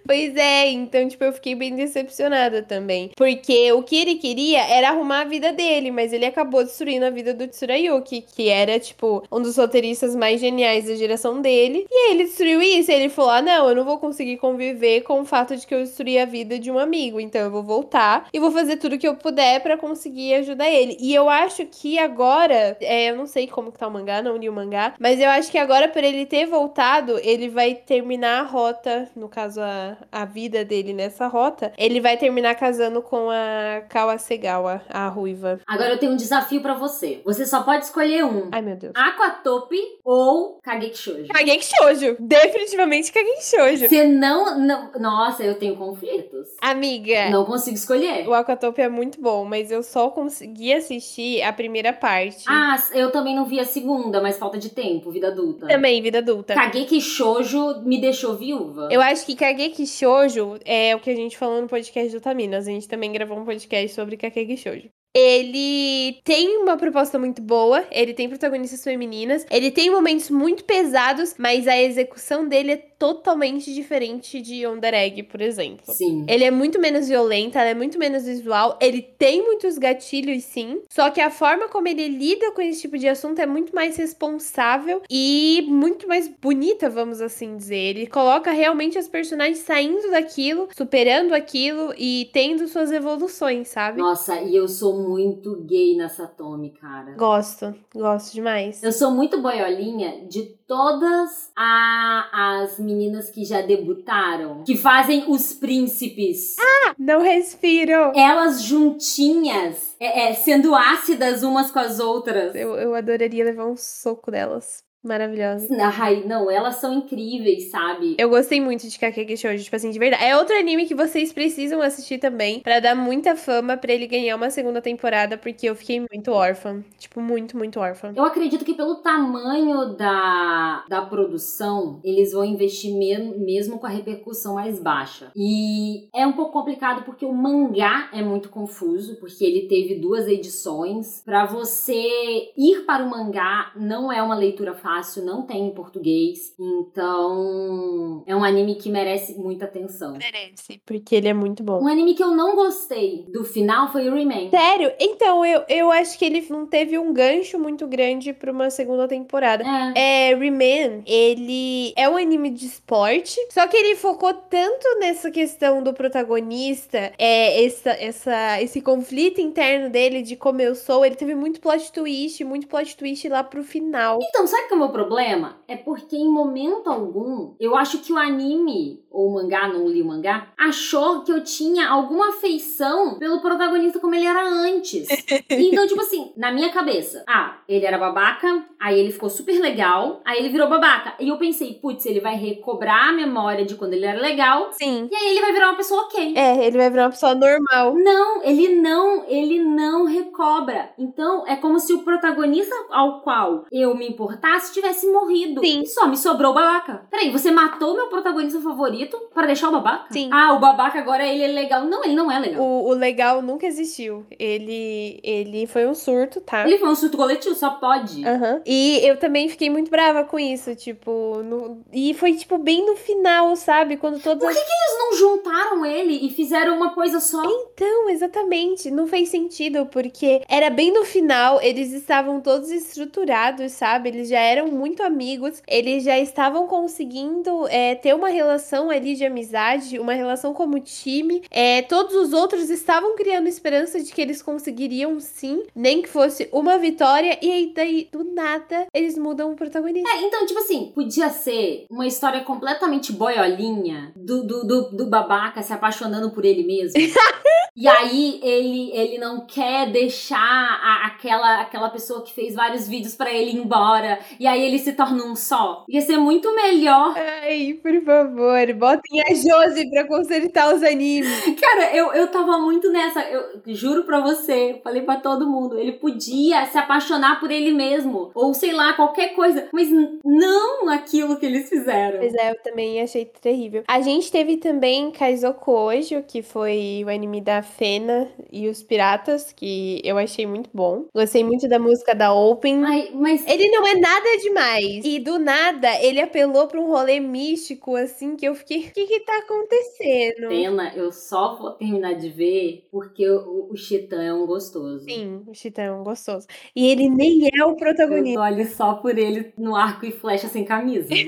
[0.06, 3.10] pois é, então, tipo, eu fiquei bem decepcionada também.
[3.16, 7.10] Porque o que ele queria era arrumar a vida dele, mas ele acabou destruindo a
[7.10, 11.86] vida do Tsurayuki, que era, tipo, um dos roteiristas mais geniais da geração dele.
[11.90, 15.02] E aí ele destruiu isso, e ele falou: ah, não, eu não vou conseguir conviver
[15.02, 17.20] com o fato de que eu destruí a vida de um amigo.
[17.20, 20.97] Então eu vou voltar e vou fazer tudo que eu puder para conseguir ajudar ele.
[21.01, 24.36] E eu acho que agora, é, eu não sei como que tá o mangá, não
[24.36, 28.40] li o mangá, mas eu acho que agora, por ele ter voltado, ele vai terminar
[28.40, 33.28] a rota, no caso, a, a vida dele nessa rota, ele vai terminar casando com
[33.31, 35.60] a Kawasegawa, a ruiva.
[35.66, 37.20] Agora eu tenho um desafio para você.
[37.24, 38.48] Você só pode escolher um.
[38.52, 38.93] Ai, meu Deus.
[38.94, 41.28] Aquatope ou Kageki Shoujo.
[41.28, 42.16] Kageki Shoujo.
[42.20, 43.89] Definitivamente Kageki Shoujo.
[43.89, 44.92] Você não não, não.
[44.98, 46.48] Nossa, eu tenho conflitos.
[46.60, 47.30] Amiga.
[47.30, 48.28] Não consigo escolher.
[48.28, 52.44] O Aquatopia é muito bom, mas eu só consegui assistir a primeira parte.
[52.46, 55.66] Ah, eu também não vi a segunda, mas falta de tempo, vida adulta.
[55.66, 56.55] Também, vida adulta.
[56.55, 58.88] Kageki Shoujo me deixou viúva.
[58.90, 62.68] Eu acho que Kageki Shoujo é o que a gente falou no podcast do Taminas.
[62.68, 64.88] A gente também gravou um podcast sobre Kageki Shoujo.
[65.14, 71.34] Ele tem uma proposta muito boa, ele tem protagonistas femininas, ele tem momentos muito pesados,
[71.38, 75.94] mas a execução dele é totalmente diferente de Under Egg, por exemplo.
[75.94, 76.26] Sim.
[76.28, 80.82] Ele é muito menos violenta, ela é muito menos visual, ele tem muitos gatilhos sim,
[80.90, 83.96] só que a forma como ele lida com esse tipo de assunto é muito mais
[83.96, 87.96] responsável e muito mais bonita, vamos assim dizer.
[87.96, 94.00] Ele coloca realmente as personagens saindo daquilo, superando aquilo e tendo suas evoluções, sabe?
[94.00, 97.14] Nossa, e eu sou muito gay nessa Tommy, cara.
[97.16, 98.82] Gosto, gosto demais.
[98.82, 105.55] Eu sou muito boiolinha de todas a, as meninas que já debutaram, que fazem os
[105.55, 106.57] príncipes.
[106.61, 108.12] Ah, não respiro.
[108.15, 112.55] Elas juntinhas, é, é, sendo ácidas umas com as outras.
[112.55, 114.86] Eu, eu adoraria levar um soco delas.
[115.02, 115.68] Maravilhosa.
[115.98, 118.16] Ai, não, elas são incríveis, sabe?
[118.18, 120.24] Eu gostei muito de Kakegi Shoujo, tipo assim, de verdade.
[120.24, 124.34] É outro anime que vocês precisam assistir também, para dar muita fama para ele ganhar
[124.34, 126.82] uma segunda temporada, porque eu fiquei muito órfã.
[126.98, 128.12] Tipo, muito, muito órfã.
[128.16, 133.08] Eu acredito que pelo tamanho da, da produção, eles vão investir me
[133.38, 135.30] mesmo com a repercussão mais baixa.
[135.34, 140.26] E é um pouco complicado porque o mangá é muito confuso, porque ele teve duas
[140.26, 141.22] edições.
[141.24, 145.74] Para você ir para o mangá, não é uma leitura fácil fácil, não tem em
[145.74, 146.55] português.
[146.59, 150.12] Então, é um anime que merece muita atenção.
[150.12, 151.82] Merece, porque ele é muito bom.
[151.82, 154.48] Um anime que eu não gostei do final foi o Remain.
[154.48, 154.90] Sério?
[154.98, 159.06] Então, eu, eu acho que ele não teve um gancho muito grande pra uma segunda
[159.06, 159.62] temporada.
[159.94, 160.31] É.
[160.31, 165.82] É, Remain, ele é um anime de esporte, só que ele focou tanto nessa questão
[165.82, 171.35] do protagonista, é, essa, essa, esse conflito interno dele de como eu sou, ele teve
[171.35, 174.19] muito plot twist, muito plot twist lá pro final.
[174.23, 175.59] Então, sabe que é o meu problema?
[175.66, 180.00] É porque em momento algum, eu acho que o anime, ou o mangá, não li
[180.00, 185.09] o mangá, achou que eu tinha alguma afeição pelo protagonista como ele era antes.
[185.50, 190.22] então, tipo assim, na minha cabeça, ah, ele era babaca, aí ele ficou super legal,
[190.24, 191.14] aí ele virou babaca.
[191.18, 195.09] E eu pensei, putz, ele vai recobrar a memória de quando ele era legal, Sim.
[195.10, 196.34] e aí ele vai virar uma pessoa ok.
[196.36, 197.94] É, ele vai virar uma pessoa normal.
[197.94, 200.90] Não, ele não, ele não recobra.
[200.96, 205.61] Então, é como se o protagonista ao qual eu me importasse tivesse morrido.
[205.61, 205.82] Sim.
[205.82, 207.03] E só me sobrou o babaca.
[207.11, 210.12] Peraí, você matou meu protagonista favorito para deixar o babaca?
[210.12, 210.28] Sim.
[210.32, 211.85] Ah, o babaca agora ele é legal.
[211.85, 212.62] Não, ele não é legal.
[212.62, 214.27] O, o legal nunca existiu.
[214.39, 216.66] Ele, ele foi um surto, tá?
[216.66, 218.27] Ele foi um surto coletivo, só pode.
[218.27, 218.62] Aham.
[218.66, 222.97] E eu também fiquei muito brava com isso, tipo, no- e foi tipo bem no
[222.97, 223.97] final, sabe?
[223.97, 227.43] Quando todas Por as que, que eles não juntaram ele e fizeram uma coisa só?
[227.45, 234.09] Então, exatamente, não fez sentido, porque era bem no final, eles estavam todos estruturados, sabe?
[234.09, 239.24] Eles já eram muito amigos, eles já estavam conseguindo é, ter uma relação ali de
[239.24, 241.43] amizade, uma relação como time.
[241.51, 246.48] É, todos os outros estavam criando esperança de que eles conseguiriam sim, nem que fosse
[246.52, 250.09] uma vitória, e aí daí, do nada, eles mudam o protagonista.
[250.10, 255.62] É, então, tipo assim, podia ser uma história completamente boiolinha do, do, do, do babaca
[255.62, 256.98] se apaixonando por ele mesmo.
[257.76, 263.14] e aí ele, ele não quer deixar a- aquela, aquela pessoa que fez vários vídeos
[263.14, 264.18] pra ele ir embora.
[264.40, 265.84] E aí ele se torna um só.
[265.88, 267.14] Ia ser muito melhor.
[267.16, 271.28] Ai, por favor, botem a Josi pra consertar os animes.
[271.60, 273.20] Cara, eu, eu tava muito nessa.
[273.22, 275.78] Eu juro pra você, eu falei pra todo mundo.
[275.78, 278.30] Ele podia se apaixonar por ele mesmo.
[278.34, 279.68] Ou sei lá, qualquer coisa.
[279.72, 279.88] Mas
[280.24, 282.18] não aquilo que eles fizeram.
[282.18, 283.84] Pois é, eu também achei terrível.
[283.86, 289.52] A gente teve também Kaizoko Ojo, que foi o anime da Fena e os Piratas,
[289.52, 291.04] que eu achei muito bom.
[291.14, 292.84] Gostei muito da música da Open.
[292.84, 295.05] Ai, mas Ele não é nada demais.
[295.05, 298.78] E do nada, ele apelou pra um rolê místico, assim, que eu fiquei.
[298.89, 300.48] O que que tá acontecendo?
[300.48, 305.05] pena, eu só vou terminar de ver porque o, o Chitã é um gostoso.
[305.05, 306.47] Sim, o Chitão é um gostoso.
[306.74, 308.40] E ele nem é o protagonista.
[308.43, 311.09] ali só por ele no arco e flecha sem camisa.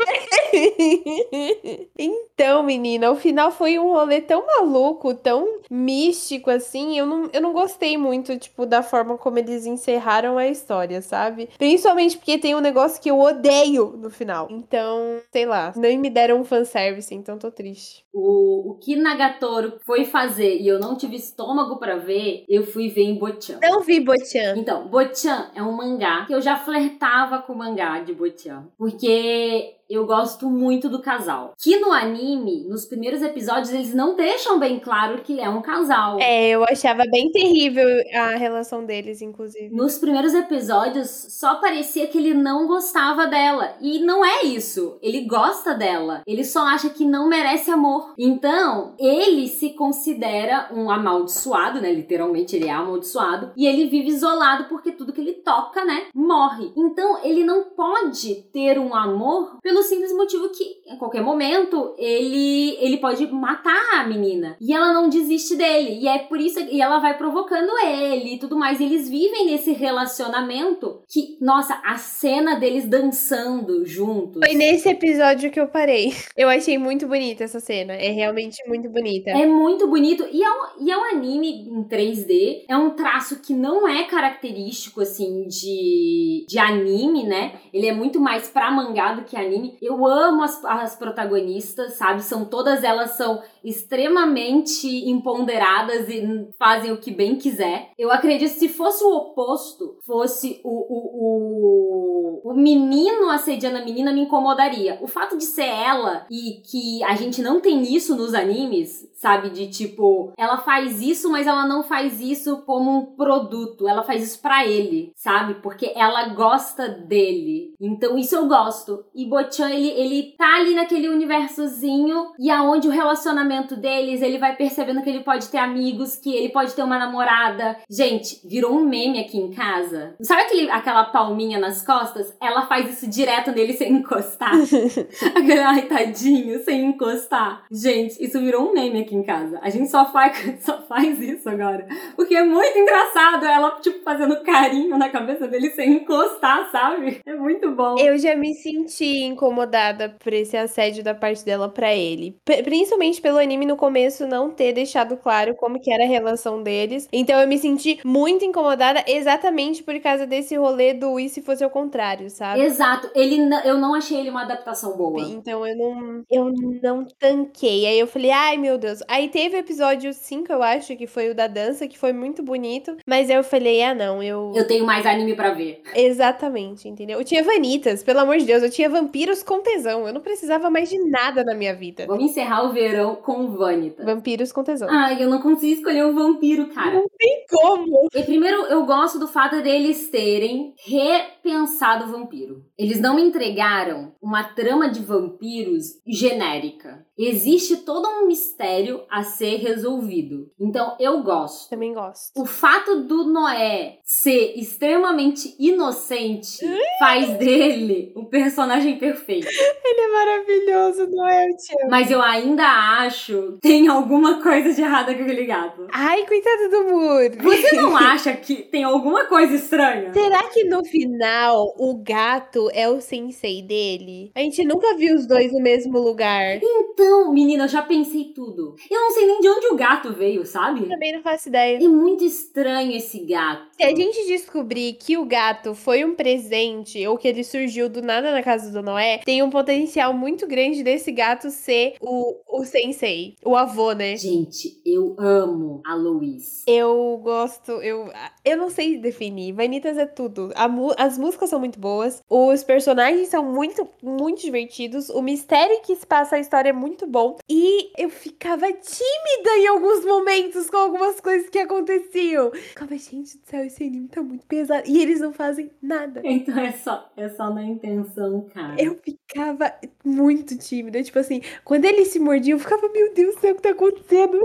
[1.98, 6.98] então, menina, o final foi um rolê tão maluco, tão místico, assim.
[6.98, 11.48] Eu não, eu não gostei muito, tipo, da forma como eles encerraram a história, sabe?
[11.58, 14.48] Principalmente porque tem um negócio que eu odeio no final.
[14.50, 18.04] Então, sei lá, nem me deram um fanservice, então tô triste.
[18.12, 22.88] O, o que Nagatoro foi fazer e eu não tive estômago pra ver, eu fui
[22.88, 23.58] ver em Bochan.
[23.62, 24.56] Não vi Bochan.
[24.56, 28.68] Então, Bochan é um mangá que eu já flertava com o mangá de Bochan.
[28.76, 31.52] Porque eu gosto muito do casal.
[31.58, 36.18] Que no anime, nos primeiros episódios, eles não deixam bem claro que é um casal.
[36.20, 39.74] É, eu achava bem terrível a relação deles, inclusive.
[39.74, 43.74] Nos primeiros episódios, só parecia que ele não gostava dela.
[43.80, 44.98] E não é isso.
[45.02, 46.22] Ele gosta dela.
[46.26, 48.14] Ele só acha que não merece amor.
[48.18, 51.92] Então, ele se considera um amaldiçoado, né?
[51.92, 53.52] Literalmente, ele é amaldiçoado.
[53.56, 56.06] E ele vive isolado porque tudo que ele toca, né?
[56.14, 56.72] Morre.
[56.76, 62.76] Então, ele não pode ter um amor pelo simples motivo que, em qualquer momento, ele,
[62.80, 64.56] ele pode matar a menina.
[64.60, 65.98] E ela não desiste dele.
[66.00, 66.60] E é por isso.
[66.60, 68.80] E ela vai provocando ele e tudo mais.
[68.80, 74.40] E eles vivem nesse relacionamento que, nossa, a cena deles dançando juntos.
[74.44, 76.12] Foi nesse episódio que eu parei.
[76.36, 77.92] Eu achei muito bonita essa cena.
[77.94, 79.30] É realmente muito bonita.
[79.30, 82.64] É muito bonito e é, um, e é um anime em 3D.
[82.68, 87.54] É um traço que não é característico, assim, de, de anime, né?
[87.72, 89.69] Ele é muito mais pra mangá do que anime.
[89.80, 92.22] Eu amo as, as protagonistas, sabe?
[92.22, 97.90] São todas elas são extremamente empoderadas e fazem o que bem quiser.
[97.98, 104.12] Eu acredito se fosse o oposto, fosse o, o, o, o menino assediando a menina,
[104.12, 104.98] me incomodaria.
[105.02, 109.50] O fato de ser ela e que a gente não tem isso nos animes, sabe?
[109.50, 113.86] De tipo, ela faz isso, mas ela não faz isso como um produto.
[113.86, 115.54] Ela faz isso pra ele, sabe?
[115.62, 117.74] Porque ela gosta dele.
[117.80, 119.04] Então isso eu gosto.
[119.14, 124.38] E Bochan Chan, ele, ele tá ali naquele universozinho e aonde o relacionamento deles, ele
[124.38, 127.76] vai percebendo que ele pode ter amigos, que ele pode ter uma namorada.
[127.90, 130.14] Gente, virou um meme aqui em casa.
[130.22, 132.34] Sabe aquele, aquela palminha nas costas?
[132.40, 134.52] Ela faz isso direto nele sem encostar.
[135.66, 137.64] Ai, tadinho, sem encostar.
[137.70, 139.58] Gente, isso virou um meme aqui em casa.
[139.62, 141.86] A gente só faz, só faz isso agora.
[142.16, 147.20] Porque é muito engraçado ela, tipo, fazendo carinho na cabeça dele sem encostar, sabe?
[147.26, 147.96] É muito bom.
[147.98, 152.36] Eu já me senti incomodada por esse assédio da parte dela para ele.
[152.44, 156.62] P principalmente pelo anime no começo não ter deixado claro como que era a relação
[156.62, 157.08] deles.
[157.12, 161.64] Então eu me senti muito incomodada exatamente por causa desse rolê do e se fosse
[161.64, 162.62] ao contrário, sabe?
[162.62, 163.10] Exato.
[163.14, 165.20] Ele eu não achei ele uma adaptação boa.
[165.20, 167.86] Então eu não eu não tanquei.
[167.86, 168.99] Aí eu falei: "Ai, meu Deus".
[169.08, 172.42] Aí teve o episódio 5, eu acho, que foi o da dança, que foi muito
[172.42, 175.82] bonito, mas eu falei: "Ah, não, eu Eu tenho mais anime para ver".
[175.94, 177.18] Exatamente, entendeu?
[177.18, 180.06] Eu tinha vanitas, pelo amor de Deus, eu tinha vampiros com tesão.
[180.06, 182.06] Eu não precisava mais de nada na minha vida.
[182.06, 184.04] Vamos encerrar o verão com vanitas.
[184.04, 184.88] Vampiros com tesão.
[184.90, 186.94] Ai, eu não consigo escolher o um vampiro, cara.
[186.94, 188.08] Não tem como.
[188.14, 192.64] E primeiro, eu gosto do fato deles terem repensado o vampiro.
[192.78, 197.04] Eles não me entregaram uma trama de vampiros genérica.
[197.22, 200.50] Existe todo um mistério a ser resolvido.
[200.58, 201.68] Então, eu gosto.
[201.68, 202.30] Também gosto.
[202.34, 206.58] O fato do Noé ser extremamente inocente
[206.98, 209.46] faz dele um personagem perfeito.
[209.84, 211.90] Ele é maravilhoso, Noé, eu te amo.
[211.90, 212.64] Mas eu ainda
[213.02, 215.86] acho que tem alguma coisa de errada com aquele gato.
[215.92, 217.42] Ai, coitado do Muro.
[217.42, 220.12] Você não acha que tem alguma coisa estranha?
[220.12, 224.30] Será que no final o gato é o sensei dele?
[224.34, 226.58] A gente nunca viu os dois no mesmo lugar.
[226.62, 228.74] Então, menina, eu já pensei tudo.
[228.90, 230.88] Eu não sei nem de onde o gato veio, sabe?
[230.88, 231.76] Também não faço ideia.
[231.82, 233.69] É muito estranho esse gato.
[233.80, 238.02] Se a gente descobrir que o gato foi um presente ou que ele surgiu do
[238.02, 242.62] nada na casa do Noé, tem um potencial muito grande desse gato ser o, o
[242.66, 244.18] sensei, o avô, né?
[244.18, 246.62] Gente, eu amo a Luiz.
[246.66, 248.12] Eu gosto, eu,
[248.44, 249.54] eu não sei definir.
[249.54, 250.52] Vanitas é tudo.
[250.54, 250.68] A,
[251.02, 256.06] as músicas são muito boas, os personagens são muito, muito divertidos, o mistério que se
[256.06, 257.38] passa a história é muito bom.
[257.48, 262.50] E eu ficava tímida em alguns momentos com algumas coisas que aconteciam.
[262.52, 264.82] Ficava, gente do céu, esse anime tá muito pesado.
[264.86, 266.20] E eles não fazem nada.
[266.24, 268.80] Então é só, é só na intenção, cara.
[268.80, 269.72] Eu ficava
[270.04, 271.02] muito tímida.
[271.02, 273.70] Tipo assim, quando eles se mordiam, eu ficava, meu Deus do céu, o que tá
[273.70, 274.40] acontecendo?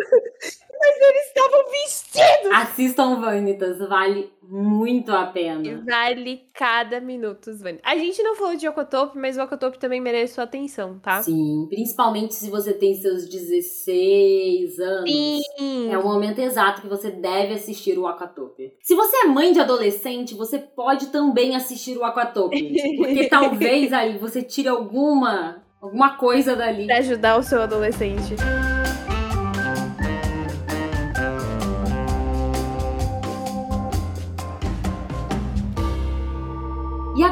[0.80, 2.52] Mas eles estavam vestidos!
[2.54, 5.84] Assistam Vanitas, vale muito a pena.
[5.86, 7.82] Vale cada minuto, Vanitas.
[7.84, 11.22] A gente não falou de Okotop, mas o Okotop também merece sua atenção, tá?
[11.22, 15.10] Sim, principalmente se você tem seus 16 anos.
[15.10, 15.92] Sim.
[15.92, 18.74] É o momento exato que você deve assistir o Aquatope.
[18.82, 22.98] Se você é mãe de adolescente, você pode também assistir o Aquatope.
[22.98, 26.86] porque talvez aí você tire alguma, alguma coisa dali.
[26.86, 28.36] Pra ajudar o seu adolescente.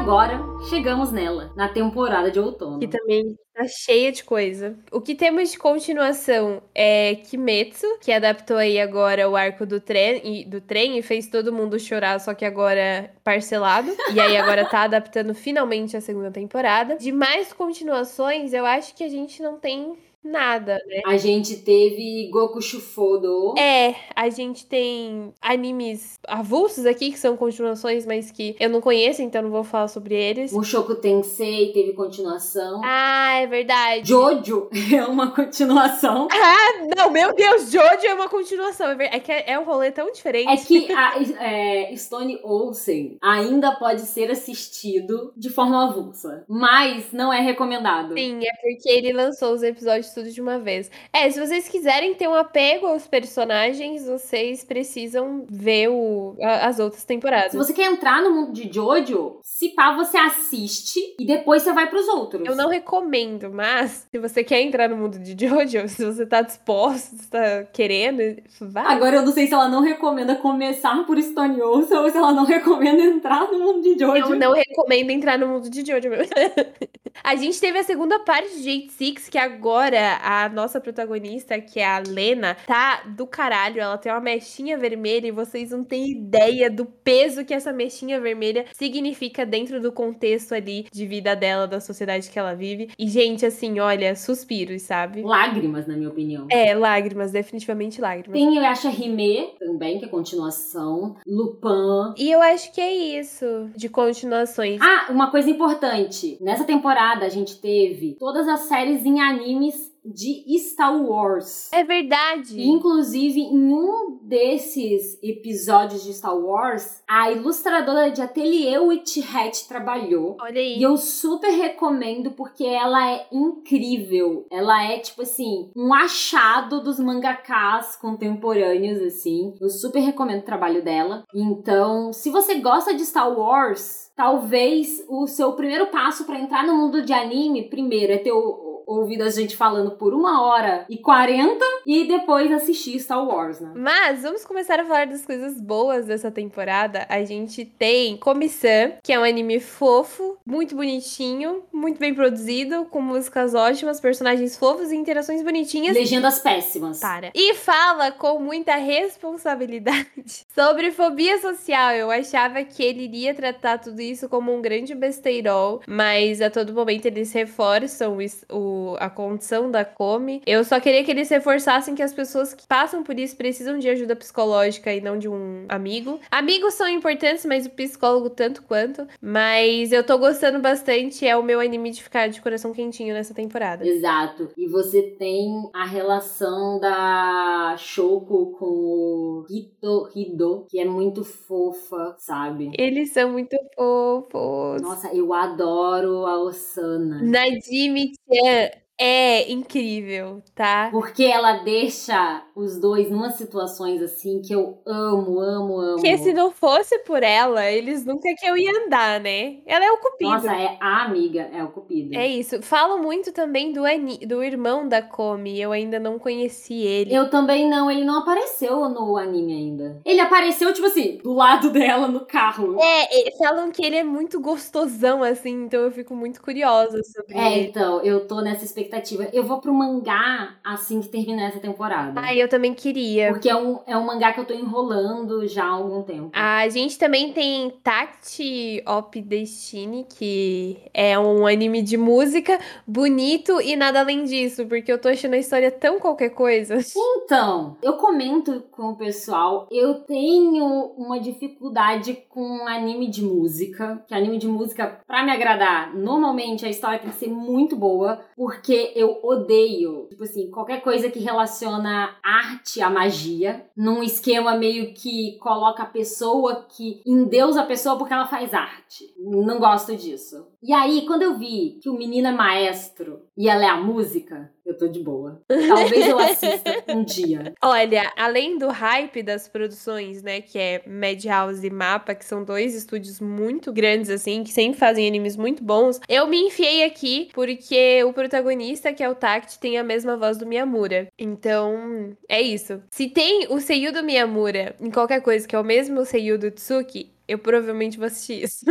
[0.04, 2.78] Agora chegamos nela, na temporada de outono.
[2.78, 4.78] Que também tá cheia de coisa.
[4.92, 10.20] O que temos de continuação é Kimetsu, que adaptou aí agora o arco do trem,
[10.22, 13.90] e, do trem e fez todo mundo chorar, só que agora parcelado.
[14.12, 16.98] e aí agora tá adaptando finalmente a segunda temporada.
[16.98, 21.02] De mais continuações, eu acho que a gente não tem nada, né?
[21.06, 23.54] A gente teve Goku Shufodo.
[23.58, 29.20] É, a gente tem animes avulsos aqui, que são continuações, mas que eu não conheço,
[29.20, 30.52] então não vou falar sobre eles.
[30.52, 32.80] Mushoku Tensei teve continuação.
[32.82, 34.08] Ah, é verdade.
[34.08, 36.28] Jojo é uma continuação.
[36.46, 38.90] Ah, não, meu Deus, Jojo é uma continuação.
[39.00, 40.48] É, que é, é um rolê tão diferente.
[40.48, 47.32] É que a é, Stone Olsen ainda pode ser assistido de forma avulsa, mas não
[47.32, 48.14] é recomendado.
[48.14, 50.90] Sim, é porque ele lançou os episódios tudo de uma vez.
[51.12, 56.78] É, se vocês quiserem ter um apego aos personagens, vocês precisam ver o, a, as
[56.78, 57.52] outras temporadas.
[57.52, 61.72] Se você quer entrar no mundo de Jojo, se pá, você assiste e depois você
[61.72, 62.46] vai pros outros.
[62.46, 66.42] Eu não recomendo, mas se você quer entrar no mundo de Jojo, se você tá
[66.42, 68.20] disposto, se tá querendo,
[68.60, 68.86] vai.
[68.86, 72.32] Agora eu não sei se ela não recomenda começar por Stone Olsen ou se ela
[72.32, 74.32] não recomenda entrar no mundo de Jojo.
[74.32, 76.04] Eu não recomendo entrar no mundo de Jojo
[77.22, 81.86] a gente teve a segunda parte de 86, que agora a nossa protagonista, que é
[81.86, 83.80] a Lena, tá do caralho.
[83.80, 88.20] Ela tem uma mechinha vermelha e vocês não têm ideia do peso que essa mechinha
[88.20, 92.90] vermelha significa dentro do contexto ali de vida dela, da sociedade que ela vive.
[92.98, 95.22] E, gente, assim, olha, suspiros, sabe?
[95.22, 96.46] Lágrimas, na minha opinião.
[96.50, 98.32] É, lágrimas, definitivamente lágrimas.
[98.32, 101.16] Tem, eu acho, a Rime também, que é continuação.
[101.26, 102.14] Lupin.
[102.16, 104.80] E eu acho que é isso, de continuações.
[104.80, 106.38] Ah, uma coisa importante.
[106.40, 111.72] Nessa temporada a gente teve todas as séries em animes de Star Wars.
[111.72, 112.60] É verdade.
[112.62, 120.36] Inclusive, em um desses episódios de Star Wars, a ilustradora de Atelier Witch Hat trabalhou.
[120.40, 120.78] Olha aí.
[120.78, 124.46] E eu super recomendo porque ela é incrível.
[124.50, 129.54] Ela é, tipo assim, um achado dos mangakas contemporâneos, assim.
[129.60, 131.24] Eu super recomendo o trabalho dela.
[131.34, 136.76] Então, se você gosta de Star Wars, talvez o seu primeiro passo para entrar no
[136.76, 140.98] mundo de anime, primeiro, é ter o ouvido a gente falando por uma hora e
[140.98, 143.72] quarenta e depois assistir Star Wars, né?
[143.74, 147.06] Mas vamos começar a falar das coisas boas dessa temporada.
[147.08, 153.00] A gente tem Komi-san, que é um anime fofo, muito bonitinho, muito bem produzido, com
[153.00, 155.96] músicas ótimas, personagens fofos e interações bonitinhas.
[155.96, 157.00] Legendas péssimas.
[157.00, 157.30] Para.
[157.34, 160.06] E fala com muita responsabilidade
[160.54, 161.92] sobre fobia social.
[161.92, 166.72] Eu achava que ele iria tratar tudo isso como um grande besteirol, mas a todo
[166.72, 168.18] momento eles reforçam
[168.50, 170.42] o a condição da Come.
[170.46, 173.88] Eu só queria que eles reforçassem que as pessoas que passam por isso precisam de
[173.88, 176.20] ajuda psicológica e não de um amigo.
[176.30, 179.06] Amigos são importantes, mas o psicólogo tanto quanto.
[179.20, 183.34] Mas eu tô gostando bastante, é o meu anime de ficar de coração quentinho nessa
[183.34, 183.86] temporada.
[183.86, 184.50] Exato.
[184.56, 192.14] E você tem a relação da Shoko com o Hito Hido, que é muito fofa,
[192.18, 192.70] sabe?
[192.78, 194.82] Eles são muito fofos.
[194.82, 197.22] Nossa, eu adoro a Osana.
[197.22, 198.63] Najimi-chan
[198.98, 200.88] é incrível, tá?
[200.90, 205.94] Porque ela deixa os dois numa situações assim que eu amo, amo, amo.
[205.96, 209.58] Porque se não fosse por ela, eles nunca que eu ia andar, né?
[209.66, 210.30] Ela é o cupido.
[210.30, 212.16] Nossa, é a amiga, é o cupido.
[212.16, 212.62] É isso.
[212.62, 215.60] Falam muito também do, Ani, do irmão da Komi.
[215.60, 217.14] Eu ainda não conheci ele.
[217.14, 217.90] Eu também não.
[217.90, 220.00] Ele não apareceu no anime ainda.
[220.04, 222.78] Ele apareceu, tipo assim, do lado dela no carro.
[222.80, 225.64] É, falam que ele é muito gostosão, assim.
[225.64, 227.66] Então eu fico muito curiosa sobre é, ele.
[227.66, 229.28] É, então, eu tô nessa expectativa expectativa.
[229.32, 232.20] Eu vou pro mangá assim que terminar essa temporada.
[232.20, 233.30] Ah, eu também queria.
[233.30, 236.30] Porque é um, é um mangá que eu tô enrolando já há algum tempo.
[236.32, 243.76] A gente também tem Tact Op Destiny, que é um anime de música bonito e
[243.76, 246.78] nada além disso, porque eu tô achando a história tão qualquer coisa.
[246.96, 250.64] Então, eu comento com o pessoal, eu tenho
[250.96, 256.70] uma dificuldade com anime de música, que anime de música, para me agradar, normalmente a
[256.70, 262.16] história tem que ser muito boa, porque eu odeio, tipo assim, qualquer coisa que relaciona
[262.34, 268.12] arte à magia, num esquema meio que coloca a pessoa que endeusa a pessoa porque
[268.12, 269.14] ela faz arte.
[269.18, 270.48] Não gosto disso.
[270.62, 274.52] E aí, quando eu vi que o menino é maestro e ela é a música,
[274.64, 275.42] eu tô de boa.
[275.48, 277.54] Talvez eu assista um dia.
[277.62, 282.74] Olha, além do hype das produções, né, que é Madhouse e Mapa, que são dois
[282.74, 288.02] estúdios muito grandes, assim, que sempre fazem animes muito bons, eu me enfiei aqui porque
[288.04, 291.08] o protagonista, que é o Tact, tem a mesma voz do Miyamura.
[291.18, 292.82] Então, é isso.
[292.90, 296.50] Se tem o Seiyu do Miyamura em qualquer coisa que é o mesmo Seiyu do
[296.50, 298.64] Tsuki, eu provavelmente vou assistir isso.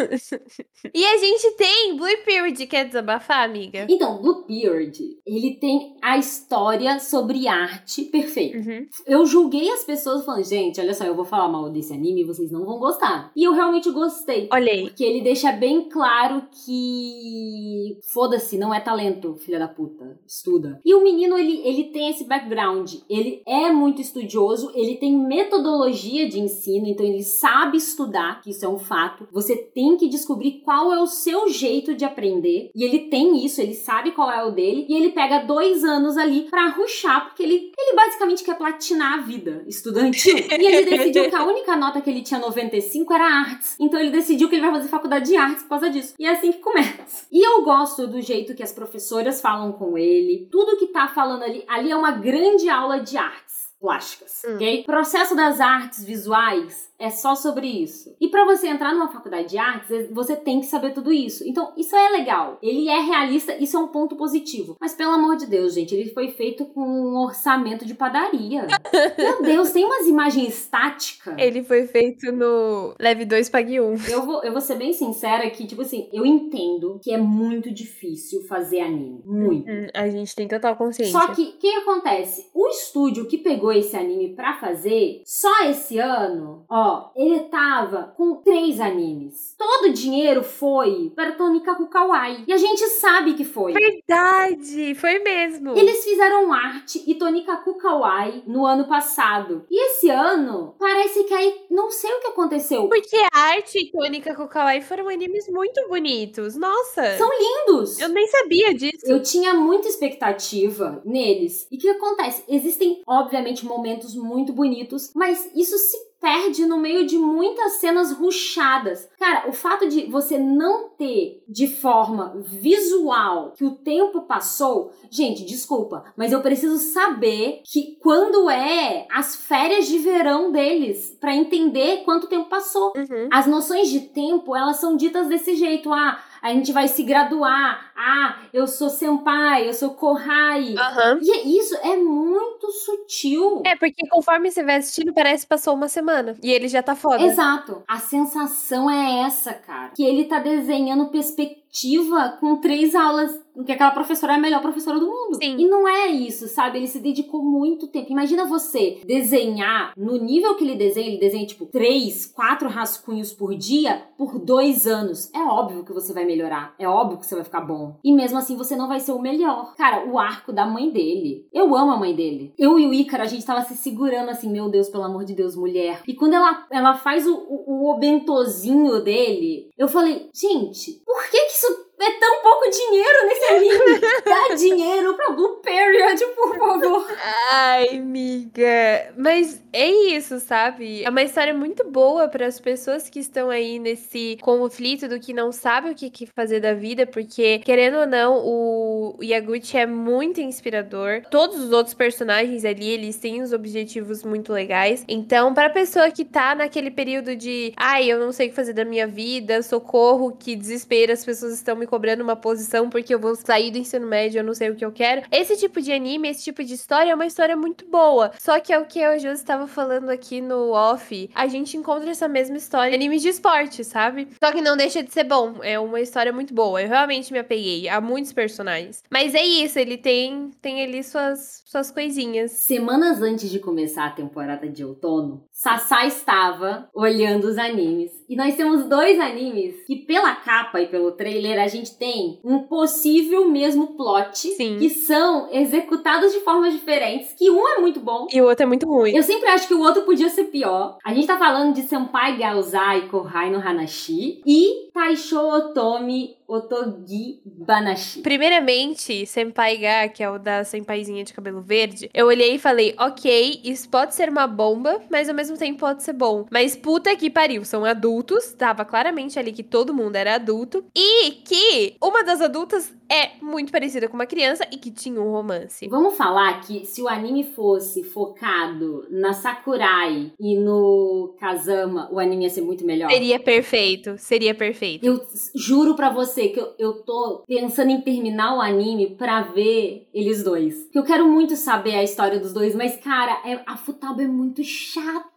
[0.94, 3.88] e a gente tem Blue Period, quer desabafar, amiga?
[3.90, 8.58] Então, Blue Period, ele tem a história sobre arte perfeita.
[8.58, 8.86] Uhum.
[9.08, 12.26] Eu julguei as pessoas falando, gente, olha só, eu vou falar mal desse anime e
[12.26, 13.32] vocês não vão gostar.
[13.36, 14.48] E eu realmente gostei.
[14.52, 14.84] Olha aí.
[14.84, 20.20] Porque ele deixa bem claro que foda-se, não é talento, filha da puta.
[20.28, 20.80] Estuda.
[20.86, 22.94] E o menino, ele, ele tem esse background.
[23.10, 28.66] Ele é muito estudioso, ele tem metodologia de ensino, então ele sabe estudar que isso
[28.66, 29.26] é um fato.
[29.32, 32.70] Você tem que descobrir qual é o seu jeito de aprender.
[32.76, 34.86] E ele tem isso, ele sabe qual é o dele.
[34.90, 39.22] E ele pega dois anos ali pra ruxar, porque ele, ele basicamente quer platinar a
[39.22, 40.36] vida estudantil.
[40.60, 43.78] e ele decidiu que a única nota que ele tinha 95 era artes.
[43.80, 46.14] Então ele decidiu que ele vai fazer faculdade de artes por causa disso.
[46.20, 47.26] E é assim que começa.
[47.32, 50.50] E eu gosto do jeito que as professoras falam com ele.
[50.52, 54.56] Tudo que tá falando ali, ali é uma grande aula de artes plásticas, hum.
[54.56, 54.84] ok?
[54.86, 58.16] Processo das artes visuais é só sobre isso.
[58.22, 61.44] E para você entrar numa faculdade de artes, é, você tem que saber tudo isso.
[61.46, 62.58] Então, isso é legal.
[62.64, 64.78] Ele é realista, isso é um ponto positivo.
[64.80, 68.68] Mas pelo amor de Deus, gente, ele foi feito com um orçamento de padaria.
[69.18, 71.36] Meu Deus, tem umas imagens estáticas.
[71.38, 73.96] Ele foi feito no Leve 2 Pague 1.
[74.08, 77.70] Eu vou, eu vou ser bem sincera que, tipo assim, eu entendo que é muito
[77.70, 79.22] difícil fazer anime.
[79.26, 79.70] Muito.
[79.70, 81.20] Hum, a gente tem total consciência.
[81.20, 82.50] Só que, o que acontece?
[82.54, 88.36] O estúdio que pegou esse anime pra fazer, só esse ano, ó, ele tava com
[88.36, 89.56] três animes.
[89.58, 92.44] Todo o dinheiro foi para Tonikaku Kawaii.
[92.48, 93.74] E a gente sabe que foi.
[93.74, 95.78] Verdade, foi mesmo.
[95.78, 99.66] Eles fizeram arte e Tonikaku Kawaii no ano passado.
[99.70, 102.88] E esse ano, parece que aí não sei o que aconteceu.
[102.88, 106.56] Porque arte e Tonikaku Kawaii foram animes muito bonitos.
[106.56, 107.18] Nossa.
[107.18, 108.00] São lindos.
[108.00, 109.06] Eu nem sabia disso.
[109.06, 111.68] Eu tinha muita expectativa neles.
[111.72, 112.44] E o que acontece?
[112.48, 119.10] Existem, obviamente, momentos muito bonitos, mas isso se perde no meio de muitas cenas ruchadas.
[119.20, 125.44] Cara, o fato de você não ter de forma visual que o tempo passou, gente,
[125.44, 132.04] desculpa, mas eu preciso saber que quando é as férias de verão deles para entender
[132.06, 132.94] quanto tempo passou.
[132.96, 133.28] Uhum.
[133.30, 137.92] As noções de tempo, elas são ditas desse jeito, ah, a gente vai se graduar.
[137.96, 140.76] Ah, eu sou senpai, eu sou kohai.
[140.78, 141.20] Aham.
[141.22, 143.62] E isso é muito sutil.
[143.66, 146.36] É, porque conforme você vai assistindo, parece que passou uma semana.
[146.42, 147.24] E ele já tá foda.
[147.24, 147.84] Exato.
[147.88, 149.92] A sensação é essa, cara.
[149.96, 153.42] Que ele tá desenhando perspectiva com três aulas.
[153.66, 155.36] Que aquela professora é a melhor professora do mundo.
[155.36, 155.58] Sim.
[155.60, 156.80] E não é isso, sabe?
[156.80, 158.12] Ele se dedicou muito tempo.
[158.12, 163.56] Imagina você desenhar no nível que ele desenha, ele desenha tipo três, quatro rascunhos por
[163.56, 165.32] dia por dois anos.
[165.34, 166.74] É óbvio que você vai melhorar.
[166.80, 167.83] É óbvio que você vai ficar bom.
[168.04, 169.74] E mesmo assim você não vai ser o melhor.
[169.76, 171.48] Cara, o arco da mãe dele.
[171.54, 172.54] Eu amo a mãe dele.
[172.58, 175.34] Eu e o Ícaro, a gente tava se segurando assim, meu Deus, pelo amor de
[175.34, 176.02] Deus, mulher.
[176.08, 181.46] E quando ela, ela faz o, o, o obentozinho dele, eu falei, gente, por que
[181.46, 184.00] que isso é tão pouco dinheiro nesse anime?
[184.26, 187.08] Dá dinheiro pra Blue Period, por favor.
[187.52, 189.14] Ai, amiga.
[189.18, 191.04] Mas é isso, sabe?
[191.04, 195.34] É uma história muito boa para as pessoas que estão aí nesse conflito do que
[195.34, 199.86] não sabe o que, que fazer da vida, porque, querendo ou não, o Yaguchi é
[199.86, 201.24] muito inspirador.
[201.32, 205.04] Todos os outros personagens ali, eles têm os objetivos muito legais.
[205.08, 208.74] Então, pra pessoa que tá naquele período de, ai, eu não sei o que fazer
[208.74, 213.20] da minha vida, socorro, que desespero, as pessoas estão me cobrando uma posição porque eu
[213.20, 215.22] vou sair do ensino médio, eu não sei o que eu quero.
[215.32, 218.32] Esse tipo de anime, esse tipo de história é uma história muito boa.
[218.40, 222.10] Só que é o que eu já estava falando aqui no off, a gente encontra
[222.10, 224.28] essa mesma história em animes de esporte, sabe?
[224.44, 225.58] Só que não deixa de ser bom.
[225.62, 226.82] É uma história muito boa.
[226.82, 229.04] Eu realmente me apeguei a muitos personagens.
[229.12, 232.52] Mas é isso, ele tem tem ali suas suas coisinhas.
[232.52, 238.12] Semanas antes de começar a temporada de outono, Sassá estava olhando os animes.
[238.28, 242.64] E nós temos dois animes que, pela capa e pelo trailer, a gente tem um
[242.64, 244.38] possível mesmo plot.
[244.38, 244.78] Sim.
[244.78, 247.32] Que são executados de formas diferentes.
[247.38, 248.28] Que um é muito bom.
[248.34, 249.16] E o outro é muito ruim.
[249.16, 250.98] Eu sempre acho que o outro podia ser pior.
[251.02, 258.22] A gente tá falando de Senpai Gaozai Kohai no Hanashi e Taisho Otomi Otogi Banashi.
[258.22, 262.96] Primeiramente, Senpai Ga, que é o da senpaizinha de cabelo verde, eu olhei e falei,
[263.00, 266.46] ok, isso pode ser uma bomba, mas ao mesmo tempo pode ser bom.
[266.52, 271.32] Mas puta que pariu, são adultos, tava claramente ali que todo mundo era adulto, e
[271.32, 275.88] que uma das adultas é muito parecida com uma criança e que tinha um romance.
[275.88, 282.46] Vamos falar que se o anime fosse focado na Sakurai e no Kazama, o anime
[282.46, 283.12] ia ser muito melhor.
[283.12, 285.06] Seria perfeito, seria perfeito.
[285.06, 285.22] Eu
[285.54, 290.44] juro pra você que eu, eu tô pensando em terminar o anime pra ver eles
[290.44, 290.90] dois.
[290.92, 294.28] Que eu quero muito saber a história dos dois, mas, cara, é, a Futaba é
[294.28, 295.33] muito chata.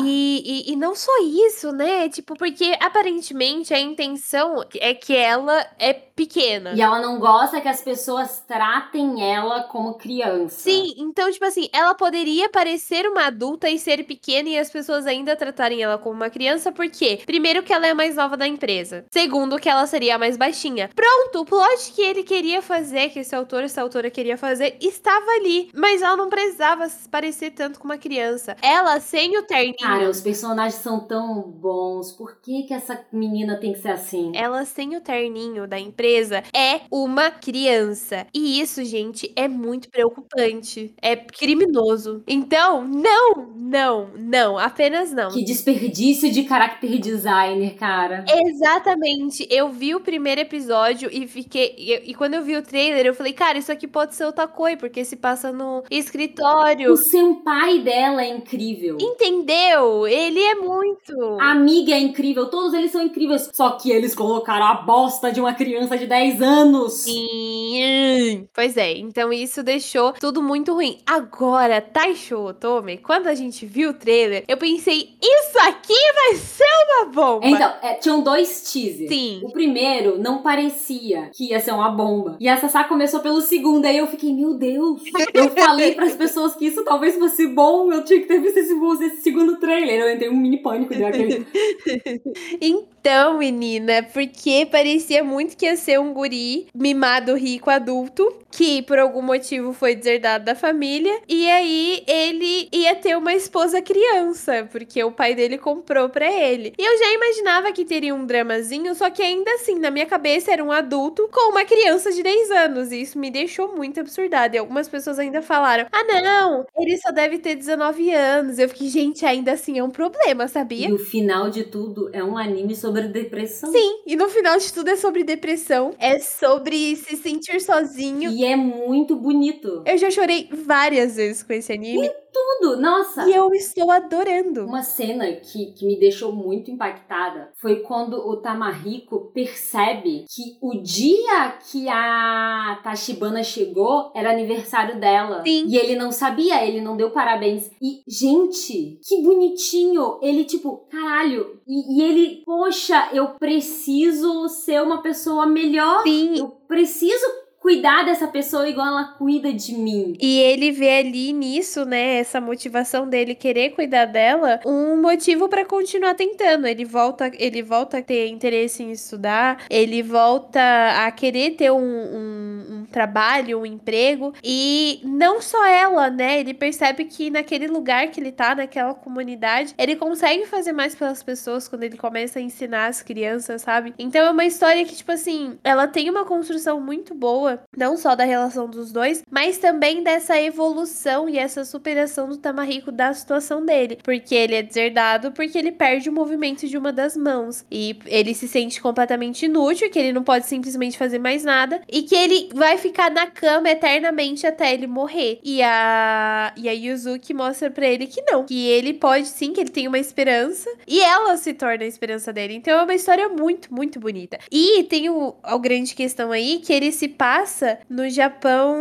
[0.00, 2.08] E, e, e não só isso, né?
[2.08, 6.72] Tipo, porque aparentemente a intenção é que ela é pequena.
[6.74, 10.58] E ela não gosta que as pessoas tratem ela como criança.
[10.60, 15.06] Sim, então, tipo assim, ela poderia parecer uma adulta e ser pequena e as pessoas
[15.06, 18.48] ainda tratarem ela como uma criança, porque, primeiro, que ela é a mais nova da
[18.48, 19.04] empresa.
[19.10, 20.90] Segundo, que ela seria a mais baixinha.
[20.94, 25.30] Pronto, o plot que ele queria fazer, que esse autor, essa autora queria fazer, estava
[25.32, 25.70] ali.
[25.72, 28.56] Mas ela não precisava parecer tanto com uma criança.
[28.60, 29.42] Ela, sem o
[29.80, 32.12] Cara, os personagens são tão bons.
[32.12, 34.32] Por que, que essa menina tem que ser assim?
[34.34, 38.26] Ela sem o terninho da empresa é uma criança.
[38.32, 40.94] E isso, gente, é muito preocupante.
[41.00, 42.22] É criminoso.
[42.26, 45.30] Então, não, não, não, apenas não.
[45.30, 48.24] Que desperdício de character designer, cara.
[48.46, 49.46] Exatamente.
[49.50, 51.74] Eu vi o primeiro episódio e fiquei.
[51.76, 54.32] E, e quando eu vi o trailer, eu falei, cara, isso aqui pode ser o
[54.32, 56.92] Takoi, porque se passa no escritório.
[56.92, 58.96] O senpai dela é incrível.
[59.00, 59.47] Entendeu?
[59.48, 60.06] Entendeu?
[60.06, 61.38] Ele é muito.
[61.40, 63.50] A amiga é incrível, todos eles são incríveis.
[63.52, 66.92] Só que eles colocaram a bosta de uma criança de 10 anos.
[66.92, 68.46] Sim.
[68.54, 70.98] Pois é, então isso deixou tudo muito ruim.
[71.06, 76.64] Agora, Taisho Otome, quando a gente viu o trailer, eu pensei, isso aqui vai ser
[76.86, 77.46] uma bomba.
[77.46, 79.08] Então, é, tinham dois teasers.
[79.08, 79.40] Sim.
[79.44, 82.36] O primeiro não parecia que ia ser uma bomba.
[82.38, 85.02] E a Sassá começou pelo segundo, aí eu fiquei, meu Deus.
[85.38, 88.74] Eu falei pras pessoas que isso talvez fosse bom, eu tinha que ter visto esse,
[89.04, 90.00] esse segundo trailer.
[90.00, 91.46] Eu entrei um mini pânico daquele.
[93.00, 98.98] Então, menina, porque parecia muito que ia ser um guri mimado rico adulto, que por
[98.98, 105.02] algum motivo foi deserdado da família, e aí ele ia ter uma esposa criança, porque
[105.04, 106.72] o pai dele comprou pra ele.
[106.76, 110.52] E eu já imaginava que teria um dramazinho, só que ainda assim, na minha cabeça
[110.52, 114.56] era um adulto com uma criança de 10 anos, e isso me deixou muito absurdada.
[114.56, 118.58] E algumas pessoas ainda falaram: ah, não, ele só deve ter 19 anos.
[118.58, 120.88] Eu fiquei, gente, ainda assim é um problema, sabia?
[120.88, 123.70] E o final de tudo é um anime sobre depressão.
[123.72, 128.30] Sim, e no final de tudo é sobre depressão, é sobre se sentir sozinho.
[128.30, 129.82] E é muito bonito.
[129.86, 132.10] Eu já chorei várias vezes com esse anime.
[132.32, 133.28] Tudo, nossa!
[133.28, 134.64] E eu estou adorando.
[134.64, 140.80] Uma cena que, que me deixou muito impactada foi quando o Tamariko percebe que o
[140.80, 145.42] dia que a Tachibana chegou era aniversário dela.
[145.42, 145.66] Sim.
[145.66, 147.70] E ele não sabia, ele não deu parabéns.
[147.80, 150.18] E, gente, que bonitinho!
[150.22, 151.60] Ele, tipo, caralho.
[151.66, 156.02] E, e ele, poxa, eu preciso ser uma pessoa melhor.
[156.02, 156.38] Sim.
[156.38, 157.26] Eu preciso
[157.68, 160.16] cuidar dessa pessoa igual ela cuida de mim.
[160.18, 165.66] E ele vê ali nisso, né, essa motivação dele querer cuidar dela, um motivo para
[165.66, 166.66] continuar tentando.
[166.66, 170.58] Ele volta, ele volta a ter interesse em estudar, ele volta
[171.04, 174.32] a querer ter um, um, um trabalho, um emprego.
[174.42, 176.40] E não só ela, né?
[176.40, 181.22] Ele percebe que naquele lugar que ele tá, naquela comunidade, ele consegue fazer mais pelas
[181.22, 183.92] pessoas quando ele começa a ensinar as crianças, sabe?
[183.98, 188.14] Então é uma história que, tipo assim, ela tem uma construção muito boa não só
[188.14, 193.64] da relação dos dois, mas também dessa evolução e essa superação do Tamarrico da situação
[193.64, 193.98] dele.
[194.02, 197.64] Porque ele é deserdado, porque ele perde o movimento de uma das mãos.
[197.70, 201.80] E ele se sente completamente inútil, que ele não pode simplesmente fazer mais nada.
[201.88, 205.38] E que ele vai ficar na cama eternamente até ele morrer.
[205.42, 208.44] E a, e a Yuzuki mostra pra ele que não.
[208.44, 210.68] Que ele pode sim, que ele tem uma esperança.
[210.86, 212.54] E ela se torna a esperança dele.
[212.54, 214.38] Então é uma história muito, muito bonita.
[214.50, 218.74] E tem o, a grande questão aí que ele se passa passa no Japão.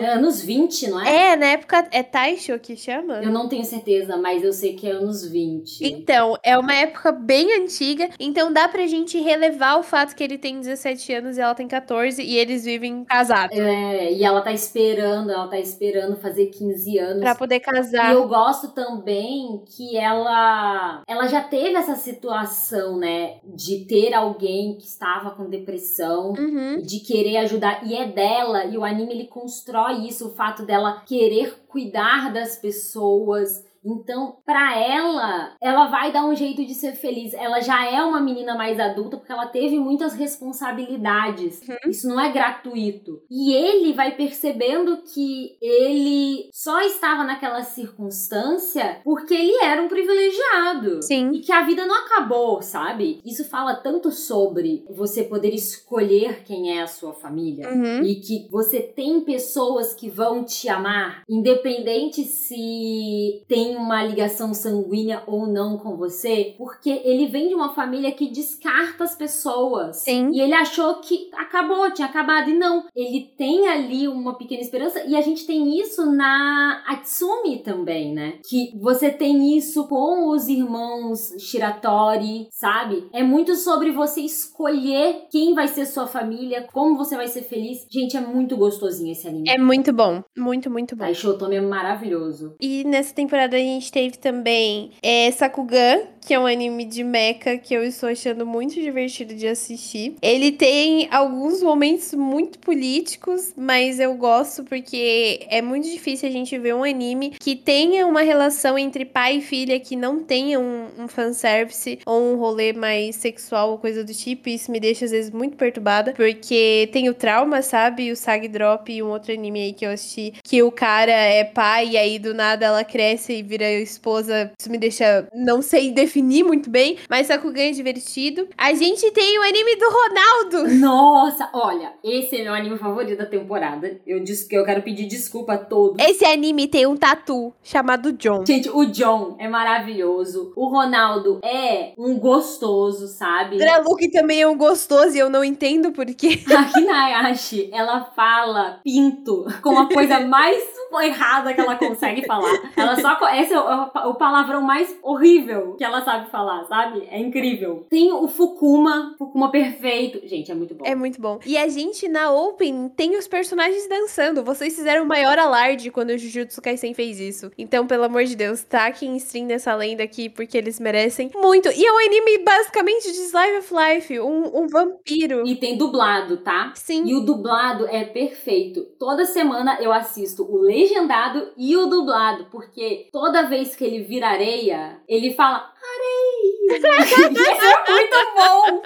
[0.00, 1.32] É anos 20, não é?
[1.32, 3.22] É, na época é Taisho que chama?
[3.22, 5.84] Eu não tenho certeza, mas eu sei que é anos 20.
[5.84, 10.38] Então, é uma época bem antiga, então dá pra gente relevar o fato que ele
[10.38, 13.56] tem 17 anos e ela tem 14 e eles vivem casados.
[13.56, 17.20] É, e ela tá esperando, ela tá esperando fazer 15 anos.
[17.20, 18.10] Pra poder casar.
[18.10, 24.76] E eu gosto também que ela ela já teve essa situação, né, de ter alguém
[24.76, 26.80] que estava com depressão, uhum.
[26.80, 31.02] de querer ajudar e é dela e o anime ele constrói isso, o fato dela
[31.06, 37.32] querer cuidar das pessoas, então, para ela, ela vai dar um jeito de ser feliz.
[37.34, 41.60] Ela já é uma menina mais adulta porque ela teve muitas responsabilidades.
[41.68, 41.90] Uhum.
[41.90, 43.22] Isso não é gratuito.
[43.30, 51.02] E ele vai percebendo que ele só estava naquela circunstância porque ele era um privilegiado.
[51.02, 51.30] Sim.
[51.32, 53.20] E que a vida não acabou, sabe?
[53.24, 58.02] Isso fala tanto sobre você poder escolher quem é a sua família Uhum.
[58.04, 65.22] e que você tem pessoas que vão te amar, independente se tem uma ligação sanguínea
[65.26, 69.96] ou não com você, porque ele vem de uma família que descarta as pessoas.
[69.96, 70.30] Sim.
[70.32, 72.50] E ele achou que acabou, tinha acabado.
[72.50, 75.02] E não, ele tem ali uma pequena esperança.
[75.06, 78.38] E a gente tem isso na Atsumi também, né?
[78.48, 83.08] Que você tem isso com os irmãos Shiratori, sabe?
[83.12, 87.86] É muito sobre você escolher quem vai ser sua família, como você vai ser feliz.
[87.90, 89.48] Gente, é muito gostosinho esse anime.
[89.48, 90.22] É muito bom.
[90.36, 91.04] Muito, muito bom.
[91.04, 92.54] Taishotomi é maravilhoso.
[92.60, 97.56] E nessa temporada a gente teve também é, Sakugan, que é um anime de mecha
[97.56, 100.16] que eu estou achando muito divertido de assistir.
[100.22, 106.56] Ele tem alguns momentos muito políticos, mas eu gosto porque é muito difícil a gente
[106.58, 110.86] ver um anime que tenha uma relação entre pai e filha que não tenha um,
[110.98, 114.48] um fanservice ou um rolê mais sexual ou coisa do tipo.
[114.48, 118.12] Isso me deixa às vezes muito perturbada, porque tem o trauma, sabe?
[118.12, 121.44] O Sag Drop e um outro anime aí que eu assisti, que o cara é
[121.44, 124.52] pai e aí do nada ela cresce e vira esposa.
[124.58, 128.48] Isso me deixa, não sei definir muito bem, mas Sakugan é divertido.
[128.56, 130.74] A gente tem o anime do Ronaldo.
[130.76, 134.00] Nossa, olha, esse é meu anime favorito da temporada.
[134.06, 136.04] Eu disse que eu quero pedir desculpa a todos.
[136.04, 138.44] Esse anime tem um tatu chamado John.
[138.46, 140.52] Gente, o John é maravilhoso.
[140.56, 143.58] O Ronaldo é um gostoso, sabe?
[143.58, 146.40] Draluki também é um gostoso e eu não entendo por quê.
[146.48, 150.62] A Hinayashi, ela fala pinto com a coisa mais
[150.98, 152.72] errada que ela consegue falar.
[152.76, 153.18] Ela só.
[153.34, 157.06] Esse é o, o palavrão mais horrível que ela sabe falar, sabe?
[157.10, 157.86] É incrível.
[157.88, 160.26] Tem o Fukuma, Fukuma perfeito.
[160.26, 160.84] Gente, é muito bom.
[160.86, 161.38] É muito bom.
[161.46, 164.42] E a gente na Open tem os personagens dançando.
[164.42, 167.50] Vocês fizeram o maior alarde quando o Jujutsu Kaisen fez isso.
[167.56, 171.68] Então, pelo amor de Deus, taquem stream nessa lenda aqui, porque eles merecem muito.
[171.70, 175.46] E é um anime basicamente de Slice of Life, um, um vampiro.
[175.46, 176.72] E tem dublado, tá?
[176.74, 177.04] Sim.
[177.06, 178.84] E o dublado é perfeito.
[178.98, 184.28] Toda semana eu assisto o legendado e o dublado, porque toda vez que ele vira
[184.28, 186.78] areia, ele fala areia.
[187.30, 188.82] Isso é muito bom.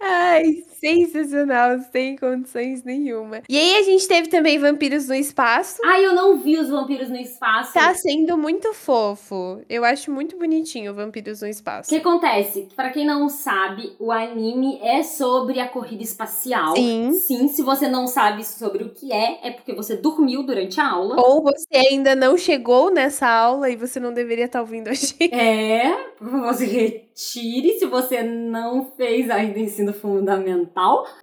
[0.00, 3.40] Ai, sensacional, sem condições nenhuma.
[3.48, 5.78] E aí a gente teve também Vampiros no Espaço.
[5.84, 7.72] Ai, eu não vi os Vampiros no Espaço.
[7.72, 9.60] Tá sendo muito fofo.
[9.68, 11.88] Eu acho muito bonitinho Vampiros no O Espaço.
[11.88, 12.68] que acontece?
[12.74, 16.74] Pra quem não sabe, o anime é sobre a corrida espacial.
[16.74, 17.12] Sim.
[17.12, 20.90] Sim, se você não sabe sobre o que é, é porque você dormiu durante a
[20.90, 21.14] aula.
[21.18, 25.32] Ou você ainda não chegou nessa aula e você não deveria estar ouvindo a gente.
[25.32, 30.71] É, você retire se você não fez ainda ensino fundamental.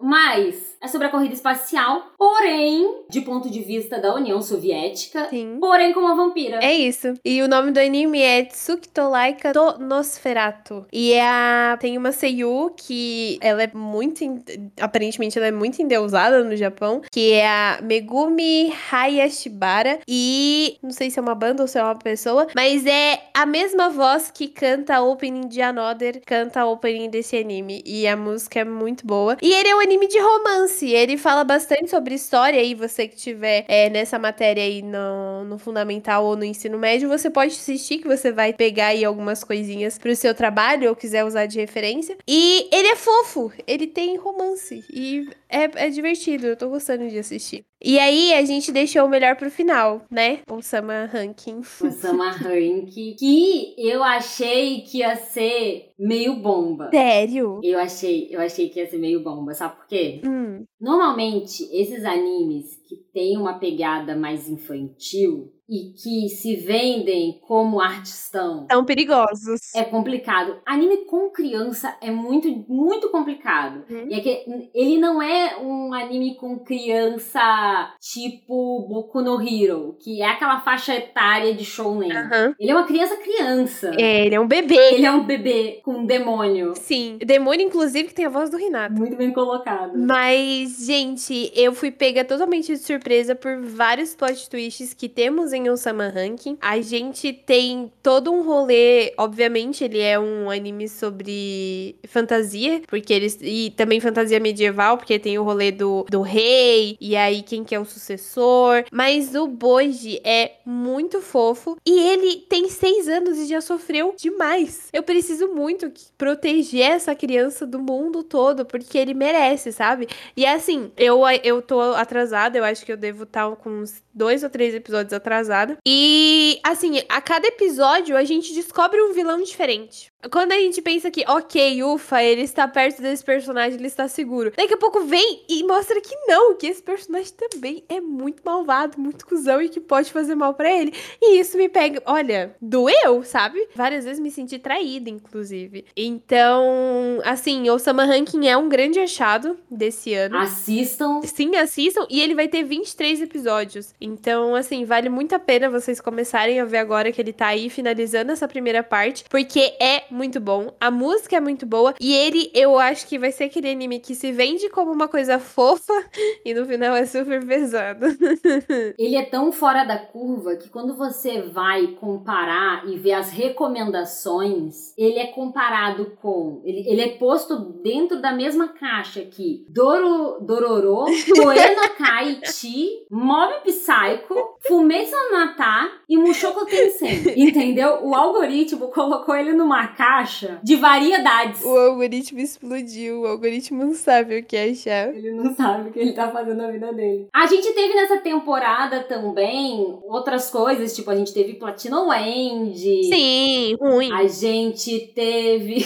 [0.01, 5.57] Mas é sobre a corrida espacial, porém, de ponto de vista da União Soviética, Sim.
[5.59, 6.59] porém com uma vampira.
[6.63, 7.13] É isso.
[7.25, 10.85] E o nome do anime é Tsukitolaika to Nosferatu.
[10.91, 11.77] E é a...
[11.79, 14.23] tem uma Seiyu que ela é muito.
[14.23, 14.41] en-
[14.79, 17.01] Aparentemente, ela é muito endeusada no Japão.
[17.11, 19.99] Que é a Megumi Hayashibara.
[20.07, 22.47] E não sei se é uma banda ou se é uma pessoa.
[22.55, 27.37] Mas é a mesma voz que canta a opening de Another, canta a opening desse
[27.37, 27.81] anime.
[27.85, 29.37] E a música é muito boa.
[29.41, 30.85] E ele é um anime de romance.
[30.89, 32.61] Ele fala bastante sobre história.
[32.61, 37.09] E você que tiver é, nessa matéria aí no, no fundamental ou no ensino médio,
[37.09, 41.23] você pode assistir, que você vai pegar aí algumas coisinhas pro seu trabalho ou quiser
[41.23, 42.17] usar de referência.
[42.27, 44.83] E ele é fofo, ele tem romance.
[44.91, 47.65] E é, é divertido, eu tô gostando de assistir.
[47.83, 50.39] E aí a gente deixou o melhor pro final, né?
[50.49, 51.59] O Sama Ranking.
[51.59, 56.89] O Sama Rank, que eu achei que ia ser meio bomba.
[56.91, 57.59] Sério?
[57.63, 60.21] Eu achei, eu achei que ia ser meio bomba, sabe por quê?
[60.25, 67.79] Hum, Normalmente, esses animes que têm uma pegada mais infantil e que se vendem como
[67.79, 69.73] artistão são perigosos.
[69.75, 70.57] é complicado.
[70.65, 73.83] Anime com criança é muito, muito complicado.
[73.89, 74.07] Uhum.
[74.09, 80.21] E é que ele não é um anime com criança tipo Boku no Hero, que
[80.21, 82.11] é aquela faixa etária de shounen.
[82.11, 82.55] Aham.
[82.59, 83.91] Ele é uma criança criança.
[83.97, 84.75] É, ele é um bebê.
[84.93, 86.73] Ele é um bebê com um demônio.
[86.75, 87.19] Sim.
[87.23, 88.93] Demônio, inclusive, que tem a voz do Renato.
[88.93, 89.97] Muito bem colocado.
[89.97, 95.58] Mas, gente, eu fui pega totalmente de surpresa por vários plot twists que temos em
[95.67, 96.59] Osama Ranking.
[96.61, 103.39] A gente tem todo um rolê, obviamente, ele é um anime sobre fantasia, porque eles
[103.41, 107.73] e também fantasia medieval, porque tem o rolê do, do rei e aí quem que
[107.73, 108.83] é o sucessor.
[108.91, 114.89] Mas o Boji é muito fofo e ele tem seis anos e já sofreu demais.
[114.93, 120.07] Eu preciso muito proteger essa criança do mundo todo, porque ele merece, sabe?
[120.37, 124.43] E assim, eu, eu tô atrasada, eu acho que eu devo estar com uns dois
[124.43, 125.13] ou três episódios
[125.49, 125.77] atrasada.
[125.85, 130.11] E, assim, a cada episódio a gente descobre um vilão diferente.
[130.31, 134.51] Quando a gente pensa que, ok, ufa, ele está perto desse personagem, ele está seguro.
[134.55, 138.99] Daqui a pouco vem e mostra que não, que esse personagem também é muito malvado,
[138.99, 140.93] muito cuzão e que pode fazer mal pra ele.
[141.21, 143.65] E isso me pega, olha, doeu, sabe?
[143.73, 145.85] Várias vezes me senti traída, inclusive.
[145.95, 150.37] Então, assim, o Sama Ranking é um grande achado desse ano.
[150.37, 151.21] Assistam.
[151.23, 152.05] Sim, assistam.
[152.09, 153.93] E ele vai ter 23 episódios.
[154.01, 157.69] Então, assim, vale muito a pena vocês começarem a ver agora que ele tá aí
[157.69, 159.23] finalizando essa primeira parte.
[159.29, 160.73] Porque é muito bom.
[160.79, 161.93] A música é muito boa.
[161.99, 165.39] E ele, eu acho que vai ser aquele anime que se vende como uma coisa
[165.39, 165.93] fofa
[166.45, 168.05] e no final é super pesado.
[168.97, 174.93] Ele é tão fora da curva que quando você vai comparar e ver as recomendações,
[174.97, 176.61] ele é comparado com.
[176.63, 181.05] Ele, ele é posto dentro da mesma caixa que Doro, Dororo,
[181.35, 187.21] Toei no Kai Chi, Mob Psycho, Fumetsu no Nata e Mushoku Tensei.
[187.37, 187.99] Entendeu?
[188.03, 191.63] O algoritmo colocou ele numa caixa de variedades.
[191.63, 195.15] O algoritmo explodiu, o algoritmo não sabe o que achar.
[195.15, 197.27] Ele não sabe o que ele tá fazendo na vida dele.
[197.33, 202.79] A gente teve nessa temporada também outras coisas, tipo, a gente teve Platinum End.
[202.79, 204.11] Sim, ruim.
[204.11, 205.85] A gente teve.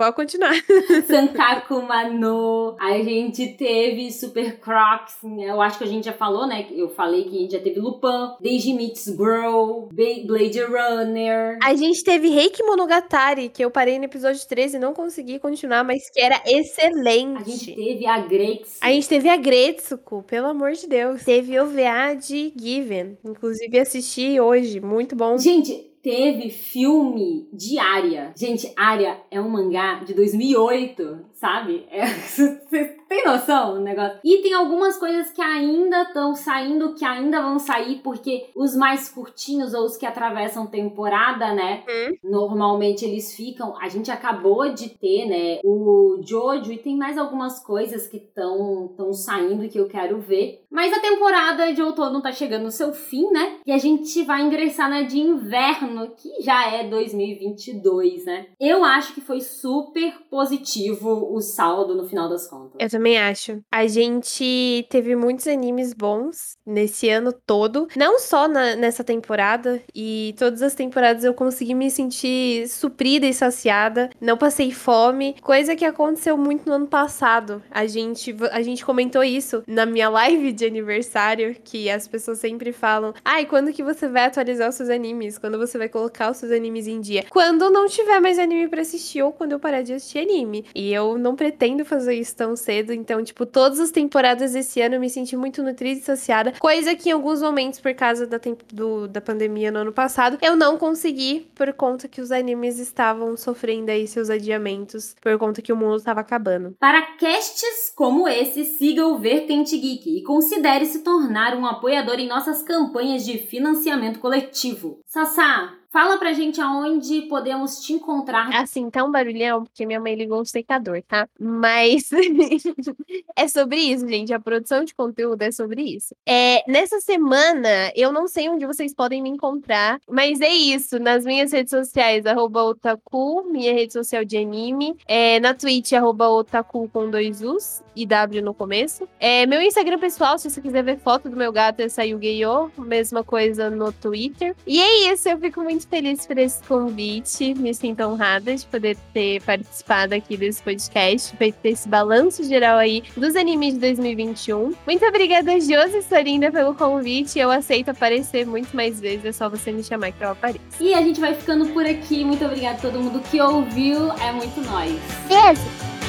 [0.00, 0.54] Pode continuar.
[1.06, 2.74] Sankaku Mano.
[2.80, 5.18] A gente teve Super Crocs.
[5.38, 6.66] Eu acho que a gente já falou, né?
[6.70, 11.58] Eu falei que a gente já teve Lupin, Deji Meets Grow, Blade Runner.
[11.62, 15.84] A gente teve Reiki Monogatari, que eu parei no episódio 13 e não consegui continuar,
[15.84, 17.42] mas que era excelente.
[17.42, 18.78] A gente teve a Gretsu.
[18.80, 21.22] A gente teve a Gretsuko, pelo amor de Deus.
[21.24, 23.18] Teve OVA de Given.
[23.22, 25.36] Inclusive assisti hoje, muito bom.
[25.36, 28.32] Gente, teve filme de Arya.
[28.36, 31.86] Gente, Arya é um mangá de 2008, sabe?
[31.90, 34.20] É, tem noção do negócio?
[34.24, 39.08] E tem algumas coisas que ainda estão saindo, que ainda vão sair, porque os mais
[39.08, 41.82] curtinhos ou os que atravessam temporada, né?
[41.88, 42.16] Hum.
[42.22, 43.76] Normalmente eles ficam.
[43.80, 45.58] A gente acabou de ter, né?
[45.64, 50.64] O Jojo e tem mais algumas coisas que estão saindo que eu quero ver.
[50.70, 53.56] Mas a temporada de outono tá chegando no seu fim, né?
[53.66, 58.46] E a gente vai ingressar na de inverno, que já é 2022, né?
[58.60, 62.76] Eu acho que foi super positivo o saldo no final das contas.
[62.78, 63.60] Eu também acho.
[63.70, 70.34] A gente teve muitos animes bons nesse ano todo, não só na, nessa temporada, e
[70.38, 75.84] todas as temporadas eu consegui me sentir suprida e saciada, não passei fome, coisa que
[75.84, 77.62] aconteceu muito no ano passado.
[77.70, 82.72] A gente, a gente comentou isso na minha live de aniversário, que as pessoas sempre
[82.72, 85.38] falam: ai, quando que você vai atualizar os seus animes?
[85.38, 87.24] Quando você vai colocar os seus animes em dia?
[87.30, 90.64] Quando não tiver mais anime para assistir ou quando eu parar de assistir anime.
[90.74, 94.96] E eu não pretendo fazer isso tão cedo, então, tipo, todas as temporadas desse ano
[94.96, 98.40] eu me senti muito nutrida e saciada, coisa que em alguns momentos, por causa da,
[98.72, 103.36] do, da pandemia no ano passado, eu não consegui, por conta que os animes estavam
[103.36, 106.74] sofrendo aí seus adiamentos, por conta que o mundo estava acabando.
[106.78, 112.28] Para casts como esse, siga o Vertente Geek e considere se tornar um apoiador em
[112.28, 115.00] nossas campanhas de financiamento coletivo.
[115.06, 118.48] Sassá, Fala pra gente aonde podemos te encontrar.
[118.54, 121.28] Assim, tá um barulhão, porque minha mãe ligou o secador, tá?
[121.38, 122.10] Mas
[123.34, 124.32] é sobre isso, gente.
[124.32, 126.14] A produção de conteúdo é sobre isso.
[126.24, 131.00] É, nessa semana, eu não sei onde vocês podem me encontrar, mas é isso.
[131.00, 134.96] Nas minhas redes sociais, arroba otaku, minha rede social de anime.
[135.08, 139.08] É, na Twitch, arroba otaku com dois U's e W no começo.
[139.18, 142.70] É, meu Instagram pessoal, se você quiser ver foto do meu gato, é Sayugeyo.
[142.78, 144.54] Mesma coisa no Twitter.
[144.64, 147.54] E é isso, eu fico muito feliz por esse convite.
[147.54, 153.02] Me sinto honrada de poder ter participado aqui desse podcast, feito esse balanço geral aí
[153.16, 154.74] dos animes de 2021.
[154.86, 157.38] Muito obrigada, Josi Sorinda, pelo convite.
[157.38, 160.60] Eu aceito aparecer muito mais vezes, é só você me chamar que eu apareço.
[160.80, 162.24] E a gente vai ficando por aqui.
[162.24, 164.10] Muito obrigada a todo mundo que ouviu.
[164.12, 164.98] É muito nóis.
[165.28, 165.99] Beijo!